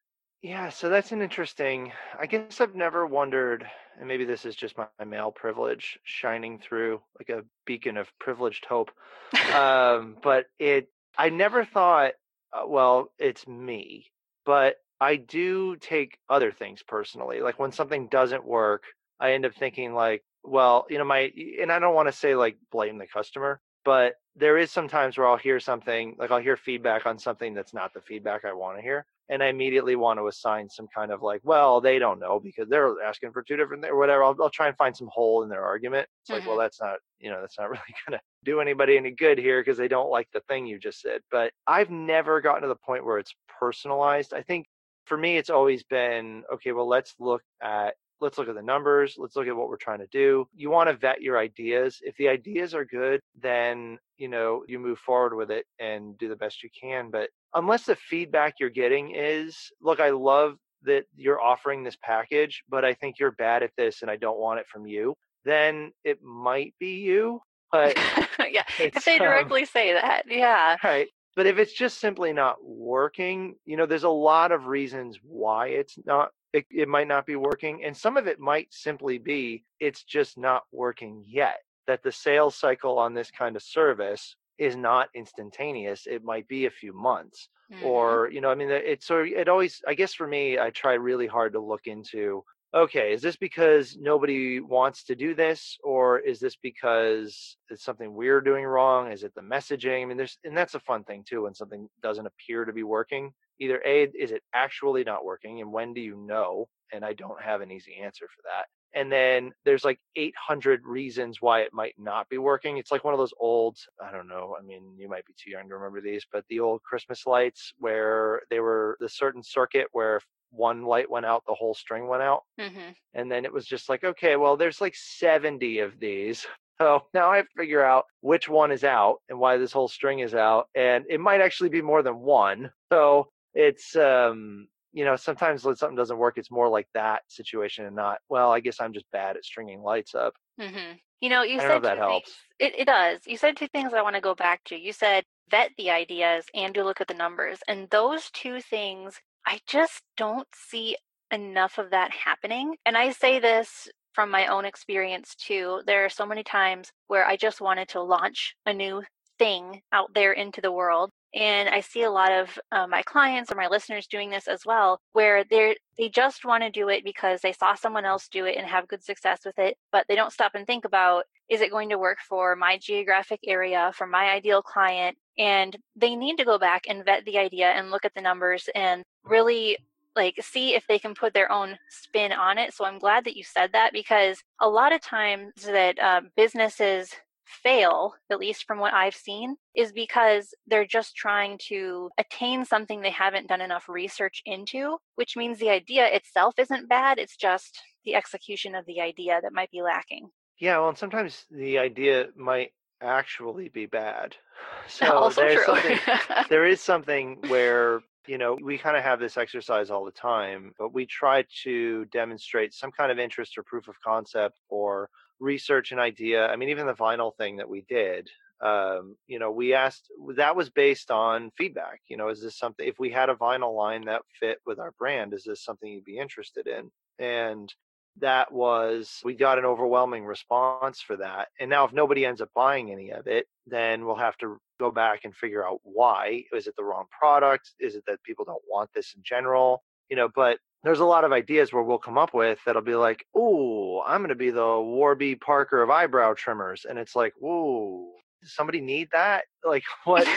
Yeah, 0.42 0.68
so 0.68 0.88
that's 0.88 1.12
an 1.12 1.22
interesting. 1.22 1.92
I 2.18 2.26
guess 2.26 2.60
I've 2.60 2.76
never 2.76 3.06
wondered, 3.06 3.66
and 3.98 4.06
maybe 4.06 4.24
this 4.24 4.44
is 4.44 4.54
just 4.54 4.78
my, 4.78 4.86
my 4.98 5.04
male 5.04 5.32
privilege 5.32 5.98
shining 6.04 6.58
through 6.58 7.00
like 7.18 7.30
a 7.30 7.44
beacon 7.64 7.96
of 7.96 8.08
privileged 8.20 8.64
hope. 8.66 8.90
um, 9.54 10.16
but 10.22 10.46
it, 10.58 10.88
I 11.18 11.30
never 11.30 11.64
thought, 11.64 12.12
uh, 12.52 12.66
well, 12.66 13.10
it's 13.18 13.48
me. 13.48 14.06
But 14.44 14.76
I 15.00 15.16
do 15.16 15.76
take 15.76 16.18
other 16.28 16.52
things 16.52 16.82
personally. 16.82 17.40
Like 17.40 17.58
when 17.58 17.72
something 17.72 18.08
doesn't 18.08 18.46
work, 18.46 18.84
I 19.20 19.32
end 19.32 19.46
up 19.46 19.54
thinking 19.54 19.94
like, 19.94 20.22
well, 20.42 20.86
you 20.88 20.98
know, 20.98 21.04
my, 21.04 21.32
and 21.60 21.72
I 21.72 21.78
don't 21.78 21.94
want 21.94 22.08
to 22.08 22.12
say 22.12 22.34
like 22.34 22.56
blame 22.70 22.98
the 22.98 23.06
customer, 23.06 23.60
but 23.84 24.14
there 24.36 24.58
is 24.58 24.70
sometimes 24.70 25.18
where 25.18 25.26
I'll 25.26 25.36
hear 25.36 25.60
something, 25.60 26.16
like 26.18 26.30
I'll 26.30 26.40
hear 26.40 26.56
feedback 26.56 27.06
on 27.06 27.18
something 27.18 27.54
that's 27.54 27.74
not 27.74 27.94
the 27.94 28.00
feedback 28.00 28.44
I 28.44 28.52
want 28.52 28.78
to 28.78 28.82
hear 28.82 29.06
and 29.28 29.42
I 29.42 29.46
immediately 29.46 29.96
want 29.96 30.18
to 30.20 30.28
assign 30.28 30.68
some 30.68 30.86
kind 30.94 31.10
of 31.10 31.22
like, 31.22 31.40
well, 31.42 31.80
they 31.80 31.98
don't 31.98 32.20
know 32.20 32.38
because 32.38 32.68
they're 32.68 33.02
asking 33.02 33.32
for 33.32 33.42
two 33.42 33.56
different 33.56 33.82
things 33.82 33.90
or 33.90 33.96
whatever. 33.96 34.22
I'll, 34.22 34.36
I'll 34.40 34.50
try 34.50 34.68
and 34.68 34.76
find 34.76 34.96
some 34.96 35.10
hole 35.12 35.42
in 35.42 35.48
their 35.48 35.64
argument. 35.64 36.08
It's 36.22 36.30
mm-hmm. 36.30 36.38
like, 36.38 36.46
well, 36.46 36.56
mm-hmm. 36.56 36.64
that's 36.64 36.80
not, 36.80 36.98
you 37.18 37.30
know, 37.30 37.40
that's 37.40 37.58
not 37.58 37.68
really 37.70 37.82
going 38.06 38.18
to 38.18 38.20
do 38.44 38.60
anybody 38.60 38.96
any 38.96 39.10
good 39.10 39.38
here 39.38 39.60
because 39.60 39.78
they 39.78 39.88
don't 39.88 40.10
like 40.10 40.28
the 40.32 40.40
thing 40.48 40.66
you 40.66 40.78
just 40.78 41.00
said. 41.00 41.22
But 41.30 41.52
I've 41.66 41.90
never 41.90 42.40
gotten 42.40 42.62
to 42.62 42.68
the 42.68 42.76
point 42.76 43.04
where 43.04 43.18
it's 43.18 43.34
personalized. 43.58 44.32
I 44.32 44.42
think 44.42 44.66
for 45.06 45.16
me, 45.16 45.36
it's 45.36 45.50
always 45.50 45.82
been, 45.84 46.42
okay, 46.52 46.72
well, 46.72 46.88
let's 46.88 47.14
look 47.18 47.42
at 47.62 47.94
let's 48.18 48.38
look 48.38 48.48
at 48.48 48.54
the 48.54 48.62
numbers 48.62 49.16
let's 49.18 49.36
look 49.36 49.46
at 49.46 49.54
what 49.54 49.68
we're 49.68 49.76
trying 49.76 49.98
to 49.98 50.06
do. 50.06 50.48
You 50.54 50.70
want 50.70 50.88
to 50.88 50.96
vet 50.96 51.20
your 51.20 51.38
ideas. 51.38 51.98
If 52.00 52.16
the 52.16 52.28
ideas 52.28 52.72
are 52.72 52.86
good 52.86 53.20
then 53.42 53.98
you 54.18 54.28
know 54.28 54.64
you 54.66 54.78
move 54.78 54.98
forward 54.98 55.34
with 55.34 55.50
it 55.50 55.66
and 55.78 56.16
do 56.18 56.28
the 56.28 56.36
best 56.36 56.62
you 56.62 56.70
can 56.78 57.10
but 57.10 57.28
unless 57.54 57.84
the 57.84 57.96
feedback 57.96 58.54
you're 58.58 58.70
getting 58.70 59.14
is 59.14 59.70
look 59.80 60.00
i 60.00 60.10
love 60.10 60.56
that 60.82 61.04
you're 61.14 61.40
offering 61.40 61.82
this 61.82 61.96
package 62.02 62.62
but 62.68 62.84
i 62.84 62.94
think 62.94 63.18
you're 63.18 63.32
bad 63.32 63.62
at 63.62 63.70
this 63.76 64.02
and 64.02 64.10
i 64.10 64.16
don't 64.16 64.38
want 64.38 64.60
it 64.60 64.66
from 64.68 64.86
you 64.86 65.14
then 65.44 65.90
it 66.04 66.22
might 66.22 66.74
be 66.78 67.00
you 67.00 67.40
but 67.72 67.96
yeah 68.50 68.62
if 68.78 69.04
they 69.04 69.18
um 69.18 69.26
directly 69.26 69.62
um, 69.62 69.66
say 69.66 69.92
that 69.92 70.22
yeah. 70.28 70.76
Right 70.82 71.08
but 71.36 71.46
if 71.46 71.58
it's 71.58 71.72
just 71.72 72.00
simply 72.00 72.32
not 72.32 72.56
working 72.64 73.54
you 73.64 73.76
know 73.76 73.86
there's 73.86 74.02
a 74.02 74.08
lot 74.08 74.50
of 74.50 74.66
reasons 74.66 75.18
why 75.22 75.68
it's 75.68 75.96
not 76.04 76.30
it, 76.56 76.66
it 76.70 76.88
might 76.88 77.06
not 77.06 77.26
be 77.26 77.36
working. 77.36 77.84
And 77.84 77.96
some 77.96 78.16
of 78.16 78.26
it 78.26 78.40
might 78.40 78.72
simply 78.72 79.18
be 79.18 79.64
it's 79.78 80.02
just 80.02 80.38
not 80.38 80.64
working 80.72 81.22
yet. 81.26 81.58
That 81.86 82.02
the 82.02 82.10
sales 82.10 82.56
cycle 82.56 82.98
on 82.98 83.14
this 83.14 83.30
kind 83.30 83.54
of 83.54 83.62
service 83.62 84.34
is 84.58 84.74
not 84.74 85.08
instantaneous. 85.14 86.06
It 86.06 86.24
might 86.24 86.48
be 86.48 86.66
a 86.66 86.70
few 86.70 86.92
months. 86.92 87.48
Mm-hmm. 87.72 87.84
Or, 87.84 88.30
you 88.32 88.40
know, 88.40 88.50
I 88.50 88.54
mean, 88.54 88.70
it's 88.70 89.06
so 89.06 89.18
it 89.18 89.48
always, 89.48 89.82
I 89.86 89.94
guess 89.94 90.14
for 90.14 90.26
me, 90.26 90.58
I 90.58 90.70
try 90.70 90.94
really 90.94 91.26
hard 91.26 91.52
to 91.52 91.60
look 91.60 91.86
into 91.86 92.42
okay, 92.74 93.12
is 93.12 93.22
this 93.22 93.36
because 93.36 93.96
nobody 93.98 94.60
wants 94.60 95.04
to 95.04 95.14
do 95.14 95.34
this, 95.34 95.78
or 95.82 96.18
is 96.18 96.40
this 96.40 96.56
because 96.56 97.56
it's 97.70 97.84
something 97.84 98.12
we're 98.12 98.40
doing 98.40 98.64
wrong? 98.64 99.10
Is 99.10 99.22
it 99.22 99.34
the 99.34 99.40
messaging? 99.40 100.02
I 100.02 100.04
mean, 100.04 100.16
there's, 100.16 100.38
and 100.44 100.56
that's 100.56 100.74
a 100.74 100.80
fun 100.80 101.04
thing 101.04 101.24
too 101.26 101.42
when 101.42 101.54
something 101.54 101.88
doesn't 102.02 102.26
appear 102.26 102.64
to 102.64 102.72
be 102.72 102.82
working 102.82 103.32
either 103.58 103.82
a 103.86 104.04
is 104.04 104.32
it 104.32 104.42
actually 104.54 105.04
not 105.04 105.24
working 105.24 105.60
and 105.60 105.72
when 105.72 105.94
do 105.94 106.00
you 106.00 106.16
know 106.16 106.68
and 106.92 107.04
i 107.04 107.12
don't 107.12 107.40
have 107.40 107.60
an 107.60 107.70
easy 107.70 107.96
answer 108.02 108.26
for 108.26 108.42
that 108.44 108.66
and 108.98 109.10
then 109.10 109.52
there's 109.64 109.84
like 109.84 109.98
800 110.14 110.82
reasons 110.84 111.38
why 111.40 111.60
it 111.60 111.72
might 111.72 111.94
not 111.98 112.28
be 112.28 112.38
working 112.38 112.76
it's 112.78 112.92
like 112.92 113.04
one 113.04 113.14
of 113.14 113.18
those 113.18 113.34
old 113.40 113.76
i 114.02 114.10
don't 114.10 114.28
know 114.28 114.56
i 114.58 114.62
mean 114.62 114.82
you 114.98 115.08
might 115.08 115.26
be 115.26 115.34
too 115.42 115.50
young 115.50 115.68
to 115.68 115.74
remember 115.74 116.00
these 116.00 116.26
but 116.30 116.44
the 116.48 116.60
old 116.60 116.82
christmas 116.82 117.26
lights 117.26 117.72
where 117.78 118.42
they 118.50 118.60
were 118.60 118.96
the 119.00 119.08
certain 119.08 119.42
circuit 119.42 119.86
where 119.92 120.20
one 120.56 120.84
light 120.84 121.10
went 121.10 121.26
out 121.26 121.42
the 121.46 121.54
whole 121.54 121.74
string 121.74 122.08
went 122.08 122.22
out 122.22 122.42
mm-hmm. 122.60 122.90
and 123.14 123.30
then 123.30 123.44
it 123.44 123.52
was 123.52 123.66
just 123.66 123.88
like 123.88 124.04
okay 124.04 124.36
well 124.36 124.56
there's 124.56 124.80
like 124.80 124.94
70 124.96 125.80
of 125.80 125.98
these 126.00 126.46
so 126.80 127.02
now 127.14 127.30
I 127.30 127.36
have 127.36 127.46
to 127.46 127.62
figure 127.62 127.84
out 127.84 128.04
which 128.20 128.48
one 128.48 128.70
is 128.70 128.84
out 128.84 129.18
and 129.28 129.38
why 129.38 129.56
this 129.56 129.72
whole 129.72 129.88
string 129.88 130.18
is 130.18 130.34
out. 130.34 130.68
And 130.74 131.04
it 131.08 131.20
might 131.20 131.40
actually 131.40 131.70
be 131.70 131.80
more 131.80 132.02
than 132.02 132.18
one. 132.18 132.70
So 132.92 133.28
it's 133.54 133.96
um 133.96 134.68
you 134.92 135.04
know 135.04 135.16
sometimes 135.16 135.64
when 135.64 135.74
something 135.74 135.96
doesn't 135.96 136.18
work 136.18 136.36
it's 136.36 136.50
more 136.50 136.68
like 136.68 136.86
that 136.94 137.22
situation 137.26 137.86
and 137.86 137.96
not 137.96 138.18
well 138.28 138.52
i 138.52 138.60
guess 138.60 138.80
i'm 138.80 138.92
just 138.92 139.10
bad 139.12 139.36
at 139.36 139.44
stringing 139.44 139.82
lights 139.82 140.14
up 140.14 140.34
mm-hmm. 140.60 140.92
you 141.20 141.28
know 141.30 141.42
you 141.42 141.56
I 141.56 141.60
said 141.60 141.68
know 141.68 141.80
that 141.80 141.98
helps 141.98 142.34
it, 142.58 142.78
it 142.78 142.84
does 142.84 143.20
you 143.26 143.38
said 143.38 143.56
two 143.56 143.68
things 143.68 143.94
i 143.94 144.02
want 144.02 144.14
to 144.14 144.20
go 144.20 144.34
back 144.34 144.62
to 144.64 144.76
you 144.76 144.92
said 144.92 145.24
vet 145.50 145.70
the 145.78 145.90
ideas 145.90 146.44
and 146.54 146.74
do 146.74 146.84
look 146.84 147.00
at 147.00 147.08
the 147.08 147.14
numbers 147.14 147.58
and 147.66 147.88
those 147.90 148.30
two 148.30 148.60
things 148.60 149.20
i 149.46 149.58
just 149.66 150.02
don't 150.16 150.48
see 150.54 150.96
enough 151.32 151.78
of 151.78 151.90
that 151.90 152.10
happening 152.10 152.74
and 152.84 152.96
i 152.96 153.10
say 153.10 153.38
this 153.38 153.88
from 154.12 154.30
my 154.30 154.46
own 154.46 154.64
experience 154.64 155.34
too 155.34 155.82
there 155.86 156.04
are 156.04 156.10
so 156.10 156.26
many 156.26 156.42
times 156.42 156.90
where 157.08 157.26
i 157.26 157.36
just 157.36 157.60
wanted 157.60 157.88
to 157.88 158.02
launch 158.02 158.54
a 158.66 158.72
new 158.72 159.02
thing 159.38 159.82
out 159.92 160.08
there 160.14 160.32
into 160.32 160.60
the 160.60 160.72
world 160.72 161.10
and 161.36 161.68
I 161.68 161.80
see 161.80 162.02
a 162.02 162.10
lot 162.10 162.32
of 162.32 162.58
uh, 162.72 162.86
my 162.86 163.02
clients 163.02 163.52
or 163.52 163.56
my 163.56 163.66
listeners 163.68 164.06
doing 164.06 164.30
this 164.30 164.48
as 164.48 164.62
well, 164.64 165.00
where 165.12 165.44
they 165.44 165.76
they 165.98 166.08
just 166.08 166.46
want 166.46 166.62
to 166.62 166.70
do 166.70 166.88
it 166.88 167.04
because 167.04 167.42
they 167.42 167.52
saw 167.52 167.74
someone 167.74 168.06
else 168.06 168.28
do 168.28 168.46
it 168.46 168.56
and 168.56 168.66
have 168.66 168.88
good 168.88 169.04
success 169.04 169.40
with 169.44 169.58
it, 169.58 169.76
but 169.92 170.06
they 170.08 170.14
don't 170.16 170.32
stop 170.32 170.52
and 170.54 170.66
think 170.66 170.86
about 170.86 171.24
is 171.50 171.60
it 171.60 171.70
going 171.70 171.90
to 171.90 171.98
work 171.98 172.18
for 172.26 172.56
my 172.56 172.78
geographic 172.78 173.40
area, 173.46 173.92
for 173.94 174.06
my 174.06 174.30
ideal 174.30 174.62
client, 174.62 175.16
and 175.38 175.76
they 175.94 176.16
need 176.16 176.36
to 176.36 176.44
go 176.44 176.58
back 176.58 176.84
and 176.88 177.04
vet 177.04 177.24
the 177.24 177.38
idea 177.38 177.70
and 177.70 177.90
look 177.90 178.04
at 178.04 178.14
the 178.14 178.20
numbers 178.20 178.68
and 178.74 179.02
really 179.24 179.78
like 180.14 180.34
see 180.40 180.74
if 180.74 180.86
they 180.86 180.98
can 180.98 181.14
put 181.14 181.34
their 181.34 181.52
own 181.52 181.76
spin 181.90 182.32
on 182.32 182.58
it. 182.58 182.72
So 182.72 182.84
I'm 182.84 182.98
glad 182.98 183.24
that 183.24 183.36
you 183.36 183.44
said 183.44 183.72
that 183.72 183.92
because 183.92 184.42
a 184.60 184.68
lot 184.68 184.94
of 184.94 185.02
times 185.02 185.52
that 185.64 185.98
uh, 185.98 186.22
businesses 186.36 187.10
fail, 187.44 188.14
at 188.30 188.38
least 188.38 188.64
from 188.66 188.78
what 188.78 188.94
I've 188.94 189.14
seen, 189.14 189.56
is 189.74 189.92
because 189.92 190.54
they're 190.66 190.86
just 190.86 191.14
trying 191.14 191.58
to 191.68 192.10
attain 192.18 192.64
something 192.64 193.00
they 193.00 193.10
haven't 193.10 193.48
done 193.48 193.60
enough 193.60 193.88
research 193.88 194.42
into, 194.44 194.96
which 195.14 195.36
means 195.36 195.58
the 195.58 195.70
idea 195.70 196.06
itself 196.06 196.54
isn't 196.58 196.88
bad. 196.88 197.18
It's 197.18 197.36
just 197.36 197.80
the 198.04 198.14
execution 198.14 198.74
of 198.74 198.86
the 198.86 199.00
idea 199.00 199.40
that 199.42 199.52
might 199.52 199.70
be 199.70 199.82
lacking. 199.82 200.28
Yeah, 200.58 200.78
well, 200.78 200.88
and 200.88 200.98
sometimes 200.98 201.44
the 201.50 201.78
idea 201.78 202.28
might 202.34 202.72
actually 203.02 203.68
be 203.68 203.86
bad. 203.86 204.36
So 204.88 205.12
also 205.12 205.40
there's 205.40 205.64
true. 205.64 205.74
something, 205.74 205.98
there 206.48 206.66
is 206.66 206.80
something 206.80 207.38
where 207.48 208.02
you 208.26 208.38
know 208.38 208.56
we 208.60 208.78
kind 208.78 208.96
of 208.96 209.02
have 209.02 209.18
this 209.18 209.36
exercise 209.36 209.90
all 209.90 210.04
the 210.04 210.12
time, 210.12 210.72
but 210.78 210.94
we 210.94 211.06
try 211.06 211.44
to 211.64 212.04
demonstrate 212.06 212.72
some 212.72 212.92
kind 212.92 213.10
of 213.10 213.18
interest 213.18 213.58
or 213.58 213.64
proof 213.64 213.88
of 213.88 214.00
concept 214.00 214.60
or 214.68 215.10
research 215.40 215.92
an 215.92 215.98
idea. 215.98 216.46
I 216.46 216.56
mean, 216.56 216.68
even 216.68 216.86
the 216.86 216.94
vinyl 216.94 217.34
thing 217.36 217.56
that 217.56 217.68
we 217.68 217.82
did, 217.88 218.30
um, 218.60 219.16
you 219.26 219.38
know, 219.38 219.50
we 219.50 219.74
asked 219.74 220.08
that 220.36 220.56
was 220.56 220.70
based 220.70 221.10
on 221.10 221.50
feedback. 221.58 222.00
You 222.08 222.16
know, 222.16 222.28
is 222.28 222.40
this 222.40 222.58
something? 222.58 222.86
If 222.86 222.98
we 222.98 223.10
had 223.10 223.28
a 223.28 223.34
vinyl 223.34 223.76
line 223.76 224.04
that 224.06 224.22
fit 224.40 224.58
with 224.64 224.78
our 224.78 224.92
brand, 224.92 225.34
is 225.34 225.44
this 225.44 225.62
something 225.62 225.90
you'd 225.90 226.04
be 226.04 226.18
interested 226.18 226.66
in? 226.66 226.90
And 227.18 227.72
that 228.20 228.52
was 228.52 229.20
we 229.24 229.34
got 229.34 229.58
an 229.58 229.64
overwhelming 229.64 230.24
response 230.24 231.00
for 231.00 231.16
that. 231.16 231.48
And 231.60 231.70
now, 231.70 231.84
if 231.84 231.92
nobody 231.92 232.24
ends 232.24 232.40
up 232.40 232.50
buying 232.54 232.90
any 232.90 233.10
of 233.10 233.26
it, 233.26 233.46
then 233.66 234.06
we'll 234.06 234.16
have 234.16 234.36
to 234.38 234.58
go 234.78 234.90
back 234.90 235.24
and 235.24 235.34
figure 235.34 235.66
out 235.66 235.80
why. 235.82 236.44
Is 236.52 236.66
it 236.66 236.74
the 236.76 236.84
wrong 236.84 237.06
product? 237.16 237.72
Is 237.78 237.94
it 237.94 238.04
that 238.06 238.22
people 238.22 238.44
don't 238.44 238.62
want 238.68 238.90
this 238.94 239.14
in 239.16 239.22
general? 239.24 239.82
You 240.08 240.16
know, 240.16 240.28
but 240.34 240.58
there's 240.84 241.00
a 241.00 241.04
lot 241.04 241.24
of 241.24 241.32
ideas 241.32 241.72
where 241.72 241.82
we'll 241.82 241.98
come 241.98 242.18
up 242.18 242.32
with 242.32 242.58
that'll 242.64 242.82
be 242.82 242.94
like, 242.94 243.26
"Oh, 243.34 244.02
I'm 244.06 244.20
going 244.20 244.28
to 244.28 244.34
be 244.34 244.50
the 244.50 244.80
Warby 244.80 245.36
Parker 245.36 245.82
of 245.82 245.90
eyebrow 245.90 246.34
trimmers," 246.34 246.86
and 246.88 246.98
it's 246.98 247.16
like, 247.16 247.34
"Whoa, 247.38 248.12
does 248.42 248.54
somebody 248.54 248.80
need 248.80 249.08
that? 249.12 249.44
Like, 249.66 249.82
what? 250.04 250.28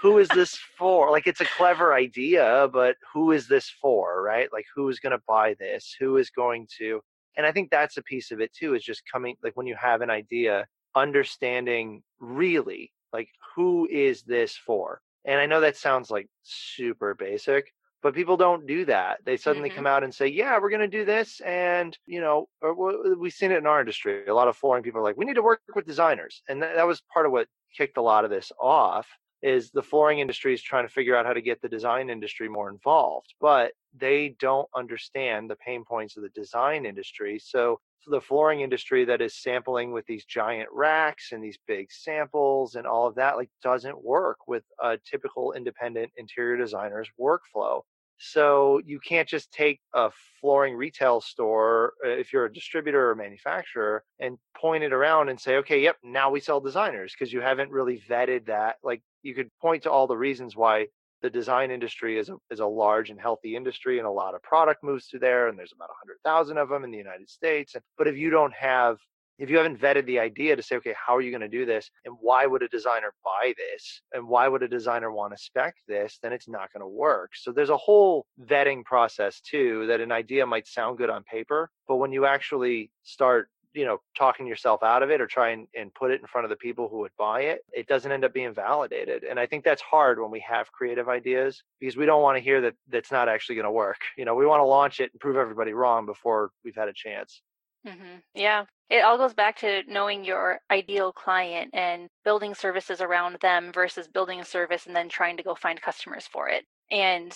who 0.00 0.16
is 0.16 0.28
this 0.28 0.58
for? 0.78 1.10
Like, 1.10 1.26
it's 1.26 1.42
a 1.42 1.44
clever 1.44 1.92
idea, 1.92 2.70
but 2.72 2.96
who 3.12 3.32
is 3.32 3.46
this 3.48 3.68
for? 3.68 4.22
Right? 4.22 4.48
Like, 4.50 4.64
who 4.74 4.88
is 4.88 4.98
going 4.98 5.12
to 5.12 5.22
buy 5.28 5.54
this? 5.60 5.94
Who 6.00 6.16
is 6.16 6.30
going 6.30 6.66
to?" 6.78 7.02
And 7.38 7.46
I 7.46 7.52
think 7.52 7.70
that's 7.70 7.96
a 7.98 8.02
piece 8.02 8.32
of 8.32 8.40
it 8.42 8.52
too. 8.54 8.74
Is 8.76 8.84
just 8.84 9.04
coming 9.12 9.36
like 9.44 9.56
when 9.56 9.68
you 9.68 9.76
have 9.76 10.02
an 10.02 10.10
idea, 10.10 10.66
understanding 10.96 12.02
really 12.20 12.92
like 13.14 13.30
who 13.56 13.88
is 13.90 14.24
this 14.24 14.56
for. 14.56 15.02
And 15.24 15.40
I 15.40 15.46
know 15.46 15.60
that 15.62 15.76
sounds 15.78 16.10
like 16.10 16.28
super 16.42 17.14
basic, 17.14 17.72
but 18.02 18.14
people 18.14 18.36
don't 18.36 18.66
do 18.66 18.84
that. 18.86 19.24
They 19.24 19.36
suddenly 19.36 19.70
Mhm. 19.70 19.70
come 19.70 19.86
out 19.86 20.04
and 20.04 20.14
say, 20.14 20.26
"Yeah, 20.28 20.58
we're 20.60 20.70
going 20.70 20.80
to 20.80 20.88
do 20.98 21.04
this," 21.06 21.40
and 21.42 21.98
you 22.06 22.20
know, 22.20 22.48
or 22.62 22.74
we've 23.16 23.32
seen 23.32 23.52
it 23.52 23.58
in 23.58 23.66
our 23.66 23.80
industry. 23.80 24.26
A 24.26 24.34
lot 24.34 24.48
of 24.48 24.56
flooring 24.56 24.82
people 24.84 25.00
are 25.00 25.04
like, 25.04 25.16
"We 25.16 25.24
need 25.24 25.34
to 25.36 25.42
work 25.42 25.62
with 25.74 25.86
designers," 25.86 26.42
and 26.48 26.62
that, 26.62 26.74
that 26.76 26.86
was 26.86 27.02
part 27.12 27.26
of 27.26 27.32
what 27.32 27.48
kicked 27.76 27.96
a 27.98 28.02
lot 28.02 28.24
of 28.24 28.30
this 28.30 28.52
off. 28.60 29.08
Is 29.42 29.70
the 29.70 29.82
flooring 29.82 30.18
industry 30.20 30.52
is 30.54 30.62
trying 30.62 30.86
to 30.86 30.92
figure 30.92 31.16
out 31.16 31.26
how 31.26 31.32
to 31.32 31.40
get 31.42 31.60
the 31.62 31.68
design 31.68 32.10
industry 32.10 32.48
more 32.48 32.68
involved, 32.70 33.34
but 33.40 33.72
they 33.96 34.36
don't 34.40 34.68
understand 34.74 35.50
the 35.50 35.56
pain 35.56 35.84
points 35.84 36.16
of 36.16 36.22
the 36.22 36.28
design 36.30 36.86
industry. 36.86 37.38
So 37.38 37.80
the 38.06 38.20
flooring 38.20 38.60
industry 38.60 39.04
that 39.04 39.20
is 39.20 39.34
sampling 39.34 39.92
with 39.92 40.06
these 40.06 40.24
giant 40.24 40.68
racks 40.72 41.32
and 41.32 41.42
these 41.42 41.58
big 41.66 41.90
samples 41.90 42.74
and 42.74 42.86
all 42.86 43.06
of 43.06 43.14
that 43.16 43.36
like 43.36 43.50
doesn't 43.62 44.02
work 44.02 44.38
with 44.46 44.64
a 44.82 44.98
typical 45.04 45.52
independent 45.52 46.10
interior 46.16 46.56
designer's 46.56 47.08
workflow 47.20 47.82
so 48.18 48.80
you 48.84 48.98
can't 48.98 49.28
just 49.28 49.52
take 49.52 49.80
a 49.94 50.10
flooring 50.40 50.74
retail 50.74 51.20
store 51.20 51.94
uh, 52.04 52.08
if 52.08 52.32
you're 52.32 52.46
a 52.46 52.52
distributor 52.52 53.10
or 53.10 53.14
manufacturer 53.14 54.02
and 54.18 54.38
point 54.56 54.82
it 54.82 54.92
around 54.92 55.28
and 55.28 55.38
say 55.38 55.56
okay 55.56 55.80
yep 55.82 55.96
now 56.02 56.30
we 56.30 56.40
sell 56.40 56.60
designers 56.60 57.14
because 57.16 57.32
you 57.32 57.40
haven't 57.40 57.70
really 57.70 58.02
vetted 58.08 58.46
that 58.46 58.76
like 58.82 59.02
you 59.22 59.34
could 59.34 59.50
point 59.60 59.82
to 59.82 59.90
all 59.90 60.06
the 60.06 60.16
reasons 60.16 60.56
why 60.56 60.86
the 61.22 61.30
design 61.30 61.70
industry 61.70 62.18
is 62.18 62.28
a, 62.28 62.36
is 62.50 62.60
a 62.60 62.66
large 62.66 63.10
and 63.10 63.20
healthy 63.20 63.56
industry 63.56 63.98
and 63.98 64.06
a 64.06 64.10
lot 64.10 64.34
of 64.34 64.42
product 64.42 64.82
moves 64.82 65.06
through 65.06 65.20
there 65.20 65.48
and 65.48 65.58
there's 65.58 65.72
about 65.72 65.88
100,000 65.88 66.58
of 66.58 66.68
them 66.68 66.84
in 66.84 66.90
the 66.90 66.98
United 66.98 67.28
States 67.28 67.74
but 67.96 68.06
if 68.06 68.16
you 68.16 68.30
don't 68.30 68.54
have 68.54 68.98
if 69.38 69.48
you 69.48 69.56
haven't 69.56 69.80
vetted 69.80 70.04
the 70.06 70.18
idea 70.18 70.56
to 70.56 70.62
say 70.62 70.76
okay 70.76 70.94
how 71.06 71.14
are 71.16 71.20
you 71.20 71.30
going 71.30 71.40
to 71.40 71.48
do 71.48 71.64
this? 71.64 71.90
And 72.04 72.14
why 72.20 72.46
would 72.46 72.62
a 72.62 72.68
designer 72.68 73.12
buy 73.24 73.54
this? 73.56 74.02
And 74.12 74.26
why 74.26 74.48
would 74.48 74.62
a 74.62 74.68
designer 74.68 75.12
want 75.12 75.32
to 75.32 75.42
spec 75.42 75.74
this? 75.86 76.18
Then 76.22 76.32
it's 76.32 76.48
not 76.48 76.72
going 76.72 76.80
to 76.80 76.88
work. 76.88 77.30
So 77.34 77.52
there's 77.52 77.70
a 77.70 77.76
whole 77.76 78.26
vetting 78.50 78.84
process 78.84 79.40
too 79.40 79.86
that 79.86 80.00
an 80.00 80.12
idea 80.12 80.44
might 80.46 80.66
sound 80.66 80.98
good 80.98 81.10
on 81.10 81.22
paper 81.24 81.70
but 81.86 81.96
when 81.96 82.12
you 82.12 82.26
actually 82.26 82.90
start 83.02 83.48
you 83.74 83.84
know 83.84 83.98
talking 84.16 84.46
yourself 84.46 84.82
out 84.82 85.02
of 85.02 85.10
it 85.10 85.20
or 85.20 85.26
try 85.26 85.50
and, 85.50 85.66
and 85.76 85.92
put 85.94 86.10
it 86.10 86.20
in 86.20 86.26
front 86.26 86.44
of 86.44 86.50
the 86.50 86.56
people 86.56 86.88
who 86.88 86.98
would 86.98 87.12
buy 87.18 87.42
it 87.42 87.60
it 87.72 87.86
doesn't 87.86 88.12
end 88.12 88.24
up 88.24 88.32
being 88.32 88.52
validated 88.52 89.24
and 89.24 89.38
i 89.38 89.46
think 89.46 89.64
that's 89.64 89.82
hard 89.82 90.20
when 90.20 90.30
we 90.30 90.40
have 90.40 90.70
creative 90.72 91.08
ideas 91.08 91.62
because 91.80 91.96
we 91.96 92.06
don't 92.06 92.22
want 92.22 92.36
to 92.36 92.42
hear 92.42 92.60
that 92.60 92.74
that's 92.88 93.12
not 93.12 93.28
actually 93.28 93.54
going 93.54 93.64
to 93.64 93.70
work 93.70 93.98
you 94.16 94.24
know 94.24 94.34
we 94.34 94.46
want 94.46 94.60
to 94.60 94.64
launch 94.64 95.00
it 95.00 95.10
and 95.12 95.20
prove 95.20 95.36
everybody 95.36 95.72
wrong 95.72 96.06
before 96.06 96.50
we've 96.64 96.76
had 96.76 96.88
a 96.88 96.92
chance 96.92 97.42
hmm 97.86 98.16
Yeah. 98.34 98.64
It 98.90 99.04
all 99.04 99.18
goes 99.18 99.34
back 99.34 99.58
to 99.58 99.82
knowing 99.86 100.24
your 100.24 100.60
ideal 100.70 101.12
client 101.12 101.70
and 101.74 102.08
building 102.24 102.54
services 102.54 103.00
around 103.02 103.36
them 103.42 103.70
versus 103.72 104.08
building 104.08 104.40
a 104.40 104.44
service 104.44 104.86
and 104.86 104.96
then 104.96 105.10
trying 105.10 105.36
to 105.36 105.42
go 105.42 105.54
find 105.54 105.80
customers 105.80 106.26
for 106.26 106.48
it. 106.48 106.64
And 106.90 107.32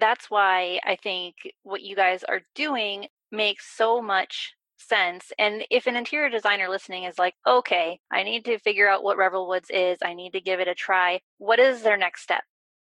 that's 0.00 0.30
why 0.30 0.80
I 0.84 0.96
think 0.96 1.34
what 1.62 1.82
you 1.82 1.94
guys 1.94 2.24
are 2.24 2.40
doing 2.54 3.06
makes 3.30 3.76
so 3.76 4.00
much 4.00 4.54
sense. 4.88 5.32
And 5.38 5.64
if 5.70 5.86
an 5.86 5.96
interior 5.96 6.30
designer 6.30 6.68
listening 6.68 7.04
is 7.04 7.18
like, 7.18 7.34
okay, 7.46 8.00
I 8.10 8.22
need 8.22 8.44
to 8.46 8.58
figure 8.58 8.88
out 8.88 9.02
what 9.02 9.16
Revel 9.16 9.48
Woods 9.48 9.70
is, 9.70 9.98
I 10.04 10.14
need 10.14 10.32
to 10.32 10.40
give 10.40 10.60
it 10.60 10.68
a 10.68 10.74
try, 10.74 11.20
what 11.38 11.58
is 11.58 11.82
their 11.82 11.96
next 11.96 12.22
step? 12.22 12.42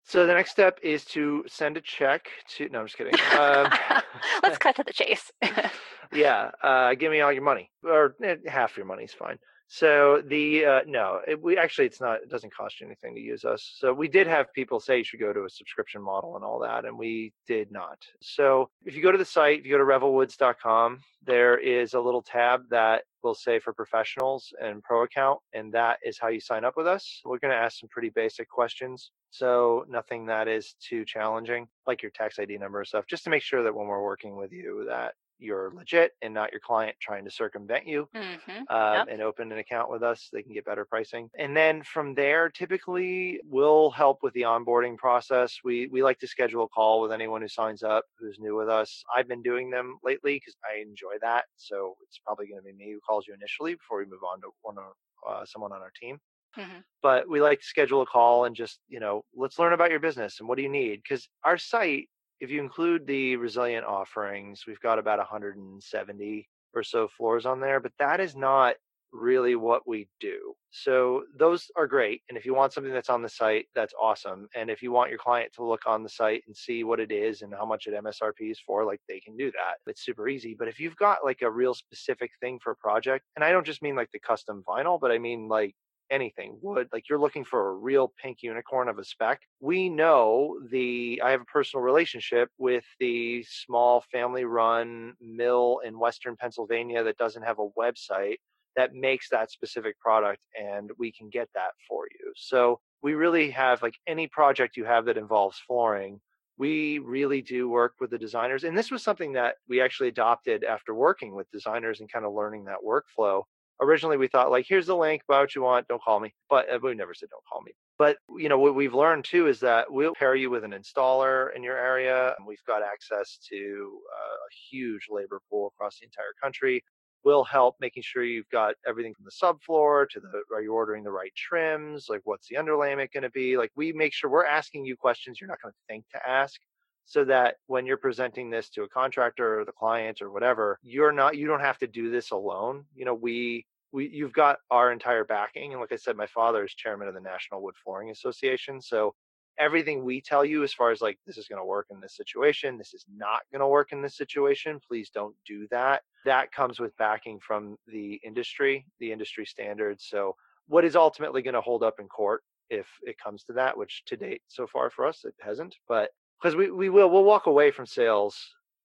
So 0.07 0.27
the 0.27 0.33
next 0.33 0.51
step 0.51 0.77
is 0.83 1.03
to 1.05 1.43
send 1.47 1.77
a 1.77 1.81
check 1.81 2.27
to. 2.55 2.69
No, 2.69 2.81
I'm 2.81 2.85
just 2.85 2.95
kidding. 2.95 3.15
Um, 3.37 3.71
Let's 4.43 4.59
cut 4.59 4.75
to 4.75 4.83
the 4.83 4.93
chase. 4.93 5.31
yeah, 6.13 6.51
uh, 6.61 6.93
give 6.93 7.11
me 7.11 7.21
all 7.21 7.33
your 7.33 7.41
money, 7.41 7.71
or 7.83 8.15
eh, 8.23 8.35
half 8.45 8.77
your 8.77 8.85
money 8.85 9.05
is 9.05 9.13
fine. 9.13 9.39
So 9.67 10.21
the 10.27 10.65
uh, 10.65 10.81
no, 10.85 11.21
it, 11.27 11.41
we 11.41 11.57
actually 11.57 11.87
it's 11.87 11.99
not. 11.99 12.21
It 12.21 12.29
doesn't 12.29 12.53
cost 12.53 12.79
you 12.79 12.85
anything 12.85 13.15
to 13.15 13.21
use 13.21 13.45
us. 13.45 13.75
So 13.79 13.93
we 13.93 14.07
did 14.07 14.27
have 14.27 14.53
people 14.53 14.79
say 14.79 14.99
you 14.99 15.03
should 15.03 15.19
go 15.19 15.33
to 15.33 15.45
a 15.45 15.49
subscription 15.49 16.01
model 16.01 16.35
and 16.35 16.45
all 16.45 16.59
that, 16.59 16.85
and 16.85 16.97
we 16.97 17.33
did 17.47 17.71
not. 17.71 18.05
So 18.21 18.69
if 18.85 18.95
you 18.95 19.01
go 19.01 19.11
to 19.11 19.17
the 19.17 19.25
site, 19.25 19.59
if 19.59 19.65
you 19.65 19.71
go 19.71 19.77
to 19.79 19.83
revelwoods.com, 19.83 20.99
there 21.25 21.57
is 21.57 21.95
a 21.95 21.99
little 21.99 22.21
tab 22.21 22.61
that 22.69 23.03
will 23.23 23.33
say 23.33 23.59
for 23.59 23.73
professionals 23.73 24.53
and 24.61 24.83
pro 24.83 25.03
account, 25.03 25.39
and 25.53 25.73
that 25.73 25.97
is 26.05 26.19
how 26.19 26.27
you 26.27 26.39
sign 26.39 26.63
up 26.63 26.77
with 26.77 26.85
us. 26.85 27.21
We're 27.25 27.39
going 27.39 27.51
to 27.51 27.57
ask 27.57 27.79
some 27.79 27.89
pretty 27.89 28.09
basic 28.09 28.47
questions. 28.47 29.11
So 29.31 29.83
nothing 29.89 30.27
that 30.27 30.47
is 30.47 30.75
too 30.79 31.03
challenging, 31.05 31.67
like 31.87 32.03
your 32.03 32.11
tax 32.11 32.37
ID 32.37 32.59
number 32.59 32.79
and 32.79 32.87
stuff, 32.87 33.07
just 33.07 33.23
to 33.23 33.31
make 33.31 33.41
sure 33.41 33.63
that 33.63 33.73
when 33.73 33.87
we're 33.87 34.03
working 34.03 34.37
with 34.37 34.51
you 34.53 34.85
that 34.87 35.15
you're 35.39 35.71
legit 35.75 36.13
and 36.21 36.33
not 36.33 36.51
your 36.51 36.61
client 36.61 36.95
trying 37.01 37.25
to 37.25 37.31
circumvent 37.31 37.87
you 37.87 38.09
hmm 38.13 38.65
um, 38.69 38.69
Yep. 38.93 39.09
and 39.09 39.21
open 39.21 39.51
an 39.51 39.57
account 39.59 39.91
with 39.91 40.03
us. 40.03 40.29
They 40.31 40.41
can 40.43 40.53
get 40.53 40.65
better 40.65 40.85
pricing. 40.85 41.29
And 41.37 41.55
then 41.55 41.83
from 41.83 42.15
there, 42.15 42.49
typically 42.49 43.39
we'll 43.43 43.91
help 43.91 44.23
with 44.23 44.33
the 44.33 44.41
onboarding 44.41 44.97
process. 44.97 45.59
We 45.63 45.87
we 45.87 46.03
like 46.03 46.19
to 46.19 46.27
schedule 46.27 46.63
a 46.63 46.69
call 46.69 47.01
with 47.01 47.11
anyone 47.11 47.41
who 47.41 47.47
signs 47.47 47.83
up 47.83 48.05
who's 48.17 48.39
new 48.39 48.55
with 48.55 48.69
us. 48.69 49.03
I've 49.15 49.27
been 49.27 49.43
doing 49.43 49.69
them 49.69 49.99
lately 50.03 50.35
because 50.37 50.55
I 50.69 50.79
enjoy 50.81 51.15
that. 51.21 51.45
So 51.57 51.95
it's 52.03 52.19
probably 52.19 52.47
going 52.47 52.59
to 52.61 52.65
be 52.65 52.73
me 52.73 52.91
who 52.93 52.99
calls 53.01 53.27
you 53.27 53.33
initially 53.33 53.75
before 53.75 53.99
we 53.99 54.05
move 54.05 54.23
on 54.23 54.41
to 54.41 54.49
one 54.61 54.77
of 54.77 54.93
uh, 55.27 55.45
someone 55.45 55.71
on 55.71 55.81
our 55.81 55.91
team 55.99 56.19
hmm 56.55 56.81
but 57.01 57.29
we 57.29 57.41
like 57.41 57.59
to 57.59 57.65
schedule 57.65 58.01
a 58.01 58.05
call 58.05 58.45
and 58.45 58.55
just 58.55 58.79
you 58.87 58.99
know 58.99 59.23
let's 59.35 59.59
learn 59.59 59.73
about 59.73 59.91
your 59.91 59.99
business 59.99 60.39
and 60.39 60.47
what 60.49 60.55
do 60.57 60.63
you 60.63 60.69
need 60.69 61.01
because 61.03 61.29
our 61.43 61.57
site 61.57 62.09
if 62.39 62.49
you 62.49 62.61
include 62.61 63.05
the 63.07 63.35
resilient 63.35 63.85
offerings 63.85 64.63
we've 64.67 64.81
got 64.81 64.99
about 64.99 65.19
170 65.19 66.49
or 66.73 66.83
so 66.83 67.07
floors 67.07 67.45
on 67.45 67.59
there 67.59 67.79
but 67.79 67.93
that 67.99 68.19
is 68.19 68.35
not 68.35 68.75
really 69.15 69.55
what 69.55 69.87
we 69.87 70.07
do. 70.19 70.53
So 70.71 71.23
those 71.37 71.71
are 71.77 71.87
great 71.87 72.21
and 72.27 72.37
if 72.37 72.45
you 72.45 72.53
want 72.53 72.73
something 72.73 72.91
that's 72.91 73.09
on 73.09 73.21
the 73.21 73.29
site 73.29 73.65
that's 73.73 73.93
awesome 73.99 74.47
and 74.55 74.69
if 74.69 74.81
you 74.81 74.91
want 74.91 75.09
your 75.09 75.19
client 75.19 75.53
to 75.53 75.63
look 75.63 75.83
on 75.87 76.03
the 76.03 76.09
site 76.09 76.43
and 76.47 76.55
see 76.55 76.83
what 76.83 76.99
it 76.99 77.11
is 77.11 77.41
and 77.41 77.53
how 77.53 77.65
much 77.65 77.87
it 77.87 77.93
msrp 77.93 78.33
is 78.41 78.59
for 78.59 78.83
like 78.83 78.99
they 79.07 79.19
can 79.21 79.37
do 79.37 79.51
that. 79.51 79.75
It's 79.87 80.03
super 80.03 80.27
easy 80.27 80.53
but 80.57 80.67
if 80.67 80.79
you've 80.79 80.97
got 80.97 81.19
like 81.23 81.41
a 81.41 81.49
real 81.49 81.73
specific 81.73 82.31
thing 82.41 82.59
for 82.61 82.71
a 82.71 82.75
project 82.75 83.25
and 83.35 83.45
i 83.45 83.51
don't 83.51 83.65
just 83.65 83.81
mean 83.81 83.95
like 83.95 84.11
the 84.11 84.19
custom 84.19 84.63
vinyl 84.67 84.99
but 84.99 85.11
i 85.11 85.17
mean 85.17 85.47
like 85.47 85.75
anything 86.11 86.57
wood 86.61 86.87
like 86.93 87.09
you're 87.09 87.19
looking 87.19 87.43
for 87.43 87.69
a 87.69 87.75
real 87.75 88.13
pink 88.21 88.39
unicorn 88.41 88.87
of 88.87 88.99
a 88.99 89.03
spec 89.03 89.41
we 89.59 89.89
know 89.89 90.59
the 90.69 91.21
i 91.23 91.31
have 91.31 91.41
a 91.41 91.45
personal 91.45 91.83
relationship 91.83 92.49
with 92.57 92.83
the 92.99 93.43
small 93.47 94.03
family 94.11 94.45
run 94.45 95.13
mill 95.19 95.79
in 95.85 95.97
western 95.97 96.35
pennsylvania 96.35 97.03
that 97.03 97.17
doesn't 97.17 97.43
have 97.43 97.59
a 97.59 97.69
website 97.79 98.37
that 98.75 98.93
makes 98.93 99.29
that 99.29 99.51
specific 99.51 99.99
product 99.99 100.41
and 100.59 100.91
we 100.97 101.11
can 101.11 101.29
get 101.29 101.47
that 101.55 101.71
for 101.87 102.05
you. 102.19 102.33
So 102.35 102.79
we 103.01 103.13
really 103.13 103.49
have 103.51 103.81
like 103.81 103.95
any 104.07 104.27
project 104.27 104.77
you 104.77 104.85
have 104.85 105.05
that 105.05 105.17
involves 105.17 105.59
flooring 105.65 106.19
we 106.57 106.99
really 106.99 107.41
do 107.41 107.67
work 107.67 107.95
with 107.99 108.09
the 108.09 108.17
designers 108.17 108.63
and 108.63 108.77
this 108.77 108.89
was 108.89 109.03
something 109.03 109.33
that 109.33 109.55
we 109.67 109.81
actually 109.81 110.07
adopted 110.07 110.63
after 110.63 110.93
working 110.93 111.35
with 111.35 111.51
designers 111.51 111.99
and 111.99 112.11
kind 112.11 112.25
of 112.25 112.33
learning 112.33 112.63
that 112.63 112.77
workflow 112.85 113.43
originally 113.81 114.17
we 114.17 114.27
thought 114.27 114.51
like 114.51 114.65
here's 114.67 114.87
the 114.87 114.95
link 114.95 115.21
buy 115.27 115.39
what 115.39 115.55
you 115.55 115.61
want 115.61 115.87
don't 115.87 116.01
call 116.01 116.19
me 116.19 116.33
but 116.49 116.69
uh, 116.71 116.79
we 116.81 116.93
never 116.93 117.13
said 117.13 117.29
don't 117.29 117.43
call 117.51 117.61
me. 117.61 117.71
But 117.97 118.17
you 118.37 118.49
know 118.49 118.59
what 118.59 118.75
we've 118.75 118.93
learned 118.93 119.25
too 119.25 119.47
is 119.47 119.59
that 119.61 119.91
we'll 119.91 120.13
pair 120.15 120.35
you 120.35 120.49
with 120.49 120.63
an 120.63 120.71
installer 120.71 121.55
in 121.55 121.63
your 121.63 121.77
area 121.77 122.35
we've 122.45 122.63
got 122.67 122.81
access 122.83 123.39
to 123.49 123.99
uh, 124.13 124.35
a 124.35 124.51
huge 124.69 125.07
labor 125.09 125.41
pool 125.49 125.67
across 125.67 125.99
the 125.99 126.05
entire 126.05 126.33
country. 126.41 126.83
We'll 127.23 127.43
help 127.43 127.75
making 127.79 128.03
sure 128.03 128.23
you've 128.23 128.49
got 128.49 128.75
everything 128.87 129.13
from 129.15 129.25
the 129.25 129.31
subfloor 129.31 130.07
to 130.09 130.19
the 130.19 130.43
are 130.53 130.61
you 130.61 130.73
ordering 130.73 131.03
the 131.03 131.11
right 131.11 131.33
trims? 131.35 132.07
Like 132.09 132.21
what's 132.25 132.47
the 132.47 132.57
underlayment 132.57 133.11
going 133.13 133.23
to 133.23 133.31
be? 133.31 133.57
Like 133.57 133.71
we 133.75 133.93
make 133.93 134.13
sure 134.13 134.29
we're 134.29 134.45
asking 134.45 134.85
you 134.85 134.95
questions 134.95 135.39
you're 135.41 135.49
not 135.49 135.61
going 135.61 135.73
to 135.73 135.93
think 135.93 136.05
to 136.11 136.29
ask 136.29 136.59
so 137.05 137.23
that 137.23 137.55
when 137.67 137.85
you're 137.85 137.97
presenting 137.97 138.49
this 138.49 138.69
to 138.69 138.83
a 138.83 138.89
contractor 138.89 139.59
or 139.59 139.65
the 139.65 139.71
client 139.71 140.21
or 140.21 140.31
whatever 140.31 140.79
you're 140.83 141.11
not 141.11 141.37
you 141.37 141.47
don't 141.47 141.61
have 141.61 141.77
to 141.77 141.87
do 141.87 142.09
this 142.09 142.31
alone 142.31 142.83
you 142.95 143.05
know 143.05 143.13
we 143.13 143.65
we 143.91 144.09
you've 144.09 144.33
got 144.33 144.57
our 144.71 144.91
entire 144.91 145.23
backing 145.23 145.71
and 145.71 145.81
like 145.81 145.91
i 145.91 145.95
said 145.95 146.17
my 146.17 146.27
father 146.27 146.63
is 146.63 146.73
chairman 146.73 147.07
of 147.07 147.13
the 147.13 147.21
national 147.21 147.61
wood 147.61 147.75
flooring 147.83 148.11
association 148.11 148.81
so 148.81 149.13
everything 149.57 150.03
we 150.03 150.19
tell 150.19 150.43
you 150.43 150.63
as 150.63 150.73
far 150.73 150.91
as 150.91 151.01
like 151.01 151.17
this 151.25 151.37
is 151.37 151.47
going 151.47 151.61
to 151.61 151.65
work 151.65 151.87
in 151.89 151.99
this 152.01 152.15
situation 152.15 152.77
this 152.77 152.93
is 152.93 153.05
not 153.15 153.41
going 153.51 153.61
to 153.61 153.67
work 153.67 153.91
in 153.91 154.01
this 154.01 154.17
situation 154.17 154.79
please 154.85 155.09
don't 155.09 155.35
do 155.47 155.67
that 155.71 156.01
that 156.25 156.51
comes 156.51 156.79
with 156.79 156.95
backing 156.97 157.39
from 157.39 157.77
the 157.87 158.19
industry 158.25 158.85
the 158.99 159.11
industry 159.11 159.45
standards 159.45 160.07
so 160.09 160.35
what 160.67 160.83
is 160.83 160.95
ultimately 160.95 161.41
going 161.41 161.53
to 161.53 161.61
hold 161.61 161.83
up 161.83 161.99
in 161.99 162.07
court 162.07 162.43
if 162.69 162.87
it 163.03 163.15
comes 163.17 163.43
to 163.43 163.53
that 163.53 163.77
which 163.77 164.03
to 164.05 164.17
date 164.17 164.41
so 164.47 164.67
far 164.67 164.89
for 164.89 165.05
us 165.05 165.23
it 165.23 165.35
hasn't 165.39 165.75
but 165.87 166.09
because 166.41 166.55
we, 166.55 166.71
we 166.71 166.89
will 166.89 167.09
we'll 167.09 167.23
walk 167.23 167.47
away 167.47 167.71
from 167.71 167.85
sales 167.85 168.37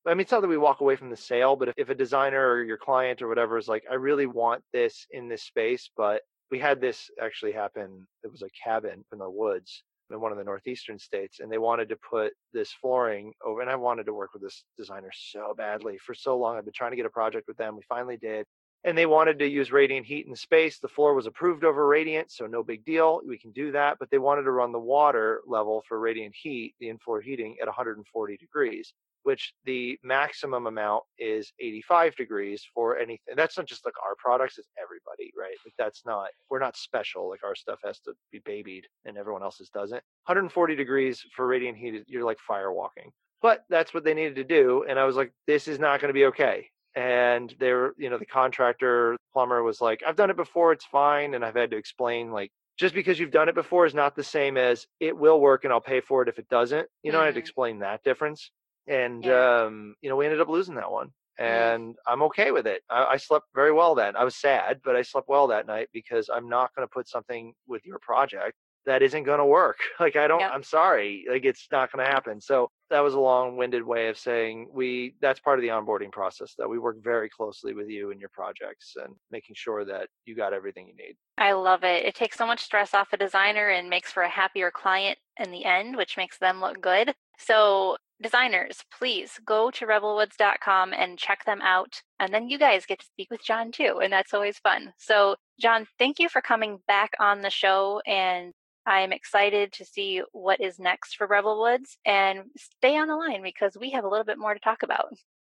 I 0.06 0.14
mean, 0.14 0.20
it's 0.20 0.32
not 0.32 0.40
that 0.40 0.48
we 0.48 0.56
walk 0.56 0.80
away 0.80 0.96
from 0.96 1.10
the 1.10 1.16
sale, 1.16 1.56
but 1.56 1.68
if, 1.68 1.74
if 1.76 1.88
a 1.90 1.94
designer 1.94 2.48
or 2.48 2.62
your 2.62 2.78
client 2.78 3.20
or 3.20 3.28
whatever 3.28 3.58
is 3.58 3.68
like, 3.68 3.84
I 3.90 3.94
really 3.94 4.26
want 4.26 4.62
this 4.72 5.06
in 5.10 5.28
this 5.28 5.42
space, 5.42 5.90
but 5.94 6.22
we 6.50 6.58
had 6.58 6.80
this 6.80 7.10
actually 7.22 7.52
happen. 7.52 8.06
It 8.24 8.32
was 8.32 8.42
a 8.42 8.48
cabin 8.64 9.04
in 9.12 9.18
the 9.18 9.28
woods 9.28 9.82
in 10.10 10.20
one 10.20 10.32
of 10.32 10.38
the 10.38 10.44
northeastern 10.44 10.98
states, 10.98 11.40
and 11.40 11.52
they 11.52 11.58
wanted 11.58 11.88
to 11.90 11.96
put 11.96 12.32
this 12.52 12.72
flooring 12.80 13.32
over. 13.44 13.60
And 13.60 13.70
I 13.70 13.76
wanted 13.76 14.06
to 14.06 14.14
work 14.14 14.30
with 14.32 14.42
this 14.42 14.64
designer 14.76 15.10
so 15.14 15.54
badly 15.56 15.98
for 15.98 16.14
so 16.14 16.36
long. 16.38 16.56
I've 16.56 16.64
been 16.64 16.72
trying 16.74 16.92
to 16.92 16.96
get 16.96 17.06
a 17.06 17.10
project 17.10 17.46
with 17.46 17.58
them. 17.58 17.76
We 17.76 17.82
finally 17.88 18.16
did. 18.16 18.46
And 18.84 18.96
they 18.96 19.06
wanted 19.06 19.38
to 19.38 19.48
use 19.48 19.72
radiant 19.72 20.06
heat 20.06 20.26
in 20.26 20.34
space. 20.34 20.78
The 20.78 20.88
floor 20.88 21.14
was 21.14 21.26
approved 21.26 21.64
over 21.64 21.86
radiant, 21.86 22.30
so 22.30 22.46
no 22.46 22.62
big 22.62 22.84
deal. 22.84 23.20
We 23.26 23.38
can 23.38 23.52
do 23.52 23.72
that. 23.72 23.98
But 23.98 24.10
they 24.10 24.18
wanted 24.18 24.42
to 24.42 24.52
run 24.52 24.72
the 24.72 24.78
water 24.78 25.42
level 25.46 25.82
for 25.86 26.00
radiant 26.00 26.34
heat, 26.34 26.74
the 26.80 26.88
in-floor 26.88 27.20
heating, 27.20 27.56
at 27.60 27.66
140 27.66 28.36
degrees, 28.38 28.94
which 29.24 29.52
the 29.66 29.98
maximum 30.02 30.66
amount 30.66 31.04
is 31.18 31.52
85 31.60 32.16
degrees 32.16 32.64
for 32.74 32.96
anything. 32.96 33.34
That's 33.36 33.58
not 33.58 33.66
just 33.66 33.84
like 33.84 33.94
our 34.02 34.14
products; 34.18 34.56
it's 34.56 34.68
everybody, 34.82 35.30
right? 35.38 35.56
Like 35.64 35.74
that's 35.76 36.02
not 36.06 36.28
we're 36.48 36.58
not 36.58 36.76
special. 36.76 37.28
Like 37.28 37.44
our 37.44 37.54
stuff 37.54 37.80
has 37.84 38.00
to 38.00 38.14
be 38.32 38.40
babied, 38.46 38.86
and 39.04 39.18
everyone 39.18 39.42
else's 39.42 39.68
doesn't. 39.68 40.02
140 40.24 40.74
degrees 40.74 41.22
for 41.36 41.46
radiant 41.46 41.76
heat, 41.76 42.02
you're 42.06 42.24
like 42.24 42.38
fire 42.38 42.72
walking. 42.72 43.10
But 43.42 43.64
that's 43.70 43.94
what 43.94 44.04
they 44.04 44.14
needed 44.14 44.36
to 44.36 44.44
do, 44.44 44.84
and 44.88 44.98
I 44.98 45.04
was 45.04 45.16
like, 45.16 45.32
this 45.46 45.68
is 45.68 45.78
not 45.78 46.00
going 46.00 46.10
to 46.10 46.14
be 46.14 46.26
okay 46.26 46.70
and 46.96 47.54
they 47.60 47.72
were 47.72 47.94
you 47.98 48.10
know 48.10 48.18
the 48.18 48.26
contractor 48.26 49.16
plumber 49.32 49.62
was 49.62 49.80
like 49.80 50.02
i've 50.06 50.16
done 50.16 50.30
it 50.30 50.36
before 50.36 50.72
it's 50.72 50.84
fine 50.84 51.34
and 51.34 51.44
i've 51.44 51.54
had 51.54 51.70
to 51.70 51.76
explain 51.76 52.30
like 52.30 52.50
just 52.78 52.94
because 52.94 53.18
you've 53.18 53.30
done 53.30 53.48
it 53.48 53.54
before 53.54 53.86
is 53.86 53.94
not 53.94 54.16
the 54.16 54.24
same 54.24 54.56
as 54.56 54.86
it 54.98 55.16
will 55.16 55.40
work 55.40 55.64
and 55.64 55.72
i'll 55.72 55.80
pay 55.80 56.00
for 56.00 56.22
it 56.22 56.28
if 56.28 56.38
it 56.38 56.48
doesn't 56.48 56.88
you 57.02 57.12
know 57.12 57.18
mm-hmm. 57.18 57.22
i 57.22 57.26
had 57.26 57.34
to 57.34 57.40
mm-hmm. 57.40 57.44
explain 57.44 57.78
that 57.78 58.02
difference 58.02 58.50
and 58.88 59.24
yeah. 59.24 59.64
um 59.64 59.94
you 60.00 60.08
know 60.08 60.16
we 60.16 60.24
ended 60.24 60.40
up 60.40 60.48
losing 60.48 60.74
that 60.74 60.90
one 60.90 61.08
mm-hmm. 61.08 61.44
and 61.44 61.90
mm-hmm. 61.90 62.12
i'm 62.12 62.22
okay 62.22 62.50
with 62.50 62.66
it 62.66 62.82
I, 62.90 63.04
I 63.04 63.16
slept 63.18 63.46
very 63.54 63.72
well 63.72 63.94
then 63.94 64.16
i 64.16 64.24
was 64.24 64.34
sad 64.34 64.80
but 64.84 64.96
i 64.96 65.02
slept 65.02 65.28
well 65.28 65.46
that 65.48 65.66
night 65.66 65.88
because 65.92 66.28
i'm 66.34 66.48
not 66.48 66.74
going 66.74 66.86
to 66.86 66.92
put 66.92 67.08
something 67.08 67.52
with 67.68 67.86
your 67.86 68.00
project 68.00 68.56
that 68.86 69.02
isn't 69.02 69.24
going 69.24 69.38
to 69.38 69.44
work. 69.44 69.78
Like 70.00 70.16
I 70.16 70.28
don't 70.28 70.40
yep. 70.40 70.52
I'm 70.54 70.62
sorry. 70.62 71.26
Like 71.30 71.44
it's 71.44 71.68
not 71.70 71.92
going 71.92 72.04
to 72.04 72.10
happen. 72.10 72.40
So 72.40 72.70
that 72.88 73.00
was 73.00 73.12
a 73.12 73.20
long-winded 73.20 73.82
way 73.82 74.08
of 74.08 74.16
saying 74.16 74.68
we 74.72 75.14
that's 75.20 75.40
part 75.40 75.58
of 75.58 75.62
the 75.62 75.68
onboarding 75.68 76.10
process 76.10 76.54
that 76.56 76.68
we 76.68 76.78
work 76.78 76.96
very 77.02 77.28
closely 77.28 77.74
with 77.74 77.88
you 77.90 78.10
and 78.10 78.18
your 78.18 78.30
projects 78.30 78.94
and 78.96 79.14
making 79.30 79.56
sure 79.56 79.84
that 79.84 80.08
you 80.24 80.34
got 80.34 80.54
everything 80.54 80.88
you 80.88 80.94
need. 80.96 81.16
I 81.36 81.52
love 81.52 81.84
it. 81.84 82.06
It 82.06 82.14
takes 82.14 82.38
so 82.38 82.46
much 82.46 82.62
stress 82.62 82.94
off 82.94 83.12
a 83.12 83.18
designer 83.18 83.68
and 83.68 83.90
makes 83.90 84.10
for 84.10 84.22
a 84.22 84.28
happier 84.28 84.70
client 84.70 85.18
in 85.38 85.50
the 85.50 85.66
end, 85.66 85.96
which 85.96 86.16
makes 86.16 86.38
them 86.38 86.60
look 86.60 86.80
good. 86.80 87.14
So 87.38 87.98
designers, 88.22 88.84
please 88.96 89.38
go 89.44 89.70
to 89.70 89.86
revelwoods.com 89.86 90.92
and 90.92 91.18
check 91.18 91.44
them 91.44 91.60
out. 91.62 92.00
And 92.18 92.32
then 92.32 92.48
you 92.48 92.58
guys 92.58 92.86
get 92.86 93.00
to 93.00 93.06
speak 93.06 93.30
with 93.30 93.44
John 93.44 93.72
too. 93.72 94.00
And 94.02 94.12
that's 94.12 94.34
always 94.34 94.58
fun. 94.58 94.92
So, 94.98 95.36
John, 95.58 95.86
thank 95.98 96.18
you 96.18 96.28
for 96.28 96.40
coming 96.40 96.78
back 96.86 97.12
on 97.18 97.40
the 97.40 97.50
show 97.50 98.00
and 98.06 98.52
I'm 98.86 99.12
excited 99.12 99.72
to 99.72 99.84
see 99.84 100.22
what 100.32 100.60
is 100.60 100.78
next 100.78 101.16
for 101.16 101.26
Revel 101.26 101.60
Woods 101.60 101.98
and 102.04 102.44
stay 102.56 102.96
on 102.96 103.08
the 103.08 103.16
line 103.16 103.42
because 103.42 103.76
we 103.78 103.90
have 103.90 104.04
a 104.04 104.08
little 104.08 104.24
bit 104.24 104.38
more 104.38 104.54
to 104.54 104.60
talk 104.60 104.82
about. 104.82 105.12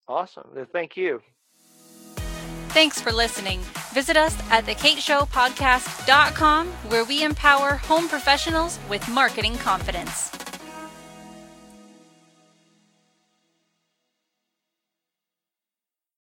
Awesome. 0.07 0.47
Thank 0.73 0.97
you. 0.97 1.21
Thanks 2.69 3.01
for 3.01 3.11
listening. 3.11 3.59
Visit 3.93 4.17
us 4.17 4.35
at 4.49 4.65
thekateshowpodcast.com 4.65 6.67
where 6.67 7.03
we 7.03 7.23
empower 7.23 7.75
home 7.75 8.07
professionals 8.07 8.79
with 8.89 9.07
marketing 9.09 9.57
confidence. 9.57 10.31